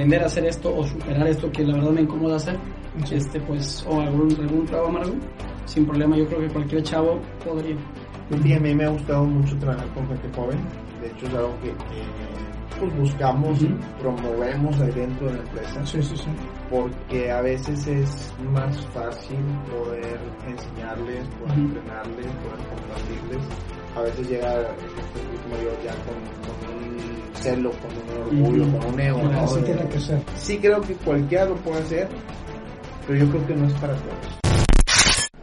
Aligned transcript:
aprender 0.00 0.22
a 0.22 0.26
hacer 0.26 0.46
esto 0.46 0.74
o 0.74 0.82
superar 0.82 1.26
esto 1.28 1.52
que 1.52 1.62
la 1.62 1.74
verdad 1.74 1.90
me 1.90 2.00
incomoda 2.00 2.36
hacer, 2.36 2.58
este 3.10 3.38
pues, 3.40 3.84
o 3.86 4.00
algún, 4.00 4.34
algún 4.40 4.64
trago 4.64 4.86
amargo, 4.86 5.12
sin 5.66 5.84
problema, 5.84 6.16
yo 6.16 6.26
creo 6.26 6.40
que 6.40 6.48
cualquier 6.48 6.82
chavo 6.82 7.20
podría. 7.44 7.76
Sí, 8.42 8.52
a 8.54 8.60
mí 8.60 8.74
me 8.74 8.84
ha 8.84 8.88
gustado 8.88 9.24
mucho 9.24 9.58
trabajar 9.58 9.86
con 9.92 10.06
gente 10.08 10.28
joven, 10.34 10.58
de 11.02 11.08
hecho 11.08 11.26
es 11.26 11.34
algo 11.34 11.54
que, 11.60 11.68
que, 11.68 12.78
pues 12.78 12.96
buscamos 12.96 13.62
y 13.62 13.66
promovemos 14.00 14.80
ahí 14.80 14.92
dentro 14.92 15.26
de 15.26 15.34
la 15.34 15.40
empresa. 15.40 15.84
Sí, 15.84 16.02
sí, 16.02 16.16
sí. 16.16 16.30
Porque 16.70 17.30
a 17.30 17.42
veces 17.42 17.86
es 17.86 18.34
más 18.54 18.86
fácil 18.94 19.36
poder 19.68 20.18
enseñarles, 20.46 21.28
poder 21.40 21.58
Ujú. 21.58 21.60
entrenarles, 21.60 22.26
poder 22.26 22.68
compartirles. 22.70 23.48
A 23.94 24.00
veces 24.02 24.30
llega 24.30 24.60
este 24.62 25.20
público 25.20 25.48
mayor 25.50 25.76
ya 25.84 25.92
con, 26.04 26.14
con 26.14 26.79
un 27.30 27.36
celo, 27.42 27.70
con 27.72 27.90
un 27.90 28.22
orgullo, 28.42 28.66
Ujú. 28.66 28.78
con 28.78 28.94
un 28.94 29.00
ego, 29.00 29.22
¿no? 29.22 29.54
De- 29.54 29.62
tiene 29.62 29.88
que 29.88 30.00
ser. 30.00 30.22
Sí 30.36 30.58
creo 30.58 30.80
que 30.80 30.94
cualquiera 30.94 31.44
lo 31.46 31.56
puede 31.56 31.80
hacer, 31.80 32.08
pero 33.06 33.18
yo 33.24 33.30
creo 33.30 33.46
que 33.46 33.54
no 33.54 33.66
es 33.66 33.72
para 33.74 33.94
todos. 33.94 34.38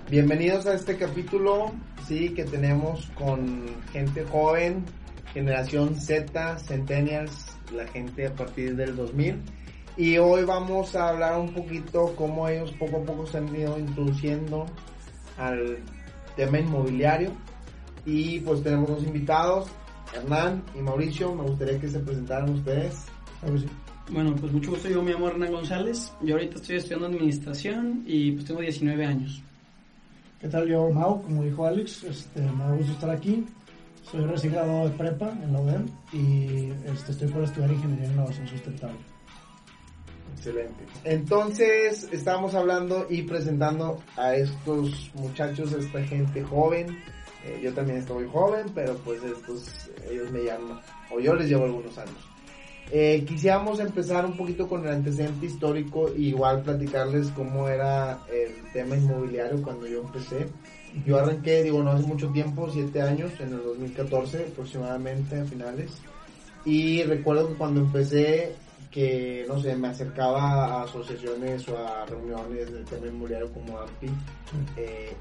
Bienvenidos 0.09 0.65
a 0.65 0.73
este 0.73 0.95
capítulo, 0.97 1.71
sí, 2.07 2.29
que 2.29 2.45
tenemos 2.45 3.07
con 3.17 3.65
gente 3.91 4.23
joven, 4.25 4.85
generación 5.33 5.95
Z, 5.99 6.57
Centennials, 6.59 7.57
la 7.75 7.85
gente 7.87 8.27
a 8.27 8.33
partir 8.33 8.75
del 8.75 8.95
2000. 8.95 9.41
Y 9.97 10.17
hoy 10.19 10.43
vamos 10.45 10.95
a 10.95 11.09
hablar 11.09 11.39
un 11.39 11.53
poquito 11.53 12.13
cómo 12.15 12.47
ellos 12.47 12.71
poco 12.79 12.97
a 12.97 13.03
poco 13.03 13.25
se 13.25 13.39
han 13.39 13.53
ido 13.55 13.77
introduciendo 13.79 14.65
al 15.37 15.79
tema 16.35 16.59
inmobiliario. 16.59 17.31
Y 18.05 18.39
pues 18.41 18.63
tenemos 18.63 18.87
dos 18.89 19.03
invitados, 19.03 19.67
Hernán 20.13 20.63
y 20.75 20.79
Mauricio. 20.79 21.33
Me 21.35 21.43
gustaría 21.43 21.79
que 21.79 21.87
se 21.87 21.99
presentaran 21.99 22.49
ustedes. 22.49 23.05
Bueno, 24.09 24.35
pues 24.35 24.51
mucho 24.53 24.71
gusto, 24.71 24.87
yo 24.87 25.03
me 25.03 25.11
llamo 25.11 25.27
Hernán 25.27 25.51
González, 25.51 26.13
yo 26.21 26.35
ahorita 26.35 26.55
estoy 26.55 26.77
estudiando 26.77 27.07
administración 27.07 28.03
y 28.05 28.31
pues 28.31 28.45
tengo 28.45 28.61
19 28.61 29.05
años. 29.05 29.43
¿Qué 30.39 30.47
tal? 30.47 30.67
Yo, 30.67 30.89
Mau, 30.89 31.21
como 31.21 31.43
dijo 31.43 31.65
Alex, 31.65 32.03
este, 32.03 32.41
me 32.41 32.63
da 32.63 32.71
gusto 32.71 32.93
estar 32.93 33.09
aquí. 33.09 33.45
Soy 34.09 34.23
recién 34.23 34.53
graduado 34.53 34.87
de 34.87 34.95
prepa 34.95 35.29
en 35.43 35.51
la 35.51 35.59
UDEM 35.59 35.85
y 36.13 36.71
este, 36.89 37.11
estoy 37.11 37.27
por 37.27 37.43
estudiar 37.43 37.71
Ingeniería 37.71 38.05
en 38.05 38.13
Innovación 38.13 38.47
Sustentable. 38.47 38.97
Excelente. 40.37 40.85
Entonces, 41.03 42.07
estamos 42.11 42.53
hablando 42.55 43.07
y 43.09 43.23
presentando 43.23 44.01
a 44.15 44.35
estos 44.35 45.11
muchachos, 45.15 45.73
a 45.73 45.79
esta 45.79 46.01
gente 46.03 46.43
joven. 46.43 46.97
Eh, 47.45 47.61
yo 47.63 47.73
también 47.73 47.99
estoy 47.99 48.27
joven, 48.27 48.67
pero 48.73 48.95
pues 48.97 49.21
estos, 49.23 49.89
ellos 50.09 50.31
me 50.31 50.43
llaman, 50.43 50.79
o 51.11 51.19
yo 51.19 51.33
les 51.35 51.47
llevo 51.47 51.65
algunos 51.65 51.97
años. 51.97 52.17
Eh, 52.89 53.25
quisiéramos 53.27 53.79
empezar 53.79 54.25
un 54.25 54.37
poquito 54.37 54.67
con 54.67 54.85
el 54.85 54.93
antecedente 54.93 55.45
histórico, 55.45 56.09
igual 56.15 56.61
platicarles 56.61 57.29
cómo 57.31 57.67
era 57.67 58.19
el 58.31 58.71
tema 58.71 58.95
inmobiliario 58.95 59.61
cuando 59.61 59.87
yo 59.87 60.01
empecé. 60.01 60.47
Yo 61.05 61.19
arranqué, 61.19 61.63
digo, 61.63 61.83
no 61.83 61.91
hace 61.91 62.07
mucho 62.07 62.29
tiempo, 62.29 62.69
siete 62.71 63.01
años, 63.01 63.31
en 63.39 63.53
el 63.53 63.63
2014 63.63 64.47
aproximadamente, 64.51 65.39
a 65.39 65.45
finales. 65.45 65.91
Y 66.63 67.03
recuerdo 67.03 67.49
que 67.49 67.55
cuando 67.55 67.81
empecé, 67.81 68.55
que 68.97 69.45
no 69.47 69.59
sé, 69.59 69.75
me 69.75 69.89
acercaba 69.89 70.65
a 70.65 70.83
asociaciones 70.85 71.69
o 71.69 71.77
a 71.77 72.03
reuniones 72.07 72.73
del 72.73 72.83
tema 72.83 73.05
inmobiliario 73.05 73.53
como 73.53 73.77
AMPI, 73.77 74.09
eh, 74.75 75.15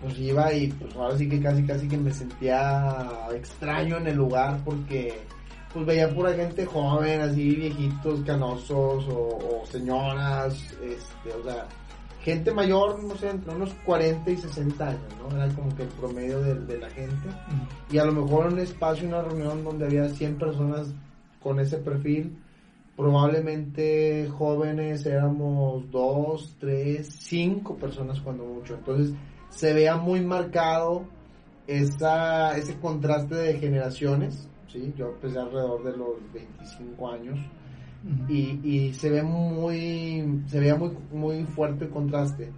pues 0.00 0.18
iba 0.18 0.50
y 0.54 0.68
pues 0.68 0.96
ahora 0.96 1.18
sí 1.18 1.28
que 1.28 1.38
casi 1.38 1.62
casi 1.66 1.86
que 1.86 1.98
me 1.98 2.14
sentía 2.14 3.28
extraño 3.34 3.98
en 3.98 4.06
el 4.06 4.16
lugar 4.16 4.58
porque 4.64 5.20
pues 5.70 5.84
veía 5.84 6.08
pura 6.14 6.32
gente 6.32 6.64
joven, 6.64 7.20
así 7.20 7.56
viejitos, 7.56 8.22
canosos 8.22 9.06
o, 9.08 9.60
o 9.60 9.66
señoras, 9.66 10.54
este, 10.82 11.34
o 11.38 11.44
sea, 11.44 11.68
gente 12.22 12.54
mayor, 12.54 13.04
no 13.04 13.14
sé, 13.16 13.28
entre 13.28 13.54
unos 13.54 13.74
40 13.84 14.30
y 14.30 14.36
60 14.38 14.88
años, 14.88 15.02
¿no? 15.18 15.36
Era 15.36 15.54
como 15.54 15.76
que 15.76 15.82
el 15.82 15.90
promedio 15.90 16.40
de, 16.40 16.54
de 16.54 16.78
la 16.78 16.88
gente. 16.88 17.28
Y 17.90 17.98
a 17.98 18.04
lo 18.06 18.12
mejor 18.12 18.46
un 18.46 18.60
espacio, 18.60 19.06
una 19.06 19.20
reunión 19.20 19.62
donde 19.62 19.84
había 19.84 20.08
100 20.08 20.38
personas 20.38 20.94
con 21.42 21.60
ese 21.60 21.76
perfil, 21.76 22.34
probablemente 22.96 24.28
jóvenes 24.28 25.06
éramos 25.06 25.90
dos, 25.90 26.56
tres, 26.58 27.08
cinco 27.08 27.76
personas 27.76 28.20
cuando 28.20 28.44
mucho. 28.44 28.74
Entonces 28.74 29.14
se 29.48 29.72
veía 29.72 29.96
muy 29.96 30.20
marcado 30.20 31.04
esa, 31.66 32.56
ese 32.56 32.78
contraste 32.78 33.34
de 33.34 33.58
generaciones, 33.58 34.48
¿sí? 34.68 34.92
Yo 34.96 35.10
empecé 35.10 35.38
alrededor 35.38 35.84
de 35.84 35.96
los 35.96 36.32
25 36.32 37.10
años 37.10 37.38
y, 38.28 38.60
y 38.64 38.94
se 38.94 39.10
ve 39.10 39.22
muy, 39.22 40.42
se 40.46 40.58
veía 40.60 40.74
muy, 40.76 40.90
muy 41.12 41.44
fuerte 41.44 41.84
el 41.84 41.90
contraste. 41.90 42.50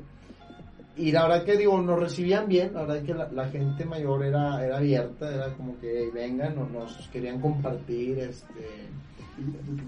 Y 0.97 1.11
la 1.11 1.27
verdad 1.27 1.45
que 1.45 1.57
digo, 1.57 1.81
nos 1.81 1.99
recibían 1.99 2.49
bien, 2.49 2.75
la 2.75 2.83
verdad 2.83 3.03
que 3.03 3.15
la, 3.15 3.33
la 3.33 3.49
gente 3.49 3.85
mayor 3.87 4.25
era, 4.25 4.63
era 4.65 4.77
abierta, 4.77 5.35
era 5.35 5.55
como 5.55 5.79
que 5.79 6.05
"Hey, 6.05 6.11
vengan, 6.13 6.59
o 6.59 6.67
nos 6.69 7.09
querían 7.09 7.41
compartir, 7.41 8.19
este, 8.19 8.89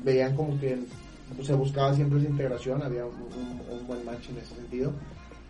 veían 0.05 0.35
como 0.37 0.59
que 0.61 0.79
pues, 1.35 1.47
se 1.47 1.55
buscaba 1.55 1.95
siempre 1.95 2.19
esa 2.21 2.29
integración, 2.31 2.83
había 2.83 3.05
un, 3.07 3.15
un- 3.15 3.79
un 3.81 3.87
buen 3.87 4.05
match 4.05 4.29
en 4.31 4.39
ese 4.39 4.55
sentido. 4.57 4.93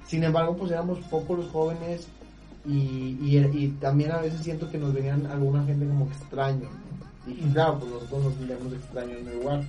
Sin 0.06 0.22
embargo, 0.24 0.56
pues 0.56 0.70
éramos 0.70 0.98
pocos 1.10 1.38
los 1.38 1.50
jóvenes 1.50 2.06
y, 2.66 3.16
y, 3.22 3.38
y 3.52 3.68
también 3.80 4.12
a 4.12 4.18
veces 4.18 4.40
siento 4.42 4.70
que 4.70 4.78
nos 4.78 4.92
venían 4.92 5.26
alguna 5.26 5.64
gente 5.64 5.86
como 5.86 6.06
extraño. 6.06 6.68
¿no? 7.26 7.30
Y 7.32 7.36
claro, 7.52 7.78
pues 7.78 7.90
nosotros 7.92 8.24
nos 8.24 8.38
veíamos 8.48 8.72
extraños 8.72 9.18
en 9.20 9.28
el 9.28 9.38
lugar. 9.38 9.64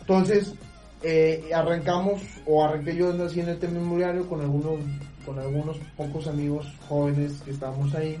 Entonces, 0.00 0.54
eh, 1.02 1.50
arrancamos, 1.54 2.20
o 2.46 2.64
arranqué 2.64 2.94
yo 2.96 3.10
el 3.10 3.58
tema 3.58 3.78
inmobiliario 3.78 4.28
con 4.28 4.40
algunos, 4.40 4.78
con 5.24 5.38
algunos 5.38 5.78
pocos 5.96 6.26
amigos 6.26 6.66
jóvenes 6.88 7.40
que 7.44 7.50
estábamos 7.52 7.94
ahí. 7.94 8.18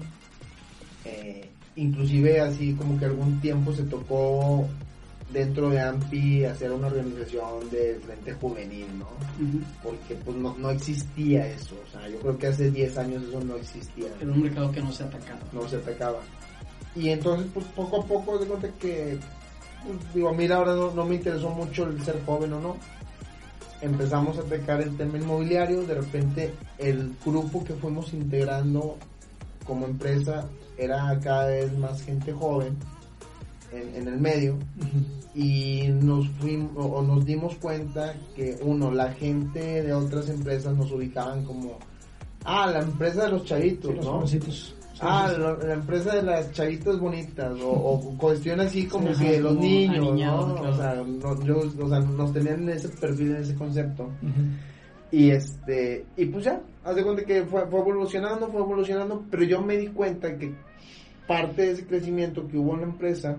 Eh, 1.04 1.50
inclusive 1.76 2.40
así 2.40 2.74
como 2.74 2.98
que 2.98 3.06
algún 3.06 3.40
tiempo 3.40 3.72
se 3.72 3.82
tocó 3.84 4.68
dentro 5.32 5.70
de 5.70 5.80
AMPI 5.80 6.44
hacer 6.44 6.70
una 6.70 6.86
organización 6.86 7.68
de 7.70 8.00
frente 8.04 8.32
juvenil, 8.34 8.86
¿no? 8.98 9.08
Porque 9.82 10.14
pues 10.14 10.36
no, 10.36 10.54
no 10.56 10.70
existía 10.70 11.46
eso, 11.48 11.74
o 11.86 11.90
sea, 11.90 12.08
yo 12.08 12.18
creo 12.20 12.38
que 12.38 12.46
hace 12.46 12.70
10 12.70 12.98
años 12.98 13.22
eso 13.24 13.40
no 13.40 13.56
existía 13.56 14.06
Era 14.20 14.30
un 14.30 14.42
mercado 14.42 14.70
que 14.70 14.80
no 14.80 14.92
se 14.92 15.02
ha 15.02 15.06
atacado. 15.06 15.40
no 15.52 15.68
se 15.68 15.76
atacaba. 15.76 16.20
Y 16.94 17.08
entonces, 17.08 17.48
pues 17.52 17.66
poco 17.74 18.02
a 18.02 18.06
poco, 18.06 18.38
de 18.38 18.46
cuenta 18.46 18.68
que, 18.78 19.18
pues, 19.84 20.14
digo, 20.14 20.28
a 20.28 20.32
mí 20.32 20.46
la 20.46 20.60
verdad 20.60 20.76
no, 20.76 20.92
no 20.92 21.04
me 21.04 21.16
interesó 21.16 21.50
mucho 21.50 21.84
el 21.84 22.00
ser 22.02 22.24
joven 22.24 22.52
o 22.52 22.60
no. 22.60 22.76
Empezamos 23.80 24.38
a 24.38 24.42
atacar 24.42 24.80
el 24.80 24.96
tema 24.96 25.18
inmobiliario, 25.18 25.82
de 25.82 25.94
repente 25.94 26.54
el 26.78 27.12
grupo 27.24 27.64
que 27.64 27.74
fuimos 27.74 28.12
integrando 28.14 28.96
como 29.64 29.86
empresa 29.86 30.48
era 30.78 31.18
cada 31.20 31.46
vez 31.46 31.76
más 31.78 32.02
gente 32.02 32.32
joven 32.32 32.76
en, 33.72 33.94
en 34.02 34.08
el 34.08 34.20
medio 34.20 34.58
y 35.34 35.88
nos 35.88 36.28
fuimos 36.40 36.72
o 36.76 37.02
nos 37.02 37.24
dimos 37.24 37.54
cuenta 37.56 38.14
que 38.36 38.56
uno 38.62 38.90
la 38.92 39.12
gente 39.12 39.82
de 39.82 39.92
otras 39.92 40.28
empresas 40.28 40.76
nos 40.76 40.90
ubicaban 40.92 41.44
como 41.44 41.78
ah 42.44 42.66
la 42.70 42.80
empresa 42.80 43.24
de 43.24 43.30
los 43.32 43.44
chavitos 43.44 43.90
Sí, 43.90 44.38
los 44.38 44.48
no 44.54 44.84
Ah, 45.00 45.28
la, 45.36 45.54
la 45.66 45.74
empresa 45.74 46.14
de 46.14 46.22
las 46.22 46.52
chavitas 46.52 47.00
bonitas 47.00 47.52
o, 47.60 47.68
o 47.68 48.16
cuestiones 48.16 48.68
así 48.68 48.86
como 48.86 49.12
Sí, 49.14 49.24
que 49.24 49.30
ajá, 49.32 49.40
los 49.40 49.56
niños, 49.58 50.06
¿no? 50.20 50.54
claro. 50.54 50.70
O 50.70 50.76
sea, 50.76 50.94
no- 51.04 51.42
yo, 51.44 51.58
o 51.84 51.88
sea, 51.88 51.98
nos 51.98 52.32
tenían 52.32 52.62
en 52.62 52.68
ese 52.68 52.88
perfil, 52.90 53.30
en 53.32 53.36
ese 53.42 53.54
concepto. 53.56 54.08
Y 55.14 55.30
este, 55.30 56.06
y 56.16 56.26
pues 56.26 56.44
ya, 56.44 56.60
haz 56.82 56.96
de 56.96 57.04
cuenta 57.04 57.24
que 57.24 57.44
fue, 57.44 57.64
fue 57.68 57.78
evolucionando, 57.78 58.48
fue 58.48 58.62
evolucionando, 58.62 59.24
pero 59.30 59.44
yo 59.44 59.62
me 59.62 59.76
di 59.76 59.86
cuenta 59.86 60.36
que 60.36 60.52
parte 61.28 61.62
de 61.62 61.70
ese 61.70 61.86
crecimiento 61.86 62.48
que 62.48 62.58
hubo 62.58 62.74
en 62.74 62.80
la 62.80 62.86
empresa 62.86 63.36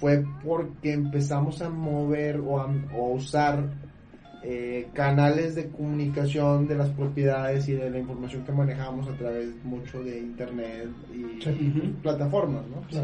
fue 0.00 0.24
porque 0.42 0.94
empezamos 0.94 1.60
a 1.60 1.68
mover 1.68 2.40
o 2.40 2.58
a, 2.58 2.74
o 2.96 3.12
usar 3.12 3.68
eh, 4.42 4.88
canales 4.94 5.54
de 5.54 5.68
comunicación 5.68 6.66
de 6.66 6.76
las 6.76 6.88
propiedades 6.88 7.68
y 7.68 7.74
de 7.74 7.90
la 7.90 7.98
información 7.98 8.42
que 8.44 8.52
manejamos 8.52 9.06
a 9.06 9.18
través 9.18 9.48
mucho 9.64 10.02
de 10.02 10.18
internet 10.18 10.88
y 11.12 11.42
Sí. 11.42 11.94
Plataformas, 12.02 12.64
¿no? 12.68 13.02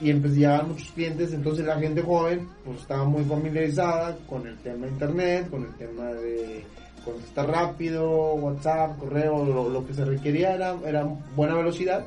Y 0.00 0.10
empecé 0.10 0.46
a 0.46 0.62
muchos 0.62 0.92
clientes, 0.92 1.34
entonces 1.34 1.66
la 1.66 1.76
gente 1.78 2.02
joven 2.02 2.46
pues 2.64 2.82
estaba 2.82 3.04
muy 3.04 3.24
familiarizada 3.24 4.16
con 4.28 4.46
el 4.46 4.56
tema 4.58 4.86
de 4.86 4.92
internet, 4.92 5.50
con 5.50 5.64
el 5.64 5.74
tema 5.74 6.06
de 6.12 6.64
contestar 7.04 7.48
rápido, 7.48 8.34
WhatsApp, 8.34 8.98
correo, 8.98 9.44
lo, 9.44 9.68
lo 9.68 9.86
que 9.86 9.94
se 9.94 10.04
requería 10.04 10.54
era, 10.54 10.76
era 10.86 11.04
buena 11.34 11.54
velocidad 11.54 12.04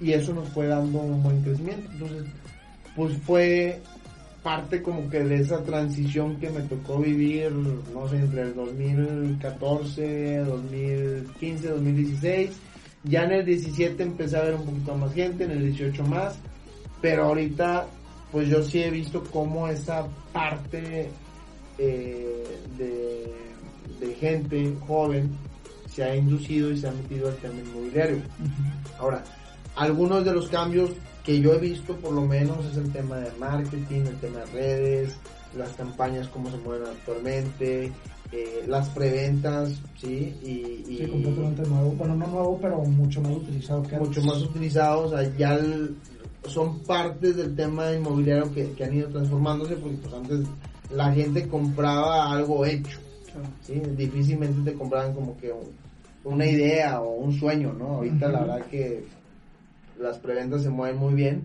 y 0.00 0.12
eso 0.12 0.32
nos 0.34 0.48
fue 0.48 0.66
dando 0.66 0.98
un 0.98 1.22
buen 1.22 1.42
crecimiento. 1.42 1.90
Entonces, 1.92 2.24
pues 2.94 3.16
fue 3.18 3.80
parte 4.42 4.82
como 4.82 5.08
que 5.10 5.22
de 5.24 5.40
esa 5.40 5.62
transición 5.62 6.36
que 6.36 6.50
me 6.50 6.60
tocó 6.62 6.98
vivir, 6.98 7.50
no 7.52 8.08
sé, 8.08 8.18
entre 8.18 8.42
el 8.42 8.54
2014, 8.54 10.38
2015, 10.38 11.68
2016. 11.68 12.50
Ya 13.04 13.24
en 13.24 13.32
el 13.32 13.44
17 13.44 14.02
empecé 14.02 14.36
a 14.36 14.42
ver 14.42 14.54
un 14.54 14.64
poquito 14.64 14.94
más 14.96 15.12
gente, 15.14 15.44
en 15.44 15.52
el 15.52 15.64
18 15.64 16.04
más, 16.04 16.38
pero 17.00 17.24
ahorita 17.24 17.86
pues 18.32 18.48
yo 18.48 18.62
sí 18.62 18.82
he 18.82 18.90
visto 18.90 19.24
cómo 19.30 19.68
esa 19.68 20.06
parte 20.32 21.10
eh, 21.78 22.44
de, 22.76 23.32
de 24.00 24.14
gente 24.14 24.74
joven 24.86 25.30
se 25.92 26.04
ha 26.04 26.14
inducido 26.16 26.70
y 26.70 26.78
se 26.78 26.88
ha 26.88 26.92
metido 26.92 27.28
al 27.28 27.36
tema 27.36 27.54
inmobiliario. 27.60 28.18
Ahora, 28.98 29.24
algunos 29.76 30.24
de 30.24 30.32
los 30.32 30.48
cambios 30.48 30.90
que 31.24 31.40
yo 31.40 31.52
he 31.54 31.58
visto 31.58 31.96
por 31.96 32.12
lo 32.12 32.22
menos 32.22 32.64
es 32.66 32.76
el 32.76 32.90
tema 32.92 33.16
de 33.16 33.30
marketing, 33.38 34.02
el 34.06 34.16
tema 34.16 34.40
de 34.40 34.46
redes, 34.46 35.16
las 35.56 35.70
campañas 35.72 36.28
como 36.28 36.50
se 36.50 36.56
mueven 36.58 36.88
actualmente, 36.88 37.92
eh, 38.32 38.64
las 38.66 38.88
preventas, 38.90 39.70
¿sí? 40.00 40.34
Y, 40.42 40.84
y 40.92 40.96
Sí, 40.98 41.06
completamente 41.06 41.62
nuevo. 41.62 41.90
Bueno, 41.92 42.14
no 42.14 42.26
nuevo, 42.26 42.58
pero 42.60 42.78
mucho 42.84 43.20
más 43.22 43.32
utilizado 43.32 43.82
que 43.82 43.96
mucho 43.96 44.20
antes. 44.20 44.24
más 44.26 44.42
utilizados, 44.42 45.12
o 45.12 45.16
sea, 45.18 45.36
ya 45.36 45.54
el- 45.54 45.96
son 46.46 46.78
partes 46.80 47.36
del 47.36 47.54
tema 47.56 47.92
inmobiliario 47.92 48.52
que, 48.54 48.72
que 48.72 48.84
han 48.84 48.94
ido 48.94 49.08
transformándose, 49.08 49.76
porque 49.76 49.96
pues 49.96 50.14
antes 50.14 50.40
la 50.94 51.12
gente 51.12 51.46
compraba 51.48 52.30
algo 52.32 52.64
hecho. 52.64 52.98
¿Sí? 53.62 53.80
difícilmente 53.96 54.70
te 54.70 54.76
compraban 54.76 55.14
como 55.14 55.36
que 55.36 55.52
un- 55.52 55.70
una 56.24 56.46
idea 56.46 57.00
o 57.00 57.14
un 57.16 57.32
sueño, 57.32 57.72
¿no? 57.72 57.86
Ahorita 57.96 58.28
la 58.28 58.40
verdad 58.40 58.66
que 58.66 59.04
las 59.98 60.18
preventas 60.18 60.62
se 60.62 60.70
mueven 60.70 60.96
muy 60.98 61.14
bien 61.14 61.42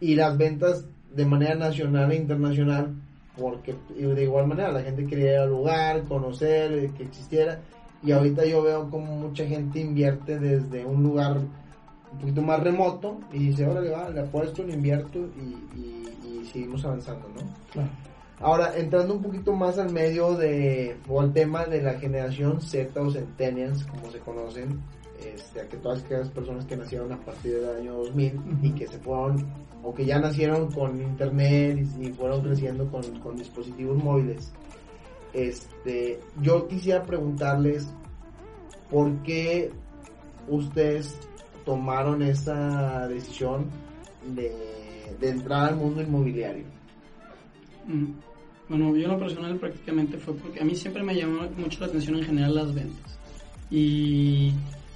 y 0.00 0.14
las 0.14 0.36
ventas 0.38 0.86
de 1.14 1.24
manera 1.24 1.54
nacional 1.54 2.10
e 2.12 2.16
internacional, 2.16 2.94
porque 3.36 3.74
de 3.88 4.22
igual 4.22 4.46
manera 4.46 4.72
la 4.72 4.82
gente 4.82 5.06
quería 5.06 5.32
ir 5.32 5.38
al 5.38 5.50
lugar, 5.50 6.04
conocer, 6.04 6.72
eh, 6.72 6.92
que 6.96 7.04
existiera, 7.04 7.60
y 8.02 8.10
ahorita 8.12 8.44
yo 8.46 8.62
veo 8.62 8.90
como 8.90 9.16
mucha 9.16 9.46
gente 9.46 9.80
invierte 9.80 10.38
desde 10.38 10.84
un 10.84 11.02
lugar 11.02 11.38
un 11.38 12.18
poquito 12.18 12.42
más 12.42 12.60
remoto 12.62 13.18
y 13.32 13.48
dice, 13.48 13.66
órale, 13.66 13.90
va, 13.90 14.08
le 14.10 14.20
apuesto, 14.20 14.62
le 14.62 14.74
invierto 14.74 15.18
y, 15.36 15.40
y- 15.76 16.40
y 16.42 16.46
seguimos 16.46 16.84
avanzando, 16.84 17.28
¿no? 17.28 17.40
Claro. 17.72 17.90
Ahora, 18.40 18.76
entrando 18.76 19.14
un 19.14 19.22
poquito 19.22 19.52
más 19.52 19.78
al 19.78 19.92
medio 19.92 20.34
de, 20.36 20.96
o 21.08 21.20
al 21.20 21.32
tema 21.32 21.64
de 21.66 21.82
la 21.82 21.94
generación 21.94 22.60
Z 22.60 23.00
o 23.00 23.10
Centennials, 23.10 23.84
como 23.84 24.10
se 24.10 24.18
conocen, 24.18 24.80
este, 25.20 25.60
a 25.60 25.68
que 25.68 25.76
todas 25.76 26.02
aquellas 26.02 26.28
personas 26.30 26.64
que 26.66 26.76
nacieron 26.76 27.12
a 27.12 27.20
partir 27.20 27.54
del 27.54 27.76
año 27.76 27.94
2000 27.94 28.40
y 28.62 28.70
que 28.72 28.86
se 28.86 28.98
fueron, 28.98 29.46
o 29.82 29.94
que 29.94 30.04
ya 30.04 30.18
nacieron 30.18 30.70
con 30.72 31.00
internet 31.00 31.86
y, 31.98 32.06
y 32.06 32.12
fueron 32.12 32.42
creciendo 32.42 32.90
con, 32.90 33.02
con 33.20 33.36
dispositivos 33.36 34.02
móviles, 34.02 34.52
este, 35.32 36.20
yo 36.42 36.66
quisiera 36.68 37.02
preguntarles 37.04 37.88
por 38.90 39.12
qué 39.22 39.70
ustedes 40.48 41.16
tomaron 41.64 42.22
esa 42.22 43.08
decisión 43.08 43.70
de, 44.34 44.52
de 45.20 45.28
entrar 45.30 45.70
al 45.70 45.76
mundo 45.76 46.02
inmobiliario. 46.02 46.73
Mm, 47.86 48.12
Bueno, 48.68 48.96
yo 48.96 49.04
en 49.04 49.10
lo 49.10 49.18
personal 49.18 49.56
prácticamente 49.56 50.16
fue 50.16 50.34
porque 50.34 50.60
a 50.60 50.64
mí 50.64 50.74
siempre 50.74 51.02
me 51.02 51.14
llamó 51.14 51.42
mucho 51.58 51.80
la 51.80 51.86
atención 51.86 52.16
en 52.16 52.24
general 52.24 52.54
las 52.54 52.74
ventas. 52.74 53.18
Y 53.70 54.52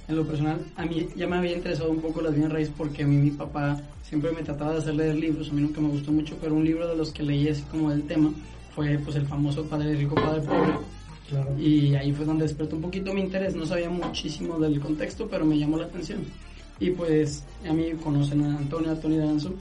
en 0.07 0.15
lo 0.15 0.25
personal, 0.25 0.59
a 0.75 0.85
mí 0.85 1.07
ya 1.15 1.27
me 1.27 1.37
había 1.37 1.55
interesado 1.55 1.91
un 1.91 2.01
poco 2.01 2.21
las 2.21 2.33
bienes 2.33 2.51
raíces 2.51 2.73
porque 2.75 3.03
a 3.03 3.07
mí 3.07 3.15
mi 3.17 3.29
papá 3.31 3.79
siempre 4.01 4.31
me 4.31 4.41
trataba 4.41 4.73
de 4.73 4.77
hacer 4.79 4.95
leer 4.95 5.15
libros. 5.15 5.49
A 5.49 5.53
mí 5.53 5.61
nunca 5.61 5.81
me 5.81 5.89
gustó 5.89 6.11
mucho, 6.11 6.35
pero 6.41 6.55
un 6.55 6.65
libro 6.65 6.87
de 6.87 6.95
los 6.95 7.11
que 7.11 7.21
leí 7.21 7.47
así 7.47 7.61
como 7.63 7.91
del 7.91 8.03
tema 8.03 8.31
fue 8.73 8.97
pues 8.97 9.15
el 9.17 9.27
famoso 9.27 9.63
Padre 9.65 9.95
Rico, 9.95 10.15
Padre 10.15 10.41
Pobre. 10.41 10.73
Claro. 11.29 11.59
Y 11.59 11.93
ahí 11.93 12.11
fue 12.11 12.25
donde 12.25 12.45
despertó 12.45 12.75
un 12.75 12.81
poquito 12.81 13.13
mi 13.13 13.21
interés. 13.21 13.55
No 13.55 13.67
sabía 13.67 13.89
muchísimo 13.91 14.57
del 14.57 14.79
contexto, 14.79 15.27
pero 15.29 15.45
me 15.45 15.59
llamó 15.59 15.77
la 15.77 15.85
atención. 15.85 16.21
Y 16.79 16.89
pues 16.89 17.43
a 17.69 17.71
mí 17.71 17.91
conocen 18.03 18.41
a 18.45 18.57
Antonio, 18.57 18.91
a 18.91 18.95
Tony 18.95 19.17
Danzo. 19.17 19.53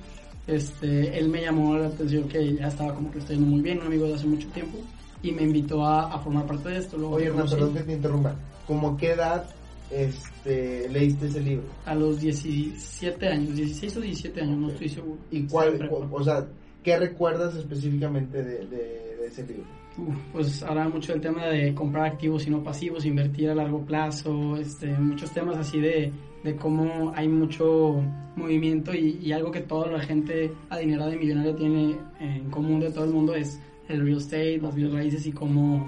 Este, 0.48 1.16
él 1.18 1.28
me 1.28 1.42
llamó 1.42 1.76
la 1.76 1.86
atención 1.88 2.26
que 2.26 2.54
ya 2.54 2.68
estaba 2.68 2.94
como 2.94 3.10
que 3.12 3.18
estoy 3.18 3.36
yendo 3.36 3.50
muy 3.50 3.60
bien, 3.62 3.78
un 3.80 3.86
amigo 3.86 4.06
de 4.06 4.14
hace 4.14 4.26
mucho 4.26 4.48
tiempo. 4.48 4.78
Y 5.22 5.32
me 5.32 5.42
invitó 5.42 5.84
a, 5.84 6.12
a 6.14 6.18
formar 6.20 6.46
parte 6.46 6.70
de 6.70 6.78
esto. 6.78 6.96
Luego 6.96 7.16
Oye, 7.16 7.26
Hernán, 7.26 7.48
perdón 7.48 7.74
que 7.74 7.80
te 7.82 7.92
interrumpa. 7.92 8.34
¿Cómo 8.66 8.96
qué 8.96 9.12
edad 9.12 9.48
este, 9.90 10.88
leíste 10.88 11.26
ese 11.26 11.40
libro? 11.40 11.64
a 11.84 11.94
los 11.94 12.20
17 12.20 13.28
años, 13.28 13.54
16 13.56 13.96
o 13.96 14.00
17 14.00 14.40
años, 14.40 14.58
no 14.58 14.68
estoy 14.70 14.88
seguro. 14.88 15.18
¿Y 15.30 15.42
cuál, 15.44 15.90
o 16.10 16.24
sea, 16.24 16.46
qué 16.82 16.98
recuerdas 16.98 17.54
específicamente 17.56 18.42
de, 18.42 18.66
de- 18.66 19.16
de 19.20 19.26
ese 19.26 19.42
libro? 19.46 19.64
Uf, 19.98 20.14
pues 20.32 20.62
hablaba 20.62 20.88
mucho 20.90 21.12
del 21.12 21.20
tema 21.20 21.46
de 21.46 21.74
comprar 21.74 22.06
activos 22.06 22.46
y 22.46 22.50
no 22.50 22.62
pasivos, 22.62 23.04
invertir 23.04 23.50
a 23.50 23.54
largo 23.54 23.84
plazo, 23.84 24.56
este, 24.56 24.86
muchos 24.98 25.32
temas 25.32 25.56
así 25.56 25.80
de, 25.80 26.12
de 26.44 26.56
cómo 26.56 27.12
hay 27.16 27.26
mucho 27.28 28.02
movimiento 28.36 28.94
y, 28.94 29.18
y 29.20 29.32
algo 29.32 29.50
que 29.50 29.60
toda 29.60 29.88
la 29.90 30.00
gente 30.00 30.52
adinerada 30.70 31.12
y 31.14 31.18
millonaria 31.18 31.56
tiene 31.56 31.96
en 32.20 32.48
común 32.50 32.78
de 32.80 32.90
todo 32.92 33.04
el 33.04 33.10
mundo 33.10 33.34
es 33.34 33.60
el 33.88 34.04
real 34.04 34.18
estate, 34.18 34.58
las 34.58 34.74
bienes 34.74 34.94
raíces 34.94 35.26
y 35.26 35.32
cómo, 35.32 35.84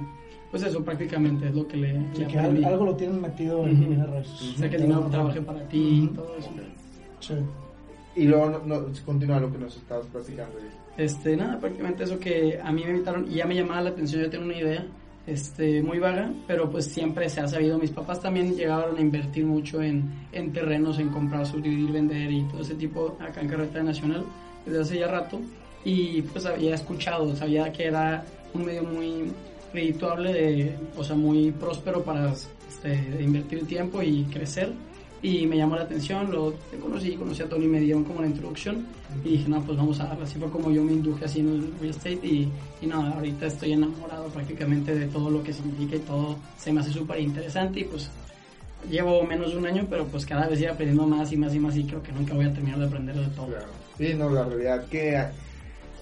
pues 0.51 0.65
eso 0.65 0.83
prácticamente 0.83 1.49
es 1.49 1.55
lo 1.55 1.69
que 1.69 1.77
le, 1.77 1.93
Sí, 2.13 2.23
le 2.23 2.27
que 2.27 2.39
algo 2.39 2.87
lo 2.87 2.97
tienen 2.97 3.21
metido 3.21 3.65
en 3.65 3.77
Ujú. 3.77 3.89
bienes 3.91 4.11
raíces. 4.11 4.43
O 4.43 4.59
sea, 4.59 4.71
que 4.71 4.77
el 4.77 4.83
dinero 4.83 5.07
trabaje 5.09 5.41
para 5.43 5.69
ti 5.69 6.03
y 6.05 6.07
todo 6.09 6.37
eso. 6.37 6.51
Sí. 7.21 7.35
Y 8.21 8.25
luego 8.27 8.51
no, 8.51 8.59
no, 8.67 8.87
continúa 9.07 9.41
lo 9.41 9.51
que 9.51 9.57
nos 9.57 9.75
estabas 9.75 10.07
platicando. 10.09 10.59
Este, 10.99 11.35
nada, 11.39 11.59
prácticamente 11.59 12.05
eso 12.05 12.19
que 12.19 12.61
a 12.63 12.71
mí 12.71 12.85
me 12.85 12.91
invitaron 12.91 13.27
y 13.31 13.37
ya 13.37 13.47
me 13.47 13.55
llamaba 13.55 13.81
la 13.81 13.91
atención, 13.91 14.21
yo 14.21 14.29
tenía 14.29 14.45
una 14.47 14.59
idea 14.59 14.87
este, 15.27 15.83
muy 15.83 15.99
vaga, 15.99 16.31
pero 16.47 16.71
pues 16.71 16.85
siempre 16.85 17.31
se 17.31 17.41
ha 17.41 17.49
sabido, 17.49 17.79
mis 17.79 17.93
papás 17.93 18.21
también 18.21 18.55
llegaron 18.55 18.99
a 18.99 19.01
invertir 19.01 19.47
mucho 19.47 19.83
en, 19.83 20.05
en 20.33 20.53
terrenos, 20.53 20.99
en 20.99 21.09
comprar, 21.09 21.47
subdividir, 21.47 21.93
vender 21.93 22.31
y 22.31 22.43
todo 22.43 22.61
ese 22.61 22.75
tipo 22.75 23.17
acá 23.19 23.41
en 23.41 23.49
Carretera 23.49 23.85
Nacional 23.85 24.27
desde 24.67 24.81
hace 24.83 24.99
ya 24.99 25.09
rato 25.09 25.41
y 25.83 26.21
pues 26.21 26.45
había 26.45 26.75
escuchado, 26.75 27.35
sabía 27.35 27.73
que 27.73 27.85
era 27.87 28.23
un 28.53 28.67
medio 28.67 28.83
muy 28.83 29.33
redituable, 29.73 30.33
de, 30.35 30.77
o 30.95 31.03
sea, 31.03 31.17
muy 31.17 31.53
próspero 31.53 32.03
para 32.03 32.35
este, 32.69 33.19
invertir 33.19 33.67
tiempo 33.67 34.03
y 34.03 34.25
crecer 34.25 34.75
y 35.23 35.47
me 35.47 35.57
llamó 35.57 35.77
la 35.77 35.83
atención, 35.83 36.31
lo 36.31 36.55
conocí, 36.81 37.15
conocí 37.15 37.43
a 37.43 37.49
Tony, 37.49 37.67
me 37.67 37.81
dieron 37.81 38.05
como 38.05 38.23
la 38.23 38.27
introducción 38.27 38.87
y 39.25 39.31
dije, 39.31 39.49
no, 39.49 39.63
pues 39.63 39.77
vamos 39.77 40.01
a 40.01 40.05
darle, 40.05 40.25
así 40.25 40.39
fue 40.39 40.51
como 40.51 40.71
yo 40.71 40.83
me 40.83 40.93
induje 40.93 41.25
así 41.25 41.41
en 41.41 41.49
el 41.49 41.73
real 41.79 41.91
estate 41.91 42.21
y, 42.23 42.49
y 42.81 42.87
no, 42.87 43.03
ahorita 43.03 43.47
estoy 43.47 43.73
enamorado 43.73 44.29
prácticamente 44.29 44.95
de 44.95 45.07
todo 45.07 45.31
lo 45.31 45.43
que 45.43 45.53
significa 45.53 45.97
y 45.97 46.01
todo 46.01 46.39
se 46.59 46.73
me 46.73 46.81
hace 46.81 46.91
súper 46.91 47.21
interesante 47.21 47.81
y 47.81 47.85
pues 47.85 48.09
llevo 48.89 49.23
menos 49.25 49.53
de 49.53 49.59
un 49.59 49.67
año, 49.67 49.87
pero 49.91 50.07
pues 50.07 50.25
cada 50.25 50.47
vez 50.47 50.61
iba 50.61 50.73
aprendiendo 50.73 51.07
más 51.07 51.31
y 51.33 51.37
más 51.37 51.55
y 51.55 51.59
más 51.59 51.77
y 51.77 51.85
creo 51.85 52.03
que 52.03 52.13
nunca 52.13 52.35
voy 52.35 52.47
a 52.47 52.53
terminar 52.53 52.79
de 52.79 52.87
aprender 52.87 53.17
de 53.17 53.27
todo. 53.37 53.47
Claro. 53.49 53.67
Sí, 53.99 54.15
no, 54.15 54.31
la 54.31 54.45
realidad 54.45 54.87
que 54.89 55.23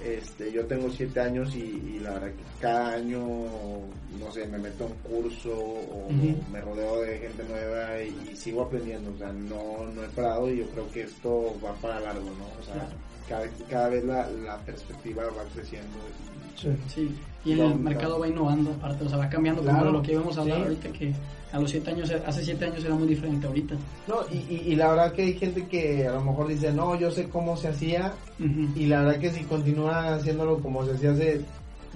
este, 0.04 0.52
yo 0.52 0.66
tengo 0.66 0.90
siete 0.90 1.20
años 1.20 1.54
y, 1.54 1.94
y 1.94 1.98
la 2.00 2.12
verdad 2.14 2.28
que 2.28 2.60
cada 2.60 2.92
año, 2.94 3.20
no 3.20 4.32
sé, 4.32 4.46
me 4.46 4.58
meto 4.58 4.84
a 4.84 4.86
un 4.88 4.94
curso 4.94 5.52
o 5.52 6.08
me 6.52 6.60
rodeo 6.60 7.00
de 7.02 7.18
gente 7.18 7.44
nueva 7.44 8.02
y, 8.02 8.30
y 8.32 8.36
sigo 8.36 8.62
aprendiendo, 8.62 9.12
o 9.12 9.18
sea, 9.18 9.32
no, 9.32 9.86
no 9.94 10.04
he 10.04 10.08
parado 10.08 10.50
y 10.50 10.58
yo 10.58 10.66
creo 10.70 10.90
que 10.90 11.02
esto 11.02 11.54
va 11.64 11.74
para 11.74 12.00
largo, 12.00 12.30
¿no? 12.30 12.46
O 12.60 12.62
sea, 12.64 12.88
cada, 13.28 13.46
cada 13.68 13.88
vez 13.88 14.04
la, 14.04 14.28
la 14.30 14.58
perspectiva 14.58 15.24
va 15.24 15.44
creciendo. 15.54 15.98
Sí. 16.60 16.68
Sí, 16.88 17.14
y 17.44 17.52
en 17.52 17.60
el 17.60 17.78
mercado 17.78 18.18
va 18.18 18.28
innovando 18.28 18.70
aparte, 18.72 19.04
o 19.04 19.08
sea, 19.08 19.18
va 19.18 19.28
cambiando 19.28 19.62
Claro, 19.62 19.78
como 19.78 19.90
lo 19.92 20.02
que 20.02 20.12
íbamos 20.12 20.36
a 20.36 20.40
hablar 20.40 20.56
sí. 20.58 20.62
ahorita 20.64 20.88
que 20.90 21.12
a 21.52 21.58
los 21.60 21.70
siete 21.70 21.90
años, 21.92 22.12
hace 22.26 22.44
siete 22.44 22.64
años 22.66 22.84
era 22.84 22.94
muy 22.94 23.08
diferente 23.08 23.46
ahorita. 23.46 23.74
No, 24.06 24.16
y, 24.30 24.36
y, 24.52 24.62
y 24.72 24.76
la 24.76 24.90
verdad 24.90 25.12
que 25.12 25.22
hay 25.22 25.32
gente 25.34 25.66
que 25.66 26.06
a 26.06 26.12
lo 26.12 26.20
mejor 26.22 26.48
dice, 26.48 26.72
no, 26.72 26.94
yo 26.98 27.10
sé 27.10 27.28
cómo 27.28 27.56
se 27.56 27.68
hacía 27.68 28.12
y 28.74 28.86
la 28.86 29.00
verdad 29.02 29.20
que 29.20 29.30
si 29.30 29.44
continúa 29.44 30.14
haciéndolo 30.16 30.58
como 30.58 30.84
se 30.84 30.92
hacía 30.92 31.12
hace 31.12 31.40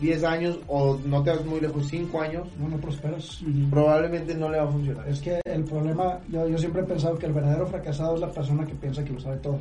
10 0.01 0.25
años 0.25 0.59
o 0.69 0.99
no 1.05 1.23
te 1.23 1.31
vas 1.31 1.45
muy 1.45 1.61
lejos, 1.61 1.87
5 1.89 2.21
años, 2.23 2.49
No, 2.59 2.69
no 2.69 2.77
prosperas. 2.79 3.41
Probablemente 3.71 4.35
no 4.35 4.49
le 4.49 4.59
va 4.59 4.65
a 4.65 4.73
funcionar. 4.73 5.07
Es 5.09 5.21
que 5.21 5.41
el 5.45 5.65
problema, 5.65 6.19
yo, 6.29 6.49
yo 6.49 6.57
siempre 6.59 6.83
he 6.83 6.85
pensado 6.87 7.19
que 7.19 7.27
el 7.27 7.33
verdadero 7.33 7.67
fracasado 7.67 8.15
es 8.15 8.21
la 8.21 8.31
persona 8.31 8.65
que 8.65 8.75
piensa 8.75 9.05
que 9.05 9.13
lo 9.13 9.21
sabe 9.21 9.37
todo. 9.37 9.59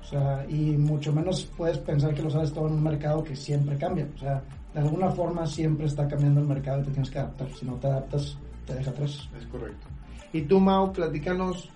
O 0.00 0.04
sea, 0.04 0.46
y 0.48 0.76
mucho 0.76 1.12
menos 1.12 1.44
puedes 1.56 1.78
pensar 1.78 2.14
que 2.14 2.22
lo 2.22 2.30
sabes 2.30 2.52
todo 2.52 2.68
en 2.68 2.74
un 2.74 2.82
mercado 2.82 3.22
que 3.22 3.36
siempre 3.36 3.76
cambia. 3.76 4.06
O 4.14 4.18
sea, 4.18 4.42
de 4.72 4.80
alguna 4.80 5.10
forma 5.10 5.46
siempre 5.46 5.86
está 5.86 6.06
cambiando 6.08 6.40
el 6.40 6.46
mercado 6.46 6.80
y 6.80 6.84
te 6.84 6.90
tienes 6.90 7.10
que 7.10 7.18
adaptar. 7.18 7.48
Si 7.54 7.66
no 7.66 7.74
te 7.74 7.86
adaptas, 7.88 8.36
te 8.66 8.74
deja 8.74 8.90
atrás. 8.90 9.28
Es 9.38 9.46
correcto. 9.46 9.86
Y 10.32 10.42
tú, 10.42 10.60
Mau, 10.60 10.92
platícanos 10.92 11.70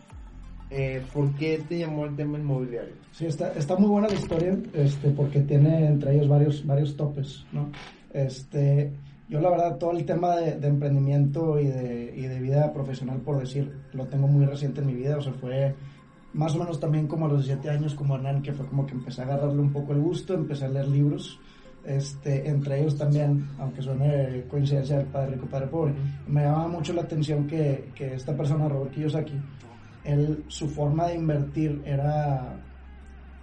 eh, 0.71 1.03
por 1.13 1.35
qué 1.35 1.63
te 1.69 1.79
llamó 1.79 2.07
el 2.07 2.17
tema 2.17 2.39
inmobiliario. 2.39 2.95
Sí, 3.13 3.27
está, 3.27 3.53
está 3.53 3.77
muy 3.77 3.89
buena 3.89 4.09
la 4.09 4.15
historia, 4.15 4.57
este, 4.73 5.11
porque 5.11 5.41
tiene 5.41 5.87
entre 5.87 6.15
ellos 6.15 6.29
varios, 6.29 6.67
varios 6.67 6.97
topes, 6.97 7.45
¿no? 7.53 7.71
Este, 8.13 8.91
yo 9.29 9.41
la 9.41 9.51
verdad, 9.51 9.77
todo 9.77 9.93
el 9.93 10.07
tema 10.07 10.37
de, 10.37 10.59
de 10.59 10.69
emprendimiento 10.69 11.61
y 11.61 11.67
de, 11.67 12.15
y 12.17 12.23
de 12.23 12.41
vida 12.41 12.73
profesional, 12.73 13.19
por 13.21 13.39
decir, 13.39 13.71
lo 13.93 14.07
tengo 14.07 14.27
muy 14.29 14.47
reciente 14.47 14.81
en 14.81 14.87
mi 14.87 14.95
vida, 14.95 15.19
o 15.19 15.21
sea, 15.21 15.35
fue 15.35 15.75
más 16.35 16.55
o 16.55 16.59
menos 16.59 16.81
también 16.81 17.07
como 17.07 17.27
a 17.27 17.29
los 17.29 17.47
17 17.47 17.71
años, 17.71 17.95
como 17.95 18.17
Hernán, 18.17 18.43
que 18.43 18.53
fue 18.53 18.67
como 18.67 18.87
que 18.87 18.93
empecé 18.93 19.23
a 19.23 19.25
agarrarle 19.25 19.61
un 19.61 19.73
poco 19.73 19.93
el 19.93 20.01
gusto, 20.01 20.35
empecé 20.35 20.65
a 20.65 20.69
leer 20.69 20.89
libros, 20.89 21.39
este, 21.85 22.49
entre 22.49 22.81
ellos 22.81 22.97
también, 22.97 23.49
aunque 23.59 23.83
suene 23.83 24.45
coincidencia 24.49 24.99
del 24.99 25.07
Padre 25.07 25.33
Rico, 25.33 25.47
Padre 25.47 25.67
Pobre, 25.67 25.95
me 26.29 26.43
llamaba 26.43 26.69
mucho 26.69 26.93
la 26.93 27.03
atención 27.03 27.47
que, 27.47 27.91
que 27.95 28.15
esta 28.15 28.37
persona, 28.37 28.69
Robert 28.69 28.93
Kiyosaki, 28.93 29.35
él, 30.05 30.45
su 30.49 30.69
forma 30.69 31.09
de 31.09 31.17
invertir 31.17 31.83
era 31.85 32.61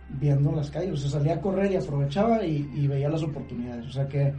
viendo 0.09 0.51
las 0.51 0.69
calles. 0.71 0.93
O 0.93 0.97
sea, 0.97 1.19
salía 1.19 1.35
a 1.35 1.41
correr 1.41 1.71
y 1.71 1.75
aprovechaba 1.75 2.43
y, 2.43 2.87
veía 2.87 3.09
las 3.09 3.23
oportunidades. 3.23 3.85
O 3.85 3.91
sea 3.91 4.07
que 4.07 4.33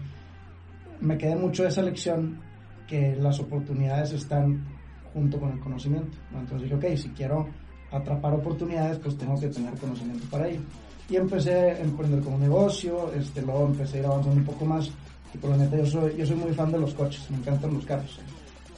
me 1.00 1.16
quedé 1.16 1.36
mucho 1.36 1.62
de 1.62 1.68
esa 1.68 1.82
lección 1.82 2.40
que 2.86 3.14
las 3.16 3.38
oportunidades 3.40 4.12
están 4.12 4.66
junto 5.12 5.38
con 5.38 5.52
el 5.52 5.60
conocimiento. 5.60 6.18
Entonces 6.32 6.62
dije, 6.62 6.74
ok, 6.74 6.96
si 6.96 7.08
quiero 7.10 7.48
atrapar 7.92 8.34
oportunidades, 8.34 8.98
pues 8.98 9.16
tengo 9.16 9.38
que 9.38 9.48
tener 9.48 9.74
conocimiento 9.74 10.24
para 10.30 10.48
ello. 10.48 10.60
Y 11.08 11.16
empecé 11.16 11.52
a 11.52 11.80
emprender 11.80 12.20
como 12.20 12.38
negocio, 12.38 13.12
este, 13.14 13.42
luego 13.42 13.66
empecé 13.66 13.96
a 13.96 14.00
ir 14.00 14.06
avanzando 14.06 14.38
un 14.38 14.44
poco 14.44 14.64
más. 14.64 14.90
Y 15.34 15.38
por 15.38 15.50
la 15.50 15.56
neta, 15.56 15.76
yo 15.76 15.86
soy, 15.86 16.16
yo 16.16 16.26
soy 16.26 16.36
muy 16.36 16.52
fan 16.52 16.70
de 16.70 16.78
los 16.78 16.94
coches, 16.94 17.28
me 17.30 17.38
encantan 17.38 17.74
los 17.74 17.84
carros. 17.84 18.20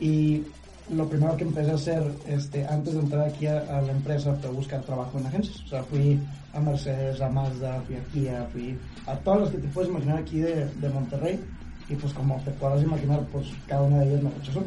Y 0.01 0.43
lo 0.91 1.09
primero 1.09 1.37
que 1.37 1.45
empecé 1.45 1.71
a 1.71 1.75
hacer 1.75 2.03
este, 2.27 2.67
antes 2.67 2.95
de 2.95 3.01
entrar 3.01 3.29
aquí 3.29 3.47
a, 3.47 3.83
la 3.83 3.93
empresa 3.93 4.35
fue 4.35 4.51
buscar 4.51 4.83
trabajo 4.83 5.19
en 5.19 5.27
agencias. 5.27 5.61
O 5.65 5.69
sea, 5.69 5.83
fui 5.83 6.19
a 6.53 6.61
Mercedes, 6.61 7.21
a 7.21 7.29
Mazda, 7.29 7.83
fui 7.87 7.97
a 7.97 8.05
Kia, 8.13 8.49
fui 8.53 8.79
a 9.07 9.15
todas 9.17 9.43
las 9.43 9.51
que 9.51 9.59
te 9.59 9.69
puedes 9.69 9.91
imaginar 9.91 10.19
aquí 10.19 10.41
de, 10.41 10.67
de 10.67 10.89
Monterrey. 10.89 11.41
Y 11.89 11.97
pues 11.97 12.13
como 12.15 12.41
te 12.45 12.51
puedas 12.53 12.83
imaginar, 12.83 13.21
pues 13.31 13.49
cada 13.67 13.83
una 13.83 13.99
de 13.99 14.11
ellas 14.11 14.23
me 14.23 14.31
rechazó. 14.31 14.63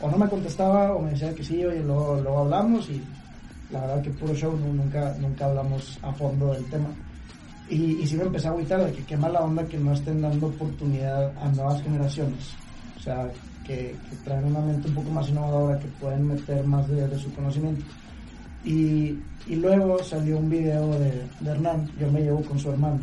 O 0.00 0.10
no 0.10 0.18
me 0.18 0.28
contestaba 0.28 0.94
o 0.94 1.00
me 1.00 1.10
decía 1.10 1.34
que 1.34 1.42
sí, 1.42 1.64
oye, 1.64 1.82
luego, 1.82 2.20
luego 2.22 2.38
hablamos 2.40 2.88
y 2.90 3.02
la 3.72 3.80
verdad 3.80 4.02
que 4.02 4.10
puro 4.10 4.34
show, 4.34 4.56
nunca, 4.56 5.16
nunca 5.18 5.46
hablamos 5.46 5.98
a 6.02 6.12
fondo 6.12 6.52
del 6.52 6.64
tema. 6.66 6.88
Y, 7.68 8.02
y 8.02 8.06
sí 8.06 8.16
me 8.16 8.24
empecé 8.24 8.48
a 8.48 8.50
agüitar 8.50 8.84
de 8.84 8.92
que 8.92 9.04
qué 9.04 9.16
mala 9.16 9.40
onda 9.40 9.64
que 9.64 9.78
no 9.78 9.92
estén 9.92 10.20
dando 10.20 10.46
oportunidad 10.48 11.32
a 11.38 11.48
nuevas 11.48 11.82
generaciones. 11.82 12.54
O 12.96 13.00
sea, 13.00 13.30
que, 13.64 13.96
traen 14.24 14.44
una 14.44 14.60
mente 14.60 14.88
un 14.88 14.94
poco 14.94 15.10
más 15.10 15.28
innovadora, 15.28 15.78
que 15.78 15.88
pueden 16.00 16.28
meter 16.28 16.64
más 16.64 16.86
de, 16.88 17.18
su 17.18 17.32
conocimiento. 17.34 17.84
Y, 18.64 19.18
y, 19.46 19.56
luego 19.56 20.02
salió 20.02 20.38
un 20.38 20.50
video 20.50 20.90
de, 20.98 21.26
de, 21.40 21.50
Hernán, 21.50 21.90
yo 21.98 22.10
me 22.12 22.20
llevo 22.20 22.42
con 22.42 22.58
su 22.58 22.70
hermano. 22.70 23.00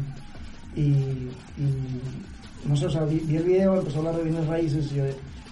Y, 0.76 0.92
y 0.92 2.02
no 2.66 2.76
sé, 2.76 2.86
o 2.86 2.90
sea, 2.90 3.04
vi, 3.06 3.18
el 3.36 3.44
video, 3.44 3.80
empezó 3.80 3.98
a 3.98 4.00
hablar 4.00 4.18
de 4.18 4.24
bienes 4.24 4.48
raíces 4.48 4.92
y 4.92 4.96
yo, 4.96 5.04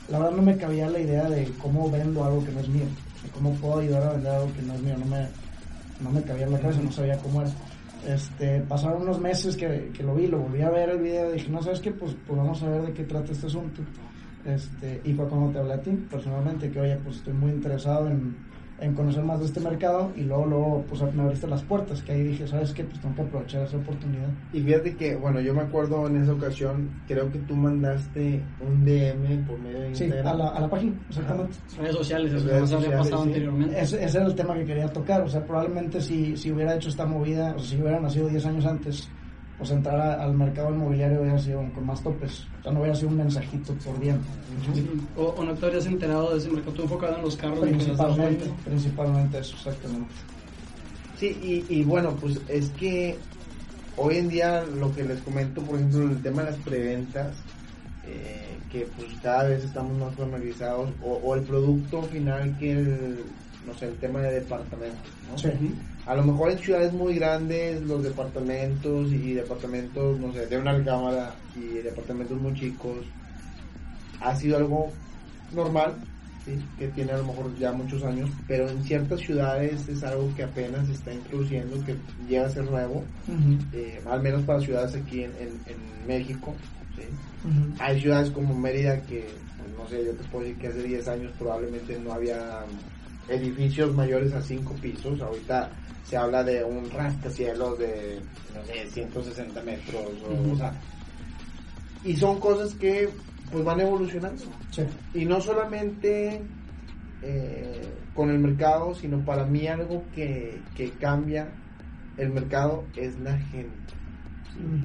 la 0.09 0.19
verdad 0.19 0.35
no 0.37 0.43
me 0.43 0.57
cabía 0.57 0.89
la 0.89 0.99
idea 0.99 1.29
de 1.29 1.51
cómo 1.61 1.89
vendo 1.89 2.23
algo 2.23 2.45
que 2.45 2.51
no 2.51 2.59
es 2.59 2.69
mío. 2.69 2.85
Cómo 3.29 3.53
puedo 3.55 3.79
ayudar 3.79 4.03
a 4.03 4.11
vender 4.13 4.31
algo 4.31 4.53
que 4.53 4.61
no 4.61 4.73
es 4.73 4.81
mío. 4.81 4.95
No 4.97 5.05
me, 5.05 5.27
no 6.01 6.11
me 6.11 6.21
cabía 6.23 6.45
en 6.45 6.53
la 6.53 6.59
cabeza, 6.59 6.81
no 6.81 6.91
sabía 6.91 7.17
cómo 7.17 7.41
era. 7.41 7.51
Este, 8.05 8.61
pasaron 8.61 9.01
unos 9.01 9.19
meses 9.19 9.55
que, 9.57 9.91
que, 9.93 10.03
lo 10.03 10.15
vi, 10.15 10.27
lo 10.27 10.39
volví 10.39 10.61
a 10.61 10.69
ver 10.69 10.89
el 10.89 10.99
video 10.99 11.31
dije, 11.31 11.49
no 11.49 11.61
sabes 11.61 11.79
qué, 11.79 11.91
pues, 11.91 12.15
pues 12.25 12.37
vamos 12.37 12.61
a 12.63 12.69
ver 12.69 12.83
de 12.83 12.93
qué 12.93 13.03
trata 13.03 13.31
este 13.31 13.47
asunto. 13.47 13.81
Este, 14.45 15.01
y 15.03 15.13
fue 15.13 15.27
cuando 15.27 15.51
te 15.51 15.59
hablé 15.59 15.73
a 15.73 15.81
ti 15.81 15.91
personalmente, 16.09 16.71
que 16.71 16.79
oye, 16.79 16.95
pues 16.97 17.17
estoy 17.17 17.33
muy 17.33 17.51
interesado 17.51 18.07
en, 18.07 18.35
en 18.79 18.93
conocer 18.93 19.23
más 19.23 19.39
de 19.39 19.45
este 19.45 19.59
mercado 19.59 20.11
y 20.15 20.21
luego, 20.21 20.45
luego 20.45 20.85
pues 20.87 21.01
me 21.13 21.23
abriste 21.23 21.47
las 21.47 21.63
puertas, 21.63 22.01
que 22.03 22.11
ahí 22.11 22.23
dije, 22.23 22.47
¿sabes 22.47 22.73
qué? 22.73 22.83
Pues 22.83 22.99
tengo 22.99 23.15
que 23.15 23.21
aprovechar 23.21 23.63
esa 23.63 23.77
oportunidad. 23.77 24.29
Y 24.53 24.61
fíjate 24.61 24.95
que, 24.95 25.15
bueno, 25.15 25.41
yo 25.41 25.53
me 25.53 25.61
acuerdo 25.61 26.05
en 26.07 26.17
esa 26.21 26.33
ocasión, 26.33 26.89
creo 27.07 27.31
que 27.31 27.39
tú 27.39 27.55
mandaste 27.55 28.43
un 28.61 28.85
DM 28.85 29.45
por 29.47 29.59
medio 29.59 29.79
de 29.81 29.95
Sí, 29.95 30.11
a 30.11 30.33
la, 30.33 30.49
a 30.49 30.61
la 30.61 30.69
página, 30.69 30.95
exactamente. 31.09 31.57
Redes 31.77 31.95
sociales, 31.95 32.33
eso 32.33 32.47
redes 32.47 32.73
había 32.73 32.97
pasado 32.97 33.23
anteriormente. 33.23 33.81
Ese, 33.81 34.03
ese, 34.03 34.17
era 34.17 34.27
el 34.27 34.35
tema 34.35 34.53
que 34.53 34.65
quería 34.65 34.87
tocar, 34.87 35.21
o 35.21 35.29
sea, 35.29 35.43
probablemente 35.45 35.99
si, 36.01 36.37
si 36.37 36.51
hubiera 36.51 36.75
hecho 36.75 36.89
esta 36.89 37.05
movida, 37.05 37.55
o 37.55 37.59
si 37.59 37.77
hubiera 37.81 37.99
nacido 37.99 38.27
10 38.27 38.45
años 38.45 38.65
antes, 38.65 39.09
pues 39.57 39.71
entrar 39.71 40.19
al 40.19 40.33
mercado 40.35 40.69
inmobiliario 40.69 41.21
hubiera 41.21 41.39
sido 41.39 41.63
con 41.73 41.85
más 41.85 42.01
topes. 42.03 42.45
O 42.59 42.63
sea, 42.63 42.71
no 42.71 42.79
hubiera 42.79 42.95
sido 42.95 43.09
un 43.09 43.17
mensajito 43.17 43.73
por 43.83 43.99
bien. 43.99 44.19
O, 45.15 45.43
no 45.43 45.53
te 45.55 45.65
habrías 45.65 45.85
enterado 45.87 46.31
de 46.31 46.37
ese 46.37 46.49
mercado, 46.49 46.73
tú 46.73 46.81
enfocado 46.83 47.15
en 47.15 47.21
los 47.23 47.35
carros. 47.35 47.59
Principalmente, 47.61 48.51
principalmente 48.63 49.39
eso, 49.39 49.55
exactamente. 49.55 50.13
Sí, 51.17 51.65
y, 51.69 51.79
y, 51.79 51.83
bueno, 51.83 52.15
pues 52.21 52.39
es 52.47 52.69
que 52.71 53.17
hoy 53.95 54.17
en 54.17 54.29
día 54.29 54.63
lo 54.63 54.93
que 54.93 55.03
les 55.03 55.19
comento, 55.21 55.61
por 55.63 55.75
ejemplo, 55.75 56.03
el 56.03 56.21
tema 56.21 56.43
de 56.43 56.51
las 56.51 56.59
preventas, 56.59 57.35
eh, 58.05 58.59
que 58.71 58.87
pues 58.95 59.07
cada 59.23 59.45
vez 59.45 59.63
estamos 59.63 59.97
más 59.97 60.13
familiarizados, 60.13 60.91
o, 61.01 61.13
o 61.13 61.35
el 61.35 61.41
producto 61.41 62.03
final 62.03 62.55
que 62.59 62.73
el, 62.73 63.23
no 63.65 63.73
sé, 63.73 63.87
el 63.87 63.95
tema 63.95 64.21
de 64.21 64.33
departamentos, 64.33 65.11
¿no? 65.31 65.37
Sí. 65.39 65.49
A 66.07 66.15
lo 66.15 66.23
mejor 66.23 66.51
en 66.51 66.59
ciudades 66.59 66.93
muy 66.93 67.15
grandes 67.15 67.81
los 67.81 68.01
departamentos 68.01 69.11
y 69.11 69.33
departamentos, 69.33 70.17
no 70.17 70.31
sé, 70.31 70.47
de 70.47 70.57
una 70.57 70.81
cámara 70.83 71.35
y 71.53 71.79
departamentos 71.79 72.39
muy 72.39 72.53
chicos 72.53 73.05
ha 74.21 74.33
sido 74.33 74.55
algo 74.55 74.89
normal, 75.53 75.95
¿sí? 76.45 76.57
que 76.79 76.87
tiene 76.87 77.11
a 77.11 77.17
lo 77.17 77.25
mejor 77.25 77.53
ya 77.57 77.73
muchos 77.73 78.03
años, 78.03 78.29
pero 78.47 78.69
en 78.69 78.81
ciertas 78.83 79.19
ciudades 79.19 79.87
es 79.89 80.01
algo 80.03 80.33
que 80.33 80.43
apenas 80.43 80.87
se 80.87 80.93
está 80.93 81.13
introduciendo, 81.13 81.83
que 81.85 81.95
llega 82.27 82.45
a 82.45 82.51
ser 82.51 82.63
nuevo, 82.63 83.03
eh, 83.73 84.01
al 84.09 84.21
menos 84.21 84.43
para 84.43 84.61
ciudades 84.61 84.95
aquí 84.95 85.23
en, 85.23 85.31
en, 85.39 86.07
México. 86.07 86.55
¿sí? 86.95 87.03
Hay 87.79 87.99
ciudades 87.99 88.31
como 88.31 88.57
Mérida 88.57 89.01
que, 89.01 89.27
pues, 89.57 89.77
no 89.77 89.89
sé, 89.89 90.05
yo 90.05 90.13
te 90.13 90.23
puedo 90.29 90.45
decir 90.45 90.57
que 90.57 90.67
hace 90.67 90.83
10 90.83 91.07
años 91.09 91.33
probablemente 91.37 91.99
no 91.99 92.13
había 92.13 92.61
edificios 93.29 93.93
mayores 93.93 94.33
a 94.33 94.41
5 94.41 94.73
pisos, 94.75 95.21
ahorita 95.21 95.69
se 96.03 96.17
habla 96.17 96.43
de 96.43 96.63
un 96.63 96.89
rascacielos 96.89 97.77
de, 97.79 98.21
no 98.55 98.63
sé, 98.65 98.89
160 98.89 99.61
metros, 99.63 100.03
o, 100.51 100.55
sea, 100.55 100.73
y 102.03 102.15
son 102.15 102.39
cosas 102.39 102.73
que 102.75 103.09
pues 103.51 103.63
van 103.63 103.79
evolucionando. 103.79 104.43
Y 105.13 105.25
no 105.25 105.41
solamente 105.41 106.41
eh, 107.21 107.81
con 108.13 108.29
el 108.29 108.39
mercado, 108.39 108.95
sino 108.95 109.23
para 109.23 109.45
mí 109.45 109.67
algo 109.67 110.03
que, 110.13 110.61
que 110.75 110.91
cambia 110.91 111.49
el 112.17 112.31
mercado 112.31 112.85
es 112.95 113.19
la 113.19 113.37
gente. 113.37 113.93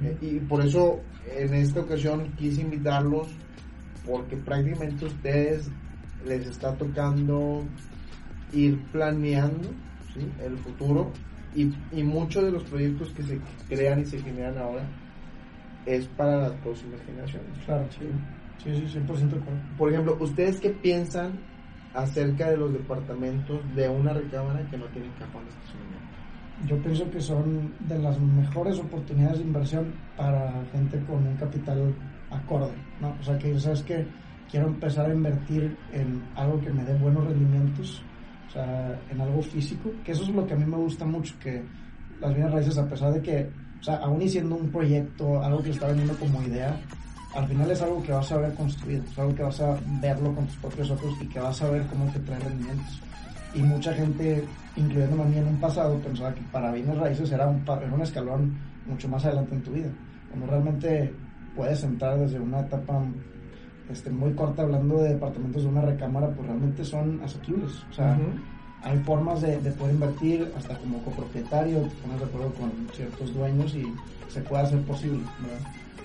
Eh, 0.02 0.16
y 0.20 0.38
por 0.40 0.64
eso 0.64 1.00
en 1.34 1.54
esta 1.54 1.80
ocasión 1.80 2.32
quise 2.36 2.60
invitarlos 2.60 3.28
porque 4.06 4.36
prácticamente 4.36 5.06
ustedes 5.06 5.70
les 6.26 6.46
está 6.46 6.74
tocando 6.76 7.64
ir 8.52 8.78
planeando 8.90 9.68
el 10.44 10.56
futuro 10.58 11.12
y, 11.54 11.72
y 11.92 12.02
muchos 12.02 12.44
de 12.44 12.50
los 12.50 12.64
proyectos 12.64 13.10
que 13.10 13.22
se 13.22 13.38
crean 13.68 14.00
y 14.00 14.04
se 14.06 14.18
generan 14.18 14.58
ahora 14.58 14.84
es 15.86 16.06
para 16.08 16.36
las 16.36 16.52
próximas 16.60 17.00
generaciones. 17.02 17.64
Claro, 17.64 17.86
sí, 17.90 18.06
sí, 18.62 18.74
sí 18.74 18.98
100% 19.00 19.36
Por 19.76 19.90
ejemplo, 19.90 20.16
¿ustedes 20.20 20.60
qué 20.60 20.70
piensan 20.70 21.32
acerca 21.94 22.50
de 22.50 22.56
los 22.56 22.72
departamentos 22.72 23.60
de 23.74 23.88
una 23.88 24.12
recámara 24.12 24.64
que 24.70 24.78
no 24.78 24.86
tienen 24.86 25.10
cajón 25.18 25.44
de 25.44 25.50
estacionamiento? 25.50 26.22
Yo 26.66 26.80
pienso 26.80 27.10
que 27.10 27.20
son 27.20 27.72
de 27.88 27.98
las 27.98 28.20
mejores 28.20 28.78
oportunidades 28.78 29.38
de 29.38 29.44
inversión 29.44 29.92
para 30.16 30.64
gente 30.66 30.98
con 31.06 31.26
un 31.26 31.36
capital 31.36 31.92
acorde, 32.30 32.72
¿no? 33.00 33.16
O 33.18 33.22
sea, 33.22 33.36
que 33.36 33.58
sabes 33.58 33.82
que 33.82 34.06
quiero 34.50 34.68
empezar 34.68 35.10
a 35.10 35.14
invertir 35.14 35.76
en 35.92 36.22
algo 36.36 36.60
que 36.60 36.70
me 36.70 36.84
dé 36.84 36.94
buenos 36.94 37.26
rendimientos 37.26 38.04
sea, 38.52 39.00
en 39.10 39.20
algo 39.20 39.42
físico, 39.42 39.90
que 40.04 40.12
eso 40.12 40.22
es 40.22 40.28
lo 40.28 40.46
que 40.46 40.54
a 40.54 40.56
mí 40.56 40.64
me 40.64 40.76
gusta 40.76 41.04
mucho, 41.04 41.34
que 41.40 41.62
las 42.20 42.34
bienes 42.34 42.52
raíces, 42.52 42.78
a 42.78 42.88
pesar 42.88 43.12
de 43.12 43.20
que, 43.20 43.50
o 43.80 43.82
sea, 43.82 43.96
aún 43.96 44.22
y 44.22 44.28
siendo 44.28 44.56
un 44.56 44.68
proyecto, 44.70 45.42
algo 45.42 45.62
que 45.62 45.70
está 45.70 45.88
vendiendo 45.88 46.14
como 46.16 46.42
idea, 46.42 46.78
al 47.34 47.48
final 47.48 47.70
es 47.70 47.80
algo 47.80 48.02
que 48.02 48.12
vas 48.12 48.30
a 48.30 48.36
ver 48.36 48.54
construido, 48.54 49.02
es 49.10 49.18
algo 49.18 49.34
que 49.34 49.42
vas 49.42 49.60
a 49.60 49.78
verlo 50.00 50.34
con 50.34 50.46
tus 50.46 50.56
propios 50.56 50.90
ojos 50.90 51.14
y 51.20 51.26
que 51.26 51.40
vas 51.40 51.62
a 51.62 51.70
ver 51.70 51.86
cómo 51.86 52.04
te 52.12 52.20
trae 52.20 52.38
rendimientos. 52.38 53.00
Y 53.54 53.62
mucha 53.62 53.92
gente, 53.94 54.44
incluyéndome 54.76 55.22
a 55.22 55.26
mí 55.26 55.38
en 55.38 55.48
un 55.48 55.60
pasado, 55.60 55.98
pensaba 55.98 56.34
que 56.34 56.42
para 56.52 56.72
bienes 56.72 56.96
raíces 56.96 57.32
era 57.32 57.46
un, 57.46 57.62
era 57.62 57.92
un 57.92 58.02
escalón 58.02 58.56
mucho 58.86 59.08
más 59.08 59.24
adelante 59.24 59.54
en 59.54 59.62
tu 59.62 59.72
vida, 59.72 59.90
cuando 60.28 60.46
realmente 60.46 61.14
puedes 61.56 61.82
entrar 61.84 62.18
desde 62.18 62.38
una 62.38 62.60
etapa 62.60 63.02
este, 63.90 64.10
muy 64.10 64.32
corta 64.32 64.62
hablando 64.62 64.98
de 64.98 65.14
departamentos 65.14 65.62
de 65.62 65.68
una 65.68 65.82
recámara, 65.82 66.28
pues 66.28 66.46
realmente 66.46 66.84
son 66.84 67.20
asequibles. 67.22 67.72
O 67.90 67.92
sea, 67.92 68.18
hay 68.82 68.98
formas 69.00 69.40
de, 69.40 69.56
poder 69.72 69.94
invertir 69.94 70.52
hasta 70.56 70.76
como 70.78 71.02
copropietario, 71.04 71.82
te 71.82 71.94
pones 71.96 72.20
de 72.20 72.26
acuerdo 72.26 72.52
con 72.54 72.70
ciertos 72.92 73.34
dueños 73.34 73.74
y 73.74 73.92
se 74.28 74.40
puede 74.42 74.62
hacer 74.64 74.80
posible. 74.82 75.20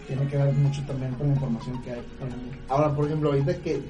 Tiene 0.05 0.25
que 0.27 0.37
ver 0.37 0.53
mucho 0.53 0.81
también 0.85 1.13
con 1.15 1.27
la 1.27 1.33
información 1.33 1.81
que 1.81 1.91
hay. 1.91 2.01
Ahora, 2.69 2.95
por 2.95 3.05
ejemplo, 3.05 3.31
ahorita 3.31 3.55
que, 3.57 3.81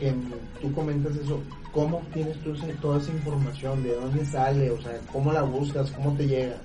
tú 0.61 0.73
comentas 0.73 1.15
eso, 1.15 1.41
¿cómo 1.73 2.01
tienes 2.13 2.37
tú 2.39 2.53
toda 2.81 2.99
esa 2.99 3.11
información? 3.11 3.83
¿De 3.83 3.93
dónde 3.93 4.25
sale? 4.25 4.71
O 4.71 4.81
sea, 4.81 4.93
¿cómo 5.11 5.31
la 5.31 5.43
buscas? 5.43 5.91
¿Cómo 5.91 6.13
te 6.13 6.27
llega? 6.27 6.55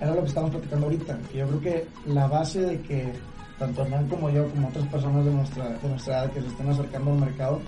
Era 0.00 0.14
lo 0.14 0.22
que 0.22 0.28
estamos 0.28 0.50
platicando 0.50 0.86
ahorita. 0.86 1.18
Yo 1.34 1.46
creo 1.46 1.60
que 1.60 1.86
la 2.06 2.26
base 2.26 2.60
de 2.60 2.80
que 2.80 3.12
tanto 3.60 3.82
Hernán 3.82 4.08
como 4.08 4.30
yo, 4.30 4.48
como 4.48 4.68
otras 4.68 4.86
personas 4.86 5.22
de 5.22 5.32
nuestra, 5.32 5.68
de 5.68 5.88
nuestra 5.88 6.14
edad 6.14 6.32
que 6.32 6.40
se 6.40 6.46
estén 6.46 6.70
acercando 6.70 7.12
al 7.12 7.20
mercado, 7.20 7.60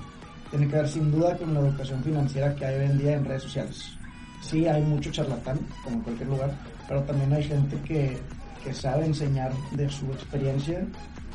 tiene 0.50 0.66
que 0.66 0.76
ver 0.76 0.88
sin 0.88 1.12
duda 1.12 1.36
con 1.36 1.52
la 1.52 1.60
educación 1.60 2.02
financiera 2.02 2.54
que 2.54 2.64
hay 2.64 2.80
hoy 2.80 2.86
en 2.86 2.98
día 2.98 3.12
en 3.12 3.24
redes 3.26 3.42
sociales. 3.42 3.96
Sí, 4.40 4.66
hay 4.66 4.82
mucho 4.82 5.12
charlatán, 5.12 5.58
como 5.84 5.96
en 5.96 6.02
cualquier 6.02 6.28
lugar, 6.30 6.50
pero 6.88 7.02
también 7.02 7.32
hay 7.34 7.44
gente 7.44 7.76
que, 7.84 8.18
que 8.64 8.72
sabe 8.72 9.04
enseñar 9.04 9.52
de 9.72 9.88
su 9.90 10.06
experiencia 10.06 10.82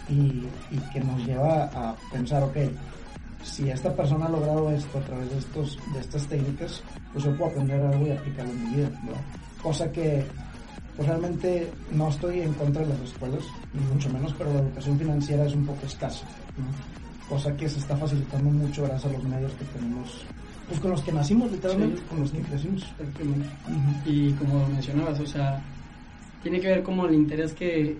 y, 0.09 0.47
y, 0.71 0.79
que 0.91 1.01
nos 1.01 1.23
lleva 1.23 1.65
a 1.65 1.95
pensar, 2.11 2.41
ok, 2.41 2.57
si 3.43 3.69
esta 3.69 3.93
persona 3.93 4.25
ha 4.25 4.29
logrado 4.29 4.71
esto 4.71 4.97
a 4.97 5.01
través 5.01 5.29
de, 5.29 5.37
estos, 5.37 5.77
de 5.93 5.99
estas 5.99 6.25
técnicas, 6.27 6.81
pues 7.13 7.25
yo 7.25 7.37
puedo 7.37 7.51
aprender 7.51 7.79
algo 7.79 8.07
y 8.07 8.11
aplicarlo 8.11 8.51
en 8.51 8.63
mi 8.63 8.75
vida, 8.77 8.89
Cosa 9.61 9.91
que 9.91 10.25
pues 10.97 11.07
realmente 11.07 11.71
no 11.91 12.09
estoy 12.09 12.41
en 12.41 12.53
contra 12.53 12.81
de 12.81 12.89
las 12.89 13.01
escuelas, 13.01 13.43
ni 13.71 13.81
mucho 13.93 14.09
menos, 14.09 14.33
pero 14.35 14.51
la 14.51 14.59
educación 14.61 14.97
financiera 14.97 15.45
es 15.45 15.53
un 15.53 15.65
poco 15.65 15.85
escasa, 15.85 16.25
cosa 17.29 17.55
que 17.55 17.69
se 17.69 17.77
está 17.79 17.95
facilitando 17.95 18.49
mucho 18.49 18.83
gracias 18.83 19.13
a 19.13 19.15
los 19.15 19.23
medios 19.23 19.51
que 19.53 19.65
tenemos, 19.65 20.25
pues 20.67 20.79
con 20.79 20.91
los 20.91 21.01
que 21.03 21.11
nacimos 21.11 21.51
literalmente, 21.51 22.01
con 22.09 22.21
los 22.21 22.31
que 22.31 22.41
crecimos. 22.41 22.83
Y 24.05 24.31
como 24.33 24.67
mencionabas, 24.67 25.19
o 25.19 25.25
sea, 25.27 25.61
tiene 26.41 26.59
que 26.59 26.67
ver 26.67 26.83
como 26.83 27.05
el 27.05 27.13
interés 27.13 27.53
que 27.53 27.97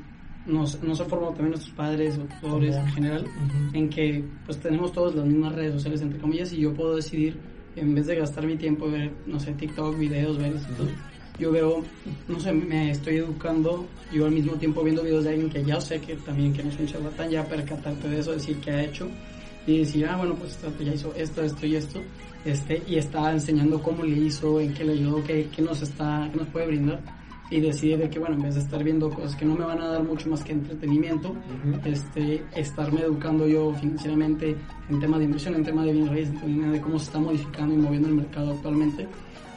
nos, 0.48 0.82
nos 0.82 1.00
han 1.00 1.08
formado 1.08 1.34
también 1.34 1.52
nuestros 1.52 1.76
padres 1.76 2.18
o 2.18 2.22
tutores 2.22 2.76
en 2.76 2.88
general, 2.88 3.26
en 3.74 3.90
que 3.90 4.24
pues 4.46 4.58
tenemos 4.60 4.92
todos 4.92 5.14
las 5.16 5.26
mismas 5.26 5.54
redes 5.54 5.74
sociales, 5.74 6.02
entre 6.02 6.20
comillas, 6.20 6.52
y 6.52 6.62
yo 6.62 6.74
puedo 6.74 6.96
decidir, 6.96 7.38
en 7.76 7.94
vez 7.94 8.08
de 8.08 8.16
gastar 8.16 8.48
mi 8.48 8.56
tiempo 8.56 8.90
ver, 8.90 9.12
no 9.28 9.40
sé, 9.40 9.54
TikTok, 9.54 9.98
videos, 9.98 10.38
ver 10.40 10.56
esto, 10.56 10.88
yo 11.40 11.52
veo, 11.52 11.84
no 12.28 12.40
sé, 12.40 12.52
me 12.52 12.92
estoy 12.92 13.18
educando, 13.18 13.86
yo 14.12 14.26
al 14.26 14.32
mismo 14.32 14.54
tiempo 14.54 14.84
viendo 14.84 15.04
videos 15.04 15.24
de 15.24 15.32
alguien 15.32 15.50
que 15.50 15.64
ya 15.64 15.80
sé 15.80 16.00
que 16.00 16.16
también 16.16 16.54
que 16.54 16.64
no 16.64 16.70
es 16.70 16.80
un 16.80 16.88
charlatán, 16.88 17.30
ya 17.30 17.46
percatarte 17.46 18.08
de 18.08 18.20
eso, 18.20 18.32
decir 18.32 18.58
qué 18.60 18.72
ha 18.72 18.84
hecho 18.84 19.08
y 19.66 19.80
decir, 19.80 20.06
ah, 20.08 20.18
bueno, 20.18 20.36
pues 20.36 20.58
ya 20.80 20.94
hizo 20.94 21.14
esto, 21.16 21.44
esto 21.44 21.66
y 21.66 21.76
esto, 21.76 22.02
este, 22.46 22.82
y 22.88 22.96
está 22.96 23.32
enseñando 23.32 23.82
cómo 23.82 24.04
le 24.04 24.18
hizo, 24.18 24.60
en 24.60 24.74
qué 24.74 24.86
le 24.86 24.94
ayudó, 24.94 25.24
qué, 25.24 25.50
qué 25.54 25.62
nos 25.62 25.82
está, 25.82 26.30
qué 26.32 26.38
nos 26.38 26.48
puede 26.48 26.68
brindar 26.68 27.18
y 27.50 27.62
decidir 27.62 28.10
que, 28.10 28.20
bueno, 28.20 28.36
en 28.36 28.42
vez 28.44 28.56
de 28.56 28.62
estar 28.62 28.84
viendo 28.84 29.10
cosas 29.10 29.36
que 29.36 29.46
no 29.46 29.56
me 29.56 29.64
van 29.64 29.82
a 29.82 29.88
dar 29.88 30.04
mucho 30.04 30.30
más 30.30 30.44
que 30.44 30.52
entretenimiento, 30.52 31.36
este, 31.86 32.44
estarme 32.56 33.02
educando 33.02 33.48
yo 33.48 33.74
financieramente 33.76 34.56
en 34.90 35.00
tema 35.00 35.18
de 35.18 35.26
inversión, 35.26 35.56
en 35.56 35.64
tema 35.64 35.84
de 35.86 35.94
bien 35.94 36.08
raíz, 36.08 36.30
de 36.32 36.82
cómo 36.82 37.00
se 37.00 37.06
está 37.06 37.20
modificando 37.20 37.74
y 37.74 37.78
moviendo 37.78 38.10
el 38.10 38.16
mercado 38.16 38.52
actualmente. 38.52 39.08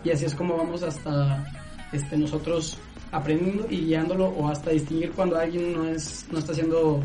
Y 0.04 0.10
así 0.10 0.24
es 0.24 0.34
como 0.34 0.56
vamos 0.56 0.82
hasta 0.82 1.44
este, 1.92 2.16
nosotros 2.16 2.78
aprendiendo 3.12 3.66
y 3.68 3.86
guiándolo 3.86 4.26
o 4.28 4.48
hasta 4.48 4.70
distinguir 4.70 5.10
cuando 5.12 5.36
alguien 5.36 5.72
no, 5.72 5.86
es, 5.86 6.26
no 6.30 6.38
está 6.38 6.52
haciendo, 6.52 7.00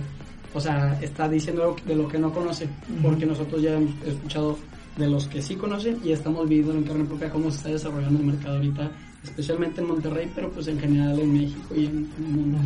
o 0.54 0.60
sea, 0.60 0.98
está 1.02 1.28
diciendo 1.28 1.64
algo 1.64 1.76
de 1.86 1.96
lo 1.96 2.08
que 2.08 2.20
no 2.20 2.32
conoce, 2.32 2.70
porque 3.02 3.26
nosotros 3.26 3.62
ya 3.62 3.74
hemos 3.74 3.92
escuchado 4.06 4.58
de 4.98 5.08
los 5.08 5.28
que 5.28 5.42
sí 5.42 5.56
conocen 5.56 6.00
y 6.04 6.12
estamos 6.12 6.48
viendo 6.48 6.74
en 6.74 6.84
carne 6.84 7.06
propia 7.06 7.30
cómo 7.30 7.52
se 7.52 7.58
está 7.58 7.70
desarrollando 7.70 8.20
el 8.20 8.26
mercado 8.28 8.56
ahorita 8.58 8.92
especialmente 9.26 9.82
en 9.82 9.88
Monterrey, 9.88 10.32
pero 10.34 10.52
pues 10.52 10.68
en 10.68 10.80
general 10.80 11.20
en 11.20 11.34
México 11.34 11.76
y 11.76 11.86
en, 11.86 12.10
el 12.18 12.24
mundo. 12.24 12.58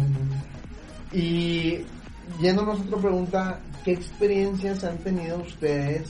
Y 1.13 1.79
yéndonos 2.41 2.79
a 2.79 2.83
otra 2.83 2.97
pregunta, 2.97 3.59
¿qué 3.83 3.93
experiencias 3.93 4.83
han 4.83 4.97
tenido 4.97 5.37
ustedes? 5.39 6.09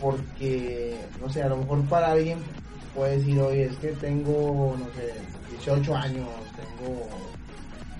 Porque, 0.00 0.96
no 1.20 1.30
sé, 1.30 1.42
a 1.42 1.48
lo 1.48 1.56
mejor 1.56 1.82
para 1.84 2.12
alguien 2.12 2.38
puede 2.96 3.18
decir, 3.18 3.38
oye, 3.38 3.64
es 3.66 3.76
que 3.76 3.88
tengo, 3.88 4.76
no 4.78 4.86
sé, 4.94 5.12
18 5.50 5.94
años, 5.94 6.28
tengo 6.56 7.08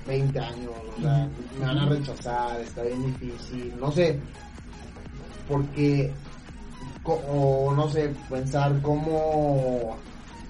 20 0.06 0.38
años, 0.38 0.70
o 0.96 1.00
sea, 1.00 1.28
me 1.58 1.66
van 1.66 1.78
a 1.78 1.86
rechazar, 1.86 2.60
está 2.60 2.82
bien 2.82 3.04
difícil, 3.06 3.72
no 3.78 3.92
sé, 3.92 4.18
porque, 5.48 6.10
o 7.04 7.72
no 7.76 7.88
sé, 7.88 8.12
pensar 8.28 8.80
cómo 8.82 9.96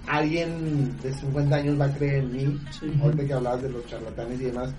alguien 0.07 0.97
de 1.03 1.13
50 1.13 1.57
años 1.57 1.81
va 1.81 1.87
a 1.87 1.93
creer 1.93 2.23
en 2.23 2.33
mí. 2.33 2.61
Ahorita 3.03 3.25
que 3.25 3.33
hablabas 3.33 3.63
de 3.63 3.71
los 3.71 3.87
charlatanes 3.87 4.41
y 4.41 4.45
demás, 4.45 4.73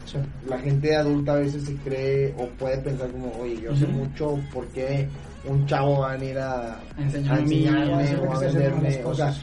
la 0.48 0.58
gente 0.60 0.96
adulta 0.96 1.34
a 1.34 1.38
veces 1.38 1.64
se 1.66 1.76
cree 1.78 2.34
o 2.38 2.48
puede 2.52 2.78
pensar 2.78 3.12
como, 3.12 3.32
oye, 3.40 3.62
yo 3.62 3.76
sé 3.76 3.88
mucho, 3.88 4.40
¿por 4.54 4.66
qué 4.68 5.08
un 5.46 5.66
chavo 5.66 6.02
va 6.02 6.12
a 6.12 6.18
venir 6.18 6.38
a, 6.38 6.80
enseñarme 6.98 7.70
o 8.18 8.34
a 8.34 8.40
venderme? 8.40 9.04
O 9.06 9.14
sea, 9.14 9.34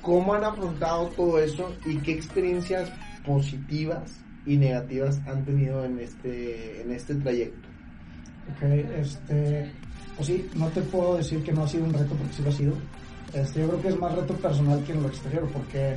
¿cómo 0.00 0.34
han 0.34 0.44
afrontado 0.44 1.06
todo 1.08 1.38
eso 1.38 1.72
y 1.86 1.96
qué 1.98 2.12
experiencias 2.12 2.90
positivas 3.24 4.20
y 4.46 4.56
negativas 4.56 5.20
han 5.26 5.44
tenido 5.44 5.84
en 5.84 5.98
este, 6.00 6.82
en 6.82 6.92
este 6.92 7.14
trayecto? 7.16 7.68
Ok, 8.56 8.62
este, 8.98 9.72
pues 10.16 10.26
sí, 10.26 10.48
no 10.54 10.68
te 10.68 10.82
puedo 10.82 11.16
decir 11.16 11.42
que 11.42 11.52
no 11.52 11.64
ha 11.64 11.68
sido 11.68 11.84
un 11.84 11.92
reto 11.92 12.14
porque 12.14 12.34
sí 12.34 12.42
lo 12.42 12.48
ha 12.50 12.52
sido 12.52 12.74
este, 13.34 13.60
yo 13.60 13.66
creo 13.66 13.82
que 13.82 13.88
es 13.88 13.98
más 13.98 14.14
reto 14.14 14.34
personal 14.34 14.82
que 14.84 14.92
en 14.92 15.02
lo 15.02 15.08
exterior, 15.08 15.48
porque 15.52 15.96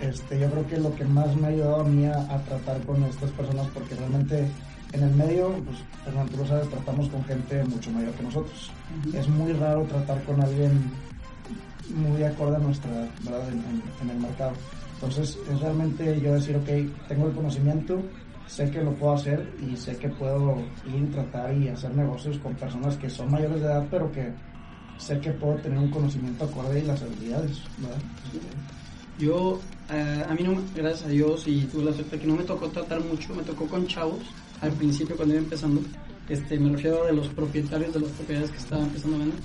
este, 0.00 0.38
yo 0.38 0.50
creo 0.50 0.66
que 0.66 0.76
lo 0.76 0.94
que 0.94 1.04
más 1.04 1.34
me 1.36 1.46
ha 1.46 1.50
ayudado 1.50 1.80
a 1.80 1.84
mí 1.84 2.04
a, 2.04 2.44
tratar 2.44 2.80
con 2.82 3.02
estas 3.04 3.30
personas, 3.30 3.66
porque 3.72 3.94
realmente 3.94 4.46
en 4.92 5.02
el 5.02 5.14
medio, 5.14 5.52
pues, 5.64 5.78
Fernando, 6.04 6.32
tú 6.32 6.38
lo 6.38 6.46
sabes, 6.46 6.68
tratamos 6.70 7.08
con 7.08 7.22
gente 7.24 7.62
mucho 7.64 7.90
mayor 7.90 8.12
que 8.14 8.22
nosotros. 8.22 8.70
Es 9.12 9.28
muy 9.28 9.52
raro 9.52 9.82
tratar 9.84 10.22
con 10.24 10.42
alguien 10.42 10.90
muy 11.94 12.22
acorde 12.22 12.56
a 12.56 12.58
nuestra 12.58 12.90
¿verdad? 13.22 13.48
En, 13.50 14.10
el 14.10 14.18
mercado. 14.18 14.52
Entonces, 14.94 15.38
es 15.50 15.60
realmente 15.60 16.20
yo 16.20 16.34
decir, 16.34 16.56
ok, 16.56 17.06
tengo 17.06 17.28
el 17.28 17.34
conocimiento, 17.34 18.02
sé 18.46 18.70
que 18.70 18.82
lo 18.82 18.92
puedo 18.94 19.12
hacer 19.12 19.46
y 19.60 19.76
sé 19.76 19.96
que 19.96 20.08
puedo 20.08 20.56
ir, 20.86 21.12
tratar 21.12 21.54
y 21.54 21.68
hacer 21.68 21.94
negocios 21.94 22.38
con 22.38 22.54
personas 22.54 22.96
que 22.96 23.08
son 23.08 23.30
mayores 23.30 23.60
de 23.60 23.66
edad, 23.66 23.86
pero 23.90 24.10
que 24.10 24.32
sé 24.96 25.20
que 25.20 25.30
puedo 25.32 25.56
tener 25.58 25.78
un 25.78 25.90
conocimiento 25.90 26.44
acorde 26.44 26.80
y 26.80 26.86
las 26.86 27.02
habilidades, 27.02 27.60
¿verdad? 27.78 27.98
Yo, 29.18 29.60
eh, 29.90 30.24
a 30.28 30.34
mí 30.34 30.42
no, 30.42 30.60
gracias 30.74 31.06
a 31.06 31.08
Dios 31.08 31.46
y 31.46 31.62
tuve 31.64 31.84
la 31.84 31.92
suerte 31.92 32.18
que 32.18 32.26
no 32.26 32.36
me 32.36 32.44
tocó 32.44 32.68
tratar 32.68 33.04
mucho, 33.04 33.34
me 33.34 33.42
tocó 33.42 33.66
con 33.66 33.86
chavos 33.86 34.22
al 34.60 34.72
principio 34.72 35.16
cuando 35.16 35.34
iba 35.34 35.42
empezando, 35.42 35.80
este, 36.28 36.58
me 36.58 36.72
refiero 36.72 37.04
a 37.04 37.12
los 37.12 37.28
propietarios 37.28 37.92
de 37.94 38.00
las 38.00 38.10
propiedades 38.10 38.50
que 38.50 38.58
estaban 38.58 38.86
empezando 38.86 39.16
a 39.16 39.20
vender, 39.20 39.38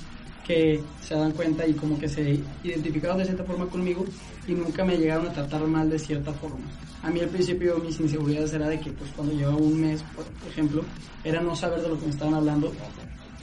que 0.45 0.81
se 1.01 1.15
dan 1.15 1.31
cuenta 1.31 1.65
y 1.65 1.73
como 1.73 1.97
que 1.97 2.09
se 2.09 2.39
identificaron 2.63 3.17
de 3.17 3.25
cierta 3.25 3.43
forma 3.43 3.65
conmigo 3.67 4.05
y 4.47 4.53
nunca 4.53 4.83
me 4.83 4.97
llegaron 4.97 5.27
a 5.27 5.33
tratar 5.33 5.65
mal 5.67 5.89
de 5.89 5.97
cierta 5.97 6.33
forma. 6.33 6.65
A 7.01 7.09
mí 7.09 7.19
al 7.19 7.29
principio 7.29 7.77
mis 7.79 7.99
inseguridades 7.99 8.53
era 8.53 8.67
de 8.67 8.79
que 8.79 8.91
pues 8.91 9.11
cuando 9.15 9.33
llevaba 9.33 9.57
un 9.57 9.79
mes, 9.79 10.03
por 10.15 10.25
ejemplo, 10.49 10.83
era 11.23 11.41
no 11.41 11.55
saber 11.55 11.81
de 11.81 11.89
lo 11.89 11.97
que 11.97 12.05
me 12.05 12.11
estaban 12.11 12.33
hablando 12.33 12.73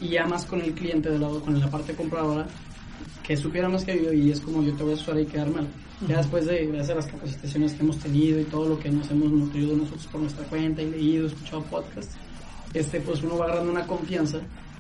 y 0.01 0.09
ya 0.09 0.27
más 0.27 0.45
con 0.47 0.61
el 0.61 0.73
cliente 0.73 1.11
de 1.11 1.19
lado, 1.19 1.41
con 1.41 1.59
la 1.59 1.71
parte 1.71 1.95
compradora, 1.95 2.47
que 3.23 3.37
supiera 3.37 3.69
más 3.69 3.85
que 3.85 4.03
yo 4.03 4.13
y 4.13 4.31
es 4.31 4.41
como 4.41 4.63
yo 4.63 4.75
te 4.75 4.83
voy 4.83 4.93
a 4.93 4.95
asesorar 4.97 5.23
y 5.23 5.27
quedar 5.27 5.51
mal. 5.51 5.69
Ya 6.09 6.19
después 6.19 6.47
de, 6.47 6.79
hacer 6.81 6.97
las 6.97 7.07
capacitaciones 7.07 7.75
que 7.75 7.83
hemos 7.83 7.99
tenido 7.99 8.41
y 8.41 8.45
todo 8.45 8.69
lo 8.69 8.79
que 8.79 8.91
nos 8.91 9.11
hemos 9.11 9.31
nutrido 9.31 9.77
nosotros 9.77 10.07
por 10.07 10.21
nuestra 10.21 10.45
cuenta 10.47 10.81
y 10.83 10.91
leído, 10.91 11.27
escuchado 11.27 11.63
podcasts, 11.65 12.17
este, 12.73 13.01
pues 13.01 13.23
uno 13.23 13.37
va 13.37 13.47
agarrando 13.47 13.73
una 13.73 13.87
confianza 13.87 14.39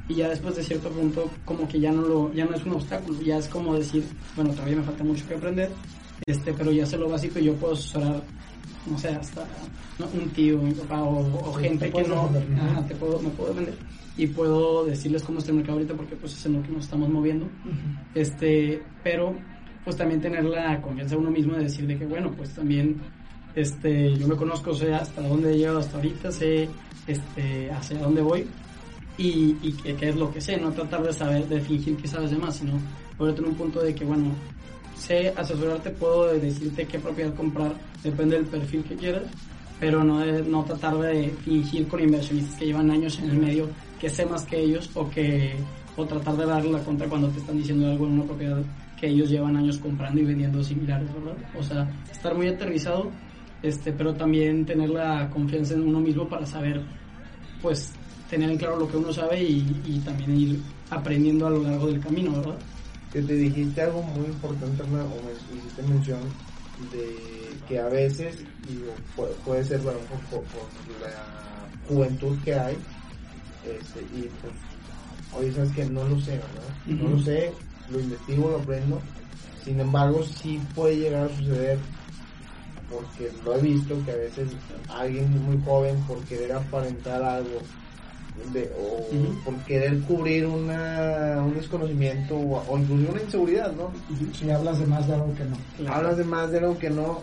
y 0.08 0.14
ya 0.14 0.28
después 0.28 0.56
de 0.56 0.62
cierto 0.62 0.88
punto 0.88 1.30
como 1.44 1.68
que 1.68 1.78
ya 1.78 1.92
no 1.92 2.02
lo 2.02 2.32
ya 2.32 2.44
no 2.44 2.54
es 2.56 2.64
un 2.64 2.72
obstáculo 2.72 3.20
ya 3.22 3.38
es 3.38 3.46
como 3.46 3.76
decir 3.76 4.02
bueno 4.34 4.50
todavía 4.50 4.76
me 4.76 4.82
falta 4.82 5.04
mucho 5.04 5.24
que 5.28 5.34
aprender 5.34 5.70
este 6.26 6.52
pero 6.52 6.72
ya 6.72 6.84
sé 6.84 6.96
lo 6.96 7.08
básico 7.08 7.38
y 7.38 7.44
yo 7.44 7.54
puedo 7.54 7.74
asesorar 7.74 8.20
no 8.90 8.98
sé 8.98 9.10
hasta 9.10 9.44
un 10.12 10.28
tío 10.30 10.58
mi 10.58 10.72
papá 10.72 11.02
o, 11.02 11.52
gente 11.54 11.92
que 11.92 12.02
no 12.02 12.28
te 12.88 12.94
puedo 12.96 13.20
me 13.20 13.30
puedo 13.30 13.54
vender 13.54 13.76
y 14.16 14.26
puedo 14.26 14.84
decirles 14.84 15.22
cómo 15.22 15.38
está 15.38 15.50
el 15.50 15.56
mercado 15.56 15.78
ahorita 15.78 15.94
porque 15.94 16.14
pues 16.16 16.34
es 16.34 16.44
en 16.44 16.54
lo 16.54 16.62
que 16.62 16.68
nos 16.68 16.84
estamos 16.84 17.08
moviendo. 17.08 17.48
Este, 18.14 18.82
pero 19.02 19.34
pues 19.84 19.96
también 19.96 20.20
tener 20.20 20.44
la 20.44 20.80
confianza 20.80 21.14
en 21.14 21.20
uno 21.22 21.30
mismo 21.30 21.54
de 21.54 21.64
decir 21.64 21.86
de 21.86 21.98
que 21.98 22.06
bueno, 22.06 22.30
pues 22.32 22.50
también 22.54 23.00
este 23.54 24.16
yo 24.16 24.28
me 24.28 24.36
conozco, 24.36 24.74
sé 24.74 24.94
hasta 24.94 25.22
dónde 25.22 25.52
he 25.52 25.58
llegado 25.58 25.78
hasta 25.78 25.96
ahorita, 25.96 26.30
sé 26.30 26.68
este 27.06 27.70
hacia 27.70 27.98
dónde 27.98 28.22
voy 28.22 28.46
y, 29.18 29.56
y 29.62 29.72
qué, 29.72 30.08
es 30.08 30.16
lo 30.16 30.32
que 30.32 30.40
sé, 30.40 30.56
no 30.56 30.72
tratar 30.72 31.02
de 31.02 31.12
saber 31.12 31.46
de 31.48 31.60
fingir 31.60 31.96
que 31.96 32.08
sabes 32.08 32.30
de 32.30 32.38
más, 32.38 32.56
sino 32.56 32.72
poder 33.16 33.34
tener 33.34 33.50
un 33.50 33.56
punto 33.56 33.82
de 33.82 33.94
que 33.94 34.04
bueno, 34.04 34.32
sé 34.96 35.32
asesorarte, 35.36 35.90
puedo 35.90 36.32
decirte 36.32 36.86
qué 36.86 36.98
propiedad 36.98 37.34
comprar, 37.34 37.74
depende 38.02 38.36
del 38.36 38.46
perfil 38.46 38.84
que 38.84 38.96
quieras, 38.96 39.24
pero 39.78 40.04
no, 40.04 40.24
no 40.24 40.64
tratar 40.64 40.98
de 40.98 41.30
fingir 41.44 41.88
con 41.88 42.00
inversionistas 42.00 42.58
que 42.58 42.66
llevan 42.66 42.90
años 42.90 43.18
en 43.18 43.30
el 43.30 43.38
medio 43.38 43.68
que 44.00 44.08
sé 44.08 44.24
más 44.24 44.44
que 44.44 44.58
ellos 44.58 44.90
o 44.94 45.08
que 45.10 45.54
o 45.96 46.06
tratar 46.06 46.36
de 46.36 46.46
darle 46.46 46.72
la 46.72 46.84
contra 46.84 47.08
cuando 47.08 47.28
te 47.28 47.40
están 47.40 47.58
diciendo 47.58 47.90
algo 47.90 48.06
en 48.06 48.12
una 48.12 48.24
propiedad 48.24 48.62
que 49.00 49.08
ellos 49.08 49.30
llevan 49.30 49.56
años 49.56 49.78
comprando 49.78 50.20
y 50.20 50.26
vendiendo 50.26 50.62
similares, 50.62 51.08
¿verdad? 51.14 51.36
O 51.58 51.62
sea, 51.62 51.90
estar 52.10 52.34
muy 52.34 52.48
aterrizado, 52.48 53.10
este, 53.62 53.92
pero 53.92 54.14
también 54.14 54.66
tener 54.66 54.90
la 54.90 55.30
confianza 55.30 55.74
en 55.74 55.88
uno 55.88 56.00
mismo 56.00 56.28
para 56.28 56.44
saber, 56.44 56.82
pues, 57.62 57.92
tener 58.28 58.50
en 58.50 58.58
claro 58.58 58.78
lo 58.78 58.88
que 58.88 58.98
uno 58.98 59.12
sabe 59.12 59.42
y, 59.42 60.02
también 60.04 60.36
ir 60.36 60.60
aprendiendo 60.90 61.46
a 61.46 61.50
lo 61.50 61.62
largo 61.62 61.86
del 61.86 62.00
camino, 62.00 62.32
¿verdad? 62.32 62.58
Que 63.10 63.22
te 63.22 63.34
dijiste 63.34 63.80
algo 63.80 64.02
muy 64.02 64.26
importante, 64.26 64.82
o 64.82 64.86
me 64.86 65.58
hiciste 65.58 65.82
mención 65.82 66.20
de 66.92 67.16
que 67.66 67.78
a 67.78 67.88
veces, 67.88 68.36
digo, 68.68 68.94
puede, 69.44 69.64
ser, 69.64 69.80
bueno, 69.80 69.98
por 70.30 70.42
la 71.00 71.88
juventud 71.88 72.36
que 72.44 72.54
hay, 72.54 72.76
este, 73.64 74.00
y 74.14 74.28
pues, 74.40 74.52
oye, 75.38 75.52
sabes 75.52 75.72
que 75.72 75.86
no 75.86 76.04
lo 76.04 76.20
sé, 76.20 76.32
¿verdad? 76.32 77.02
No 77.02 77.10
lo 77.10 77.18
sé, 77.22 77.52
lo 77.90 78.00
investigo, 78.00 78.50
lo 78.50 78.58
aprendo. 78.58 79.00
Sin 79.64 79.80
embargo, 79.80 80.24
sí 80.24 80.60
puede 80.74 80.96
llegar 80.96 81.26
a 81.26 81.36
suceder, 81.36 81.78
porque 82.90 83.30
lo 83.44 83.56
he 83.56 83.60
visto, 83.60 84.02
que 84.04 84.12
a 84.12 84.16
veces 84.16 84.50
alguien 84.88 85.30
muy 85.44 85.62
joven, 85.64 86.00
por 86.04 86.18
querer 86.24 86.52
aparentar 86.52 87.22
algo, 87.22 87.60
de, 88.52 88.72
o 88.78 89.06
por 89.44 89.54
querer 89.64 90.00
cubrir 90.00 90.46
una, 90.46 91.42
un 91.44 91.54
desconocimiento 91.54 92.36
o, 92.36 92.78
incluso 92.78 93.12
una 93.12 93.22
inseguridad, 93.22 93.72
¿no? 93.72 93.90
Si 94.32 94.50
hablas 94.50 94.78
de 94.78 94.86
más 94.86 95.06
de 95.06 95.14
algo 95.14 95.34
que 95.34 95.44
no. 95.44 95.92
Hablas 95.92 96.16
de 96.16 96.24
más 96.24 96.50
de 96.50 96.58
algo 96.58 96.78
que 96.78 96.90
no, 96.90 97.22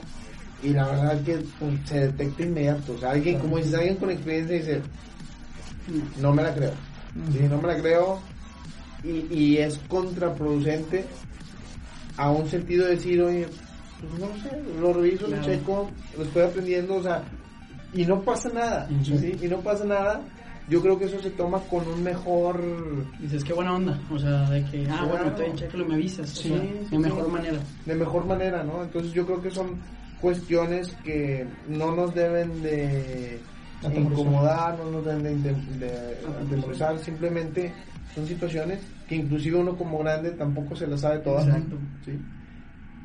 y 0.62 0.70
la 0.70 0.88
verdad 0.88 1.22
que 1.24 1.38
pues, 1.60 1.74
se 1.86 2.00
detecta 2.08 2.44
inmediato. 2.44 2.94
O 2.94 2.98
sea, 3.00 3.12
alguien, 3.12 3.40
como 3.40 3.58
dices, 3.58 3.74
alguien 3.74 3.96
con 3.98 4.12
experiencia 4.12 4.58
dice, 4.58 4.82
no 6.20 6.34
me 6.34 6.44
la 6.44 6.54
creo. 6.54 6.74
Sí, 7.32 7.40
no 7.50 7.58
me 7.62 7.68
la 7.68 7.78
creo. 7.80 8.20
Y, 9.04 9.34
y 9.34 9.58
es 9.58 9.80
contraproducente 9.88 11.06
a 12.18 12.32
un 12.32 12.50
sentido 12.50 12.86
de 12.86 12.96
decir, 12.96 13.22
oye, 13.22 13.48
pues 14.02 14.20
no 14.20 14.28
sé, 14.42 14.62
lo 14.80 14.94
reviso, 14.94 15.28
lo 15.28 15.42
checo, 15.42 15.90
lo 16.18 16.24
estoy 16.24 16.44
aprendiendo, 16.44 16.96
o 16.96 17.04
sea, 17.04 17.24
y 17.94 18.06
no 18.06 18.22
pasa 18.22 18.50
nada, 18.50 18.88
¿sí? 19.04 19.38
Y 19.42 19.48
no 19.48 19.60
pasa 19.62 19.86
nada. 19.86 20.22
Yo 20.70 20.82
creo 20.82 21.00
que 21.00 21.06
eso 21.06 21.22
se 21.22 21.30
toma 21.30 21.62
con 21.62 21.88
un 21.88 22.04
mejor... 22.04 22.62
Dices, 23.22 23.42
qué 23.44 23.54
buena 23.54 23.74
onda, 23.74 23.98
o 24.12 24.20
sea, 24.20 24.50
de 24.50 24.66
que, 24.66 24.86
ah, 24.90 25.06
bueno, 25.10 25.32
te 25.32 25.54
checo 25.56 25.78
y 25.78 25.86
me 25.86 25.96
avisas, 25.96 26.30
sí, 26.30 26.54
de 26.92 27.00
mejor 27.00 27.30
manera. 27.30 27.60
De 27.86 27.96
mejor 27.96 28.26
manera, 28.26 28.64
¿no? 28.64 28.84
Entonces 28.84 29.14
yo 29.14 29.26
creo 29.26 29.42
que 29.42 29.50
son 29.50 29.80
cuestiones 30.20 30.90
que 31.06 31.48
no 31.70 31.96
nos 31.96 32.14
deben 32.14 32.62
de 32.62 33.40
incomodar, 33.96 34.78
no 34.80 34.92
nos 34.92 35.06
deben 35.06 35.42
de, 35.42 35.54
de, 35.80 37.00
simplemente 37.04 37.74
son 38.16 38.28
situaciones 38.28 38.80
que 39.08 39.16
inclusive 39.16 39.58
uno 39.58 39.78
como 39.78 40.00
grande 40.00 40.32
tampoco 40.32 40.76
se 40.76 40.88
las 40.88 41.02
sabe 41.02 41.20
todas. 41.20 41.46
¿sí? 42.06 42.20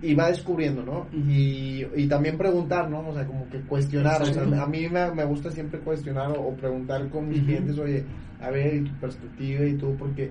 y 0.02 0.14
va 0.14 0.28
descubriendo, 0.28 0.82
¿no? 0.82 1.06
y, 1.12 1.84
y, 1.94 2.06
también 2.08 2.36
preguntar, 2.36 2.90
¿no? 2.90 3.08
O 3.08 3.14
sea, 3.14 3.24
como 3.24 3.48
que 3.48 3.60
cuestionar. 3.60 4.20
O 4.20 4.26
sea, 4.26 4.42
a 4.42 4.66
mí 4.66 4.88
me, 4.88 5.12
me, 5.12 5.24
gusta 5.24 5.50
siempre 5.50 5.78
cuestionar 5.78 6.32
o, 6.36 6.52
preguntar 6.54 7.08
con 7.08 7.28
mis 7.28 7.40
clientes, 7.42 7.78
oye, 7.78 8.04
a 8.40 8.50
ver, 8.50 8.82
tu 8.82 8.90
perspectiva 8.96 9.64
y 9.64 9.74
todo, 9.74 9.92
porque 9.92 10.30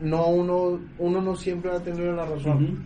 no 0.00 0.28
uno 0.28 0.80
uno 0.98 1.20
no 1.20 1.36
siempre 1.36 1.70
va 1.70 1.76
a 1.76 1.82
tener 1.82 2.12
la 2.12 2.26
razón. 2.26 2.84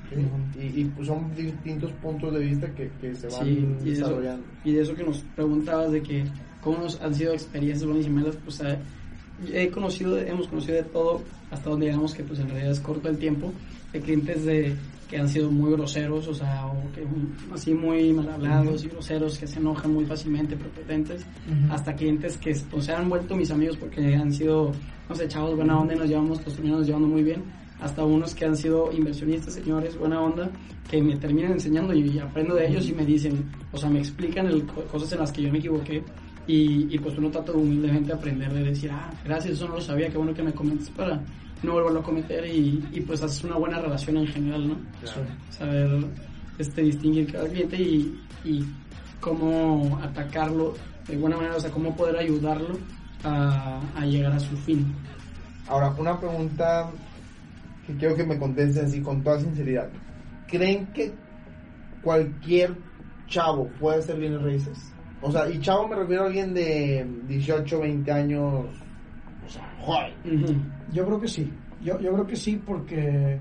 y, 0.61 0.81
y, 0.83 0.85
pues 0.85 1.09
son 1.09 1.35
distintos 1.35 1.91
puntos 1.93 2.35
de 2.35 2.41
vista 2.41 2.67
que, 2.75 2.91
que 3.01 3.15
se 3.15 3.29
van 3.29 3.83
desarrollando. 3.83 4.45
y 4.65 4.73
de 4.73 4.83
eso 4.83 4.95
que 4.95 5.05
nos 5.05 5.21
preguntabas 5.35 5.93
de 5.93 6.03
que 6.03 6.25
cómo 6.61 6.79
nos 6.79 7.01
han 7.01 7.15
sido 7.15 7.33
experiencias 7.33 7.87
buenas 7.87 8.07
y 8.07 8.11
malas, 8.11 8.37
pues 8.45 8.63
he 9.53 9.71
conocido, 9.71 10.19
hemos 10.19 10.49
conocido 10.49 10.77
de 10.77 10.85
todo, 10.85 11.23
hasta 11.51 11.71
donde 11.71 11.87
digamos 11.87 12.15
que 12.15 12.23
pues 12.23 12.41
en 12.41 12.49
realidad 12.49 12.73
es 12.73 12.81
corto 12.81 13.09
el 13.09 13.19
tiempo, 13.19 13.53
de 13.93 14.01
clientes 14.01 14.45
de 14.45 14.75
que 15.13 15.19
han 15.19 15.29
sido 15.29 15.51
muy 15.51 15.73
groseros, 15.73 16.27
o 16.27 16.33
sea, 16.33 16.65
o 16.65 16.91
que 16.93 17.05
así 17.53 17.75
muy 17.75 18.15
mal 18.15 18.31
hablados 18.31 18.83
y 18.83 18.89
groseros, 18.89 19.39
que 19.39 19.47
se 19.47 19.59
enojan 19.59 19.93
muy 19.93 20.07
fácilmente, 20.07 20.57
prepotentes, 20.57 21.27
hasta 21.71 21.95
clientes 21.95 22.39
que 22.39 22.57
pues, 22.71 22.87
se 22.87 22.93
han 22.93 23.11
vuelto 23.11 23.37
mis 23.37 23.51
amigos 23.51 23.77
porque 23.77 24.15
han 24.15 24.33
sido, 24.33 24.73
no 25.11 25.15
sé, 25.15 25.29
chavos 25.29 25.55
buena 25.55 25.79
onda 25.79 25.95
y 25.95 25.99
nos 25.99 26.09
llevamos, 26.09 26.41
pues 26.41 26.55
terminamos 26.57 26.87
llevando 26.87 27.09
muy 27.09 27.23
bien, 27.23 27.43
hasta 27.83 28.03
unos 28.03 28.35
que 28.35 28.47
han 28.47 28.57
sido 28.57 28.91
inversionistas, 28.91 29.53
señores, 29.53 29.99
buena 29.99 30.19
onda, 30.19 30.51
que 30.89 31.03
me 31.03 31.17
terminan 31.17 31.53
enseñando 31.53 31.93
y, 31.93 32.19
aprendo 32.19 32.55
de 32.55 32.69
ellos 32.69 32.89
y 32.89 32.95
me 32.95 33.05
dicen, 33.05 33.51
o 33.71 33.77
sea, 33.77 33.91
me 33.91 33.99
explican 33.99 34.47
el, 34.47 34.65
cosas 34.65 35.13
en 35.13 35.19
las 35.19 35.31
que 35.31 35.43
yo 35.43 35.53
me 35.53 35.59
equivoqué 35.59 36.03
y, 36.47 36.95
y 36.95 36.99
pues 36.99 37.17
uno 37.19 37.31
trata 37.31 37.53
humildemente 37.53 38.13
aprender 38.13 38.53
de 38.53 38.65
decir, 38.65 38.91
ah, 38.93 39.11
gracias, 39.25 39.55
eso 39.55 39.69
no 39.69 39.77
lo 39.77 39.81
sabía, 39.81 40.09
qué 40.09 40.19
bueno 40.19 40.35
que 40.35 40.43
me 40.43 40.53
comentes 40.53 40.91
para 40.91 41.21
no 41.63 41.73
volverlo 41.75 42.01
a 42.01 42.03
cometer 42.03 42.45
y, 42.47 42.85
y 42.93 43.01
pues 43.03 43.23
haces 43.23 43.45
una 43.45 43.57
buena 43.57 43.79
relación 43.79 44.17
en 44.17 44.27
general, 44.27 44.69
¿no? 44.69 44.77
Saber 45.51 46.05
este, 46.59 46.83
distinguir 46.83 47.31
cada 47.33 47.49
cliente 47.49 47.81
y, 47.81 48.21
y 48.45 48.65
cómo 49.21 49.99
atacarlo 50.03 50.75
de 51.07 51.17
buena 51.17 51.37
manera, 51.37 51.57
o 51.57 51.61
sea, 51.61 51.71
cómo 51.71 51.95
poder 51.95 52.17
ayudarlo 52.17 52.77
a, 53.25 53.81
a 53.95 54.07
llegar 54.07 54.33
a 54.33 54.41
su 54.41 54.57
fin. 54.57 54.93
Ahora, 55.69 55.91
una 55.97 56.19
pregunta 56.19 56.91
que 57.87 57.95
quiero 57.97 58.17
que 58.17 58.25
me 58.25 58.39
contesten 58.39 58.87
así 58.87 59.01
con 59.01 59.23
toda 59.23 59.41
sinceridad. 59.41 59.89
¿Creen 60.49 60.87
que 60.89 61.13
cualquier 62.03 62.77
chavo 63.29 63.69
puede 63.81 64.03
ser 64.03 64.19
bienes 64.19 64.43
raíces? 64.43 64.93
O 65.23 65.31
sea, 65.31 65.49
y 65.49 65.61
chavo 65.61 65.87
me 65.87 65.97
refiero 65.97 66.25
a 66.25 66.27
alguien 66.27 66.53
de 66.53 67.07
18, 67.29 67.81
20 67.81 68.13
años, 68.13 68.67
o 69.47 69.49
sea, 69.49 69.73
joven. 69.81 70.73
Yo 70.93 71.07
creo 71.07 71.21
que 71.21 71.29
sí. 71.29 71.51
Yo, 71.81 71.99
yo 72.01 72.13
creo 72.13 72.27
que 72.27 72.37
sí 72.37 72.61
porque, 72.65 73.41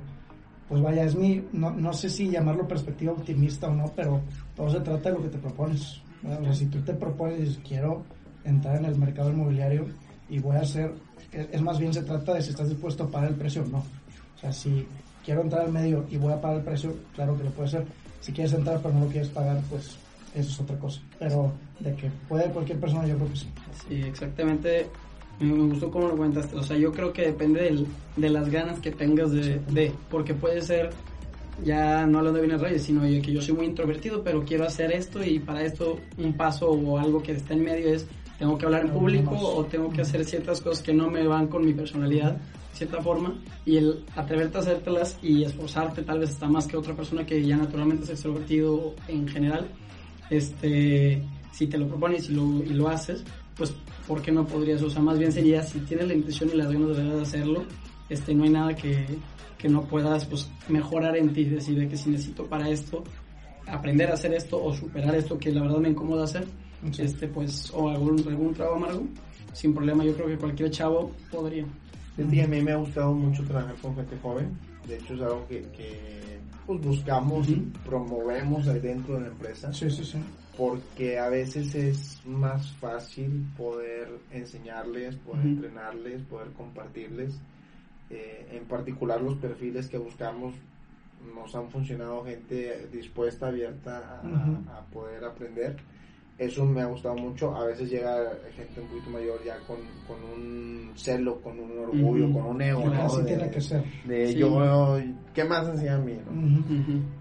pues 0.70 0.82
vaya, 0.82 1.04
es 1.04 1.15
mi, 1.15 1.44
no, 1.52 1.72
no 1.72 1.91
sé 1.91 2.10
si 2.10 2.30
llamarlo 2.30 2.67
perspectiva 2.67 3.13
optimista 3.13 3.67
o 3.67 3.74
no, 3.74 3.91
pero 3.96 4.22
todo 4.56 4.70
se 4.70 4.80
trata 4.80 5.10
de 5.10 5.15
lo 5.15 5.24
que 5.24 5.30
te 5.30 5.39
propones. 5.39 6.02
O 6.24 6.44
sea, 6.44 6.54
si 6.54 6.67
tú 6.67 6.80
te 6.82 6.94
propones, 6.94 7.60
quiero 7.67 8.04
entrar 8.44 8.78
en 8.78 8.86
el 8.86 8.98
mercado 8.98 9.32
inmobiliario 9.32 9.88
y 10.30 10.39
voy 10.39 10.56
a 10.58 10.62
hacer, 10.62 10.94
es, 11.32 11.62
más 11.62 11.80
bien 11.80 11.94
se 11.94 12.04
trata 12.04 12.36
de 12.36 12.41
si 12.44 12.52
estás 12.52 12.70
dispuesto 12.70 13.06
a 13.06 13.10
pagar 13.10 13.30
el 13.30 13.36
precio 13.38 13.63
o 13.63 13.67
no. 13.67 13.80
O 13.80 14.39
sea, 14.39 14.52
si 14.52 14.88
quiero 15.26 15.41
entrar 15.41 15.65
al 15.65 15.72
medio 15.72 16.06
y 16.10 16.17
voy 16.17 16.34
a 16.34 16.41
pagar 16.41 16.58
el 16.58 16.63
precio, 16.63 16.96
claro 17.15 17.36
que 17.38 17.44
lo 17.44 17.50
puede 17.52 17.70
ser. 17.70 17.86
Si 18.20 18.32
quieres 18.32 18.54
entrar 18.54 18.80
pero 18.82 18.94
no 18.94 19.06
lo 19.06 19.08
quieres 19.08 19.30
pagar, 19.30 19.60
pues 19.70 19.98
eso 20.36 20.50
es 20.50 20.60
otra 20.60 20.78
cosa. 20.78 21.02
Pero 21.20 21.52
de 21.84 21.96
que 21.96 22.12
puede 22.28 22.50
cualquier 22.52 22.80
persona, 22.80 23.08
yo 23.08 23.15
creo 23.15 23.30
que 23.30 23.36
sí. 23.36 23.48
Sí, 23.88 23.96
exactamente. 24.02 24.88
Me 25.39 25.67
gustó 25.67 25.89
cómo 25.89 26.08
lo 26.10 26.15
cuentas. 26.15 26.54
O 26.54 26.62
sea, 26.62 26.78
yo 26.78 26.91
creo 26.91 27.12
que 27.12 27.24
depende 27.24 27.86
de 28.15 28.30
las 28.30 28.50
ganas 28.50 28.80
que 28.80 28.91
tengas 28.91 29.32
de, 29.32 29.60
de, 29.70 29.91
porque 30.10 30.36
puede 30.36 30.62
ser, 30.62 30.91
ya 31.63 32.06
no 32.06 32.20
hablando 32.20 32.39
de 32.39 32.46
bienes 32.46 32.62
reyes, 32.62 32.84
sino 32.84 33.02
que 33.02 33.34
yo 33.34 33.41
soy 33.41 33.56
muy 33.56 33.65
introvertido, 33.65 34.24
pero 34.24 34.44
quiero 34.46 34.65
hacer 34.65 34.91
esto 34.91 35.24
y 35.24 35.39
para 35.39 35.63
esto 35.63 35.98
un 36.17 36.34
paso 36.34 36.70
o 36.70 37.00
algo 37.00 37.24
que 37.24 37.32
está 37.32 37.56
en 37.56 37.63
medio 37.63 37.91
es, 37.94 38.06
tengo 38.38 38.58
que 38.58 38.65
hablar 38.65 38.86
en 38.86 38.91
público 38.91 39.36
o 39.36 39.65
tengo 39.65 39.89
que 39.89 40.02
hacer 40.02 40.26
ciertas 40.26 40.62
cosas 40.62 40.84
que 40.84 40.94
no 40.94 41.10
me 41.10 41.26
van 41.28 41.48
con 41.48 41.65
mi 41.65 41.74
personalidad, 41.74 42.34
de 42.34 42.76
cierta 42.78 43.02
forma, 43.02 43.36
y 43.65 43.78
el 43.78 44.04
atreverte 44.15 44.58
a 44.58 44.62
hacértelas 44.62 45.17
y 45.22 45.44
esforzarte 45.44 46.04
tal 46.04 46.20
vez 46.20 46.32
está 46.32 46.48
más 46.48 46.67
que 46.67 46.78
otra 46.78 46.96
persona 46.96 47.26
que 47.26 47.44
ya 47.44 47.58
naturalmente 47.58 48.04
es 48.04 48.10
extrovertido 48.12 48.94
en 49.08 49.28
general, 49.28 49.67
este, 50.30 51.22
si 51.52 51.68
te 51.68 51.78
lo 51.78 51.88
propones 51.88 52.30
y 52.30 52.34
lo, 52.34 52.64
y 52.64 52.74
lo 52.74 52.88
haces, 52.88 53.24
pues 53.56 53.74
¿por 54.08 54.22
qué 54.22 54.32
no 54.32 54.46
podrías? 54.46 54.82
O 54.82 54.90
sea, 54.90 55.02
más 55.02 55.20
bien 55.20 55.32
sería, 55.32 55.64
si 55.64 55.80
tienes 55.80 56.08
la 56.08 56.14
intención 56.14 56.50
y 56.54 56.58
las 56.58 56.72
ganas 56.72 56.98
de 56.98 57.22
hacerlo, 57.22 57.64
este, 58.10 58.34
no 58.34 58.44
hay 58.44 58.50
nada 58.50 58.76
que, 58.76 59.06
que 59.58 59.70
no 59.70 59.84
puedas 59.84 60.26
pues, 60.26 60.50
mejorar 60.68 61.16
en 61.18 61.34
ti, 61.34 61.46
decir 61.46 61.78
de 61.78 61.88
que 61.88 61.98
si 61.98 62.10
necesito 62.10 62.46
para 62.46 62.70
esto, 62.70 63.04
aprender 63.68 64.10
a 64.10 64.16
hacer 64.16 64.34
esto 64.34 64.64
o 64.64 64.74
superar 64.74 65.16
esto 65.16 65.38
que 65.38 65.52
la 65.52 65.62
verdad 65.62 65.78
me 65.78 65.90
incomoda 65.90 66.24
hacer, 66.24 66.46
este, 66.98 67.28
pues, 67.28 67.72
o 67.74 67.90
algún, 67.90 68.20
algún 68.28 68.54
trabajo 68.54 68.78
amargo, 68.78 69.04
sin 69.54 69.74
problema, 69.74 70.04
yo 70.04 70.14
creo 70.14 70.28
que 70.28 70.38
cualquier 70.38 70.72
chavo 70.72 71.12
podría. 71.32 71.66
Sí, 72.30 72.42
a 72.42 72.48
mí 72.48 72.62
me 72.62 72.72
ha 72.72 72.76
gustado 72.76 73.14
mucho 73.14 73.44
trabajar 73.44 73.76
con 73.82 73.96
gente 73.96 74.18
joven, 74.22 74.58
de 74.88 74.98
hecho 74.98 75.14
es 75.14 75.22
algo 75.22 75.48
que, 75.48 75.62
que 75.76 76.40
pues, 76.66 76.82
buscamos 76.82 77.48
y 77.48 77.56
promovemos 77.86 78.68
ahí 78.68 78.80
dentro 78.80 79.16
de 79.16 79.22
la 79.22 79.28
empresa. 79.28 79.72
Sí, 79.74 79.90
sí, 79.90 80.04
sí 80.04 80.18
porque 80.62 81.17
a 81.17 81.28
veces 81.28 81.74
es 81.74 82.21
más 82.24 82.71
fácil 82.74 83.47
poder 83.58 84.08
enseñarles, 84.30 85.15
poder 85.15 85.43
entrenarles, 85.43 86.21
poder 86.26 86.50
compartirles. 86.52 87.41
Eh, 88.12 88.47
en 88.52 88.65
particular 88.65 89.19
los 89.19 89.38
perfiles 89.38 89.89
que 89.89 89.97
buscamos 89.97 90.54
nos 91.36 91.56
han 91.56 91.67
funcionado 91.71 92.24
gente 92.26 92.88
dispuesta, 92.93 93.47
abierta 93.47 94.21
a, 94.21 94.86
poder 94.93 95.26
aprender. 95.26 95.78
Eso 96.38 96.63
me 96.63 96.82
ha 96.82 96.86
gustado 96.86 97.15
mucho. 97.15 97.56
A 97.56 97.65
veces 97.65 97.89
llega 97.89 98.32
gente 98.56 98.82
un 98.82 98.88
poquito 98.88 99.10
mayor 99.10 99.43
ya 99.43 99.58
con, 99.65 99.80
un 100.32 100.91
celo, 100.93 101.41
con 101.41 101.60
un 101.60 101.76
orgullo, 101.80 102.32
con 102.32 102.45
un 102.45 102.62
ego. 102.62 102.86
¿no? 102.86 103.26
tiene 103.26 103.50
que 103.50 103.62
ser. 103.62 103.84
De 104.06 104.36
yo, 104.36 105.00
¿qué 105.34 105.43
más 105.43 105.67
enseña 105.67 105.95
a 105.95 106.00
mí? 106.00 106.19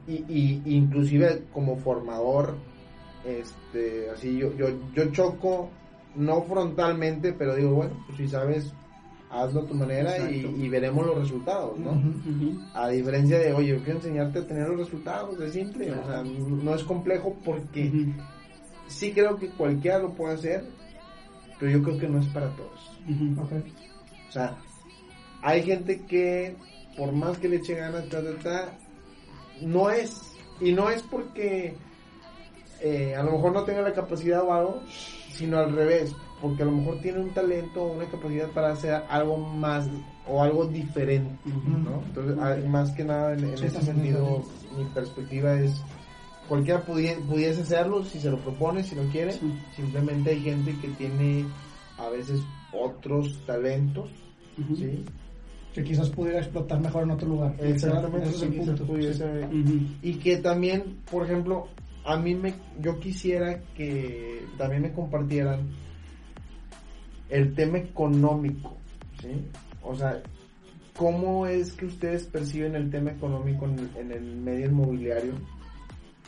y, 0.06 0.24
y 0.28 0.62
inclusive 0.76 1.44
como 1.54 1.76
formador 1.76 2.68
este, 3.24 4.10
así 4.10 4.38
yo, 4.38 4.54
yo, 4.56 4.68
yo 4.94 5.10
choco, 5.12 5.70
no 6.14 6.42
frontalmente, 6.42 7.32
pero 7.32 7.54
digo, 7.54 7.74
bueno, 7.74 8.02
pues 8.06 8.18
si 8.18 8.28
sabes, 8.28 8.72
hazlo 9.30 9.60
a 9.60 9.66
tu 9.66 9.74
manera 9.74 10.30
y, 10.30 10.68
veremos 10.68 11.06
los 11.06 11.18
resultados, 11.18 11.78
¿no? 11.78 12.00
A 12.74 12.88
diferencia 12.88 13.38
de, 13.38 13.52
oye, 13.52 13.68
yo 13.68 13.82
quiero 13.82 13.98
enseñarte 13.98 14.40
a 14.40 14.46
tener 14.46 14.68
los 14.68 14.78
resultados, 14.78 15.40
es 15.40 15.52
simple, 15.52 15.92
o 15.92 16.06
sea, 16.06 16.22
no 16.22 16.74
es 16.74 16.82
complejo 16.84 17.36
porque 17.44 18.12
sí 18.88 19.12
creo 19.12 19.36
que 19.36 19.48
cualquiera 19.50 19.98
lo 20.00 20.12
puede 20.14 20.34
hacer, 20.34 20.64
pero 21.58 21.70
yo 21.70 21.82
creo 21.82 21.98
que 21.98 22.08
no 22.08 22.18
es 22.18 22.26
para 22.26 22.48
todos. 22.56 22.98
O 24.28 24.32
sea, 24.32 24.56
hay 25.42 25.62
gente 25.62 26.00
que, 26.06 26.56
por 26.96 27.12
más 27.12 27.38
que 27.38 27.48
le 27.48 27.56
eche 27.56 27.74
ganas, 27.74 28.04
no 29.62 29.90
es, 29.90 30.34
y 30.60 30.72
no 30.72 30.90
es 30.90 31.02
porque 31.02 31.74
eh, 32.82 33.14
a 33.14 33.22
lo 33.22 33.32
mejor 33.32 33.52
no 33.52 33.64
tenga 33.64 33.82
la 33.82 33.92
capacidad 33.92 34.42
o 34.42 34.52
algo, 34.52 34.82
sino 35.32 35.58
al 35.58 35.74
revés, 35.74 36.14
porque 36.40 36.62
a 36.62 36.66
lo 36.66 36.72
mejor 36.72 37.00
tiene 37.00 37.20
un 37.20 37.30
talento 37.30 37.82
o 37.82 37.92
una 37.92 38.06
capacidad 38.06 38.48
para 38.48 38.72
hacer 38.72 39.02
algo 39.08 39.36
más 39.36 39.88
o 40.26 40.42
algo 40.42 40.66
diferente, 40.66 41.38
¿no? 41.44 42.02
Entonces, 42.06 42.68
más 42.68 42.90
que 42.92 43.04
nada 43.04 43.34
en, 43.34 43.44
ese 43.44 43.70
sentido, 43.70 44.42
mi 44.76 44.84
perspectiva 44.94 45.54
es 45.54 45.82
cualquiera 46.48 46.82
pudiese 46.82 47.62
hacerlo 47.62 48.04
si 48.04 48.18
se 48.18 48.28
lo 48.28 48.38
propone, 48.38 48.82
si 48.82 48.96
lo 48.96 49.04
quiere, 49.04 49.32
simplemente 49.76 50.30
hay 50.30 50.40
gente 50.40 50.76
que 50.80 50.88
tiene 50.88 51.44
a 51.96 52.08
veces 52.08 52.40
otros 52.72 53.38
talentos, 53.46 54.10
¿sí? 54.76 55.04
que 55.72 55.84
quizás 55.84 56.08
pudiera 56.08 56.40
explotar 56.40 56.80
mejor 56.80 57.04
en 57.04 57.12
otro 57.12 57.28
lugar. 57.28 57.54
Exactamente, 57.60 58.30
Y 60.02 60.14
que 60.14 60.38
también, 60.38 60.98
por 61.08 61.24
ejemplo, 61.24 61.68
a 62.10 62.16
mí 62.16 62.34
me, 62.34 62.54
yo 62.80 62.98
quisiera 62.98 63.60
que 63.76 64.44
también 64.58 64.82
me 64.82 64.92
compartieran 64.92 65.68
el 67.28 67.54
tema 67.54 67.78
económico, 67.78 68.76
¿sí? 69.20 69.28
O 69.82 69.94
sea, 69.94 70.22
¿cómo 70.96 71.46
es 71.46 71.72
que 71.72 71.86
ustedes 71.86 72.24
perciben 72.24 72.74
el 72.74 72.90
tema 72.90 73.12
económico 73.12 73.66
en 73.66 74.12
el, 74.12 74.36
medio 74.36 74.66
inmobiliario? 74.66 75.34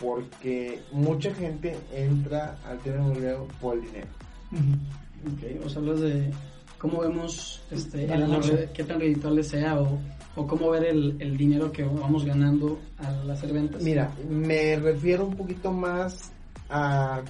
Porque 0.01 0.81
mucha 0.93 1.35
gente 1.35 1.77
entra 1.95 2.59
al 2.67 2.79
tema 2.79 2.99
inmobiliario 3.03 3.49
por 3.61 3.77
el 3.77 3.83
dinero. 3.83 4.09
Ok, 4.53 5.65
o 5.65 5.69
sea, 5.69 5.81
hablas 5.81 6.01
de 6.01 6.31
cómo 6.79 7.01
vemos 7.01 7.63
este, 7.71 8.05
el, 8.05 8.71
qué 8.73 8.85
tan 8.85 9.01
redituable 9.01 9.43
sea 9.43 9.81
o, 9.81 9.99
o 10.35 10.47
cómo 10.47 10.71
ver 10.71 10.85
el, 10.85 11.17
el, 11.21 11.37
dinero 11.37 11.71
que 11.71 11.83
vamos 11.83 12.25
ganando 12.25 12.79
al 12.99 13.31
hacer 13.31 13.53
ventas. 13.53 13.83
Mira, 13.83 14.11
me 14.29 14.77
refiero 14.77 15.27
un 15.27 15.37
poquito 15.37 15.73
más 15.73 16.33
a 16.71 17.23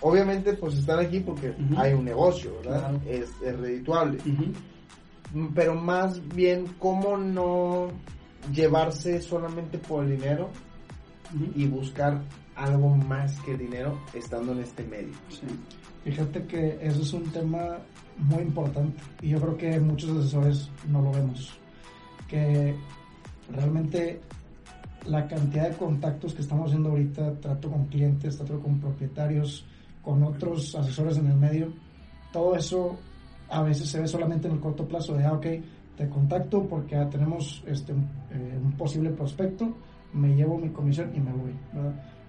obviamente 0.00 0.54
pues 0.54 0.78
están 0.78 1.00
aquí 1.00 1.20
porque 1.20 1.54
hay 1.76 1.92
un 1.92 2.04
negocio, 2.04 2.56
¿verdad? 2.62 2.94
Es, 3.06 3.30
es, 3.44 3.58
redituable. 3.58 4.18
Pero 5.54 5.74
más 5.74 6.26
bien, 6.34 6.66
¿cómo 6.78 7.16
no 7.16 7.88
llevarse 8.52 9.20
solamente 9.20 9.78
por 9.78 10.04
el 10.04 10.16
dinero 10.16 10.50
y 11.54 11.66
buscar 11.66 12.22
algo 12.56 12.88
más 12.96 13.38
que 13.40 13.56
dinero 13.56 14.00
estando 14.14 14.52
en 14.52 14.60
este 14.60 14.84
medio? 14.84 15.14
Fíjate 16.04 16.46
que 16.46 16.78
eso 16.80 17.02
es 17.02 17.12
un 17.12 17.24
tema 17.30 17.78
muy 18.16 18.42
importante 18.42 19.02
y 19.22 19.30
yo 19.30 19.40
creo 19.40 19.56
que 19.56 19.80
muchos 19.80 20.10
asesores 20.10 20.70
no 20.88 21.02
lo 21.02 21.12
vemos. 21.12 21.52
Que 22.28 22.74
realmente 23.50 24.20
la 25.06 25.26
cantidad 25.26 25.70
de 25.70 25.76
contactos 25.76 26.34
que 26.34 26.42
estamos 26.42 26.66
haciendo 26.66 26.90
ahorita, 26.90 27.34
trato 27.40 27.70
con 27.70 27.86
clientes, 27.86 28.36
trato 28.36 28.60
con 28.60 28.80
propietarios, 28.80 29.64
con 30.02 30.22
otros 30.22 30.74
asesores 30.74 31.18
en 31.18 31.26
el 31.26 31.36
medio, 31.36 31.72
todo 32.32 32.54
eso 32.54 32.98
a 33.48 33.62
veces 33.62 33.88
se 33.88 34.00
ve 34.00 34.06
solamente 34.06 34.48
en 34.48 34.54
el 34.54 34.60
corto 34.60 34.86
plazo 34.86 35.14
de, 35.14 35.24
ah, 35.24 35.32
ok, 35.32 35.46
te 35.96 36.08
contacto 36.08 36.66
porque 36.66 36.96
tenemos 37.10 37.62
este, 37.66 37.92
eh, 37.92 38.58
un 38.62 38.72
posible 38.72 39.10
prospecto, 39.10 39.74
me 40.12 40.34
llevo 40.34 40.56
mi 40.56 40.70
comisión 40.70 41.10
y 41.14 41.20
me 41.20 41.32
voy, 41.32 41.52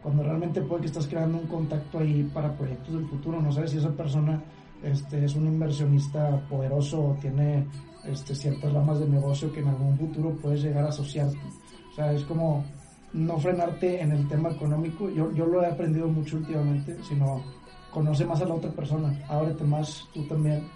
Cuando 0.01 0.23
realmente 0.23 0.61
puede 0.61 0.81
que 0.81 0.87
estás 0.87 1.07
creando 1.07 1.37
un 1.37 1.47
contacto 1.47 1.99
ahí 1.99 2.23
para 2.33 2.55
proyectos 2.55 2.93
del 2.93 3.07
futuro, 3.07 3.39
no 3.39 3.51
sabes 3.51 3.71
si 3.71 3.77
esa 3.77 3.91
persona 3.91 4.41
este, 4.83 5.25
es 5.25 5.35
un 5.35 5.47
inversionista 5.47 6.39
poderoso 6.49 7.09
o 7.09 7.13
tiene 7.21 7.67
este, 8.05 8.33
ciertas 8.33 8.73
ramas 8.73 8.99
de 8.99 9.07
negocio 9.07 9.51
que 9.51 9.59
en 9.59 9.67
algún 9.67 9.97
futuro 9.97 10.35
puedes 10.41 10.63
llegar 10.63 10.85
a 10.85 10.89
asociarte. 10.89 11.37
O 11.91 11.95
sea, 11.95 12.11
es 12.13 12.23
como 12.23 12.63
no 13.13 13.37
frenarte 13.37 14.01
en 14.01 14.11
el 14.11 14.27
tema 14.27 14.49
económico. 14.49 15.09
Yo, 15.09 15.31
yo 15.33 15.45
lo 15.45 15.61
he 15.61 15.67
aprendido 15.67 16.07
mucho 16.07 16.37
últimamente, 16.37 16.97
sino 17.03 17.43
conoce 17.91 18.25
más 18.25 18.41
a 18.41 18.45
la 18.45 18.55
otra 18.55 18.71
persona, 18.71 19.19
ábrete 19.27 19.63
más 19.63 20.07
tú 20.13 20.23
también. 20.23 20.67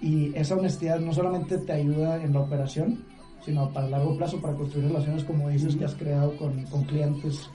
Y 0.00 0.34
esa 0.36 0.56
honestidad 0.56 0.98
no 0.98 1.12
solamente 1.12 1.58
te 1.58 1.72
ayuda 1.72 2.22
en 2.22 2.32
la 2.32 2.40
operación, 2.40 3.04
sino 3.44 3.72
para 3.72 3.88
largo 3.88 4.16
plazo, 4.16 4.40
para 4.40 4.54
construir 4.54 4.88
relaciones 4.88 5.24
como 5.24 5.48
dices 5.48 5.76
que 5.76 5.84
has 5.84 5.94
creado 5.94 6.36
con, 6.36 6.64
con 6.64 6.84
clientes. 6.84 7.50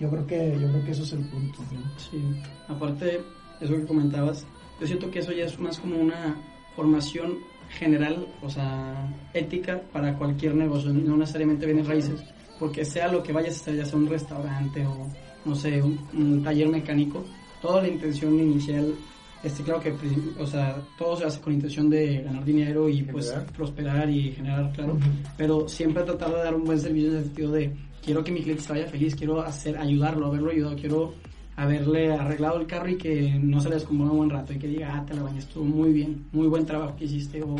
Yo 0.00 0.08
creo 0.10 0.26
que 0.26 0.58
yo 0.60 0.68
creo 0.68 0.84
que 0.84 0.90
ese 0.92 1.02
es 1.02 1.12
el 1.12 1.24
punto. 1.26 1.58
Sí, 1.96 2.22
aparte, 2.68 3.20
eso 3.60 3.74
que 3.74 3.86
comentabas, 3.86 4.46
yo 4.80 4.86
siento 4.86 5.10
que 5.10 5.18
eso 5.18 5.32
ya 5.32 5.44
es 5.44 5.58
más 5.58 5.78
como 5.78 5.96
una 5.96 6.36
formación 6.76 7.38
general, 7.70 8.26
o 8.42 8.48
sea, 8.48 9.12
ética 9.34 9.80
para 9.92 10.16
cualquier 10.16 10.54
negocio, 10.54 10.92
no 10.92 11.16
necesariamente 11.16 11.66
bienes 11.66 11.86
raíces, 11.86 12.22
porque 12.58 12.84
sea 12.84 13.08
lo 13.08 13.22
que 13.22 13.32
vayas 13.32 13.58
a 13.58 13.60
hacer, 13.60 13.76
ya 13.76 13.84
sea 13.84 13.98
un 13.98 14.08
restaurante 14.08 14.86
o, 14.86 15.08
no 15.44 15.54
sé, 15.54 15.82
un 15.82 16.42
taller 16.42 16.68
mecánico, 16.68 17.24
toda 17.60 17.82
la 17.82 17.88
intención 17.88 18.38
inicial, 18.38 18.94
este, 19.42 19.62
claro 19.62 19.80
que, 19.80 19.94
o 20.38 20.46
sea, 20.46 20.76
todo 20.98 21.16
se 21.16 21.24
hace 21.24 21.40
con 21.40 21.52
intención 21.52 21.88
de 21.88 22.22
ganar 22.22 22.44
dinero 22.44 22.88
y 22.88 23.02
pues 23.02 23.32
prosperar 23.56 24.10
y 24.10 24.32
generar, 24.32 24.72
claro, 24.72 24.98
pero 25.36 25.68
siempre 25.68 26.02
tratar 26.02 26.30
de 26.30 26.38
dar 26.38 26.54
un 26.54 26.64
buen 26.64 26.78
servicio 26.78 27.10
en 27.10 27.16
el 27.18 27.24
sentido 27.24 27.52
de 27.52 27.72
quiero 28.04 28.24
que 28.24 28.32
mi 28.32 28.42
cliente 28.42 28.62
se 28.62 28.72
vaya 28.72 28.86
feliz, 28.86 29.14
quiero 29.14 29.40
hacer, 29.40 29.76
ayudarlo, 29.76 30.26
haberlo 30.26 30.50
ayudado, 30.50 30.76
quiero 30.76 31.14
haberle 31.56 32.12
arreglado 32.12 32.60
el 32.60 32.66
carro 32.66 32.88
y 32.88 32.96
que 32.96 33.38
no 33.40 33.60
se 33.60 33.68
le 33.68 33.76
descompone 33.76 34.10
un 34.10 34.16
buen 34.18 34.30
rato 34.30 34.52
y 34.52 34.58
que 34.58 34.68
diga, 34.68 34.94
ah, 34.94 35.04
te 35.04 35.14
la 35.14 35.22
bañé, 35.22 35.38
estuvo 35.38 35.64
muy 35.64 35.92
bien, 35.92 36.26
muy 36.32 36.46
buen 36.46 36.64
trabajo 36.64 36.94
que 36.96 37.04
hiciste 37.04 37.42
o, 37.42 37.56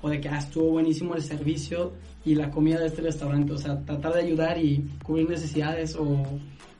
o 0.00 0.08
de 0.08 0.20
que 0.20 0.28
ah, 0.28 0.38
estuvo 0.38 0.70
buenísimo 0.70 1.14
el 1.14 1.22
servicio 1.22 1.92
y 2.24 2.34
la 2.34 2.50
comida 2.50 2.78
de 2.80 2.86
este 2.86 3.02
restaurante, 3.02 3.52
o 3.52 3.58
sea, 3.58 3.78
tratar 3.84 4.14
de 4.14 4.20
ayudar 4.22 4.58
y 4.58 4.88
cubrir 5.02 5.28
necesidades 5.28 5.96
o 5.96 6.22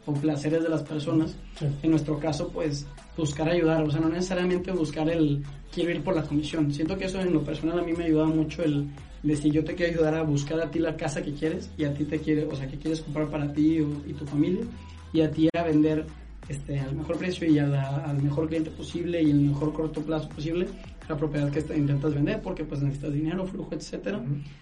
o 0.06 0.12
placeres 0.12 0.62
de 0.62 0.68
las 0.68 0.82
personas. 0.82 1.36
En 1.82 1.90
nuestro 1.90 2.18
caso, 2.18 2.48
pues 2.48 2.86
buscar 3.16 3.48
ayudar, 3.48 3.82
o 3.84 3.90
sea, 3.90 4.00
no 4.00 4.08
necesariamente 4.08 4.72
buscar 4.72 5.08
el 5.08 5.42
quiero 5.72 5.90
ir 5.90 6.02
por 6.02 6.14
la 6.14 6.22
comisión. 6.22 6.72
Siento 6.72 6.96
que 6.96 7.04
eso 7.04 7.20
en 7.20 7.32
lo 7.32 7.42
personal 7.42 7.78
a 7.78 7.82
mí 7.82 7.92
me 7.92 8.04
ayuda 8.04 8.26
mucho 8.26 8.62
el 8.62 8.88
decir 9.22 9.52
yo 9.52 9.64
te 9.64 9.74
quiero 9.74 9.92
ayudar 9.92 10.14
a 10.14 10.22
buscar 10.22 10.60
a 10.60 10.70
ti 10.70 10.78
la 10.78 10.96
casa 10.96 11.22
que 11.22 11.32
quieres 11.32 11.70
y 11.76 11.84
a 11.84 11.94
ti 11.94 12.04
te 12.04 12.18
quiere, 12.18 12.44
o 12.44 12.54
sea, 12.56 12.66
que 12.66 12.78
quieres 12.78 13.00
comprar 13.00 13.28
para 13.28 13.52
ti 13.52 13.78
y 14.06 14.12
tu 14.12 14.26
familia 14.26 14.64
y 15.12 15.20
a 15.20 15.30
ti 15.30 15.48
a 15.54 15.62
vender 15.62 16.04
este, 16.48 16.80
al 16.80 16.94
mejor 16.94 17.18
precio 17.18 17.48
y 17.48 17.58
al 17.58 18.20
mejor 18.22 18.48
cliente 18.48 18.70
posible 18.70 19.22
y 19.22 19.30
en 19.30 19.38
el 19.38 19.46
mejor 19.50 19.72
corto 19.72 20.00
plazo 20.02 20.28
posible 20.28 20.66
la 21.08 21.16
propiedad 21.16 21.50
que 21.50 21.60
intentas 21.76 22.14
vender 22.14 22.40
porque 22.42 22.64
pues 22.64 22.82
necesitas 22.82 23.12
dinero, 23.12 23.46
flujo, 23.46 23.74
etcétera. 23.74 24.20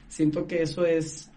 Siento 0.09 0.46
que 0.46 0.62
eso 0.62 0.85
es 0.85 1.31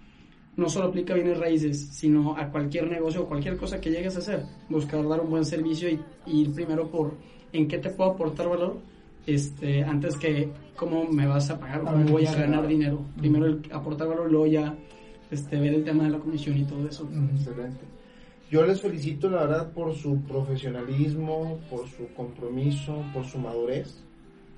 no 0.56 0.70
solo 0.70 0.88
aplica 0.88 1.14
a 1.14 1.16
bienes 1.16 1.40
raíces, 1.40 1.90
sino 1.92 2.38
a 2.38 2.50
cualquier 2.50 2.90
negocio 2.90 3.24
o 3.24 3.28
cualquier 3.28 3.58
cosa 3.58 3.82
que 3.82 3.90
llegues 3.90 4.16
a 4.16 4.20
hacer. 4.20 4.44
Buscar 4.70 5.08
dar 5.08 5.22
un 5.22 5.30
buen 5.30 5.46
servicio 5.46 5.90
y, 5.90 6.00
ir 6.28 6.54
primero 6.54 6.90
por 6.90 7.16
en 7.52 7.68
qué 7.68 7.80
te 7.80 7.90
puedo 7.90 8.12
aportar 8.12 8.50
valor, 8.50 8.78
este, 9.26 9.84
antes 9.84 10.18
que 10.18 10.50
cómo 10.76 11.06
me 11.06 11.28
vas 11.28 11.50
a 11.50 11.60
pagar 11.60 11.82
o 11.82 11.86
cómo 11.86 12.06
voy 12.06 12.26
a 12.26 12.34
ganar 12.34 12.68
dinero. 12.68 13.06
Primero 13.18 13.46
el 13.46 13.62
aportar 13.72 14.08
valor, 14.08 14.32
luego 14.32 14.48
ya 14.48 14.76
este, 15.32 15.60
ver 15.60 15.74
el 15.74 15.84
tema 15.84 16.04
de 16.06 16.12
la 16.12 16.20
comisión 16.20 16.58
y 16.58 16.64
todo 16.64 16.88
eso. 16.88 17.10
Excelente. 17.36 17.86
Yo 18.52 18.66
les 18.66 18.82
felicito, 18.82 19.30
la 19.30 19.46
verdad, 19.46 19.72
por 19.72 19.96
su 19.96 20.22
profesionalismo, 20.22 21.60
por 21.70 21.88
su 21.88 22.08
compromiso, 22.14 23.04
por 23.14 23.26
su 23.26 23.40
madurez, 23.40 24.04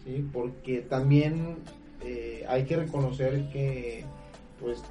¿sí? 0.04 0.28
porque 0.34 0.82
también 0.82 1.58
eh, 2.04 2.43
hay 2.47 2.65
que 2.65 2.75
reconocer 2.75 3.49
que 3.51 4.04
pues 4.60 4.84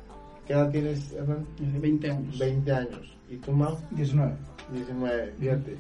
¿Qué 0.46 0.52
edad 0.52 0.70
tienes, 0.70 1.12
Hernán? 1.12 1.46
20 1.58 2.10
años. 2.10 2.38
20 2.38 2.72
años. 2.72 3.16
¿Y 3.30 3.36
tú, 3.36 3.52
Mau? 3.52 3.78
19. 3.92 4.36
19, 4.72 5.32
fíjate. 5.40 5.76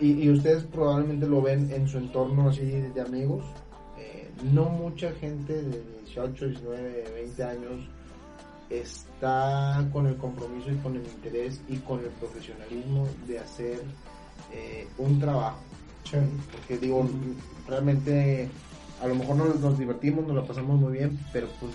Y, 0.00 0.12
y, 0.12 0.30
ustedes 0.30 0.64
probablemente 0.64 1.26
lo 1.26 1.42
ven 1.42 1.70
en 1.72 1.86
su 1.86 1.98
entorno 1.98 2.48
así 2.48 2.64
de 2.64 3.00
amigos. 3.00 3.44
Eh, 3.98 4.30
no 4.52 4.64
mucha 4.70 5.12
gente 5.12 5.62
de 5.62 5.82
18, 6.06 6.46
19, 6.46 7.12
20 7.14 7.44
años 7.44 7.88
está 8.70 9.86
con 9.92 10.06
el 10.06 10.16
compromiso 10.16 10.70
y 10.70 10.76
con 10.76 10.96
el 10.96 11.02
interés 11.02 11.60
y 11.68 11.76
con 11.78 12.00
el 12.00 12.10
profesionalismo 12.10 13.06
de 13.26 13.38
hacer 13.38 13.82
eh, 14.52 14.86
un 14.98 15.18
trabajo. 15.18 15.58
Porque 16.52 16.78
digo, 16.78 17.06
realmente 17.68 18.48
a 19.02 19.06
lo 19.06 19.14
mejor 19.14 19.36
nos, 19.36 19.60
nos 19.60 19.78
divertimos, 19.78 20.26
nos 20.26 20.36
lo 20.36 20.46
pasamos 20.46 20.80
muy 20.80 20.92
bien, 20.92 21.18
pero 21.32 21.46
pues 21.60 21.72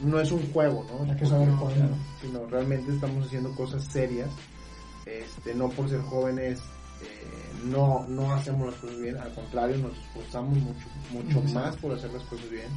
no 0.00 0.20
es 0.20 0.30
un 0.32 0.52
juego, 0.52 0.84
¿no? 0.90 1.10
Hay 1.10 1.18
que 1.18 1.26
saber 1.26 1.48
Sino 2.20 2.46
realmente 2.46 2.92
estamos 2.92 3.26
haciendo 3.26 3.54
cosas 3.54 3.84
serias. 3.84 4.28
Este, 5.06 5.54
no 5.54 5.68
por 5.68 5.88
ser 5.88 6.00
jóvenes 6.02 6.62
eh, 7.02 7.64
no, 7.64 8.06
no 8.08 8.32
hacemos 8.32 8.66
las 8.70 8.80
cosas 8.80 8.98
bien, 8.98 9.16
al 9.16 9.32
contrario, 9.34 9.76
nos 9.78 9.96
esforzamos 9.98 10.56
mucho, 10.58 10.86
mucho 11.12 11.42
más 11.54 11.76
por 11.76 11.92
hacer 11.92 12.12
las 12.12 12.22
cosas 12.24 12.48
bien. 12.50 12.68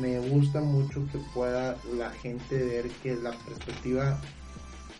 Me 0.00 0.18
gusta 0.28 0.60
mucho 0.60 1.06
que 1.10 1.18
pueda 1.32 1.76
la 1.96 2.10
gente 2.10 2.56
ver 2.56 2.88
que 3.02 3.16
la 3.16 3.32
perspectiva 3.32 4.20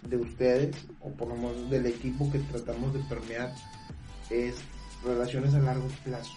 de 0.09 0.17
ustedes, 0.17 0.77
o 1.01 1.11
por 1.11 1.29
lo 1.29 1.37
menos 1.37 1.71
del 1.71 1.87
equipo 1.87 2.31
que 2.31 2.39
tratamos 2.41 2.93
de 2.93 3.01
permear, 3.01 3.55
es 4.31 4.57
relaciones 5.05 5.55
a 5.55 5.59
largo 5.59 5.87
plazo, 6.05 6.33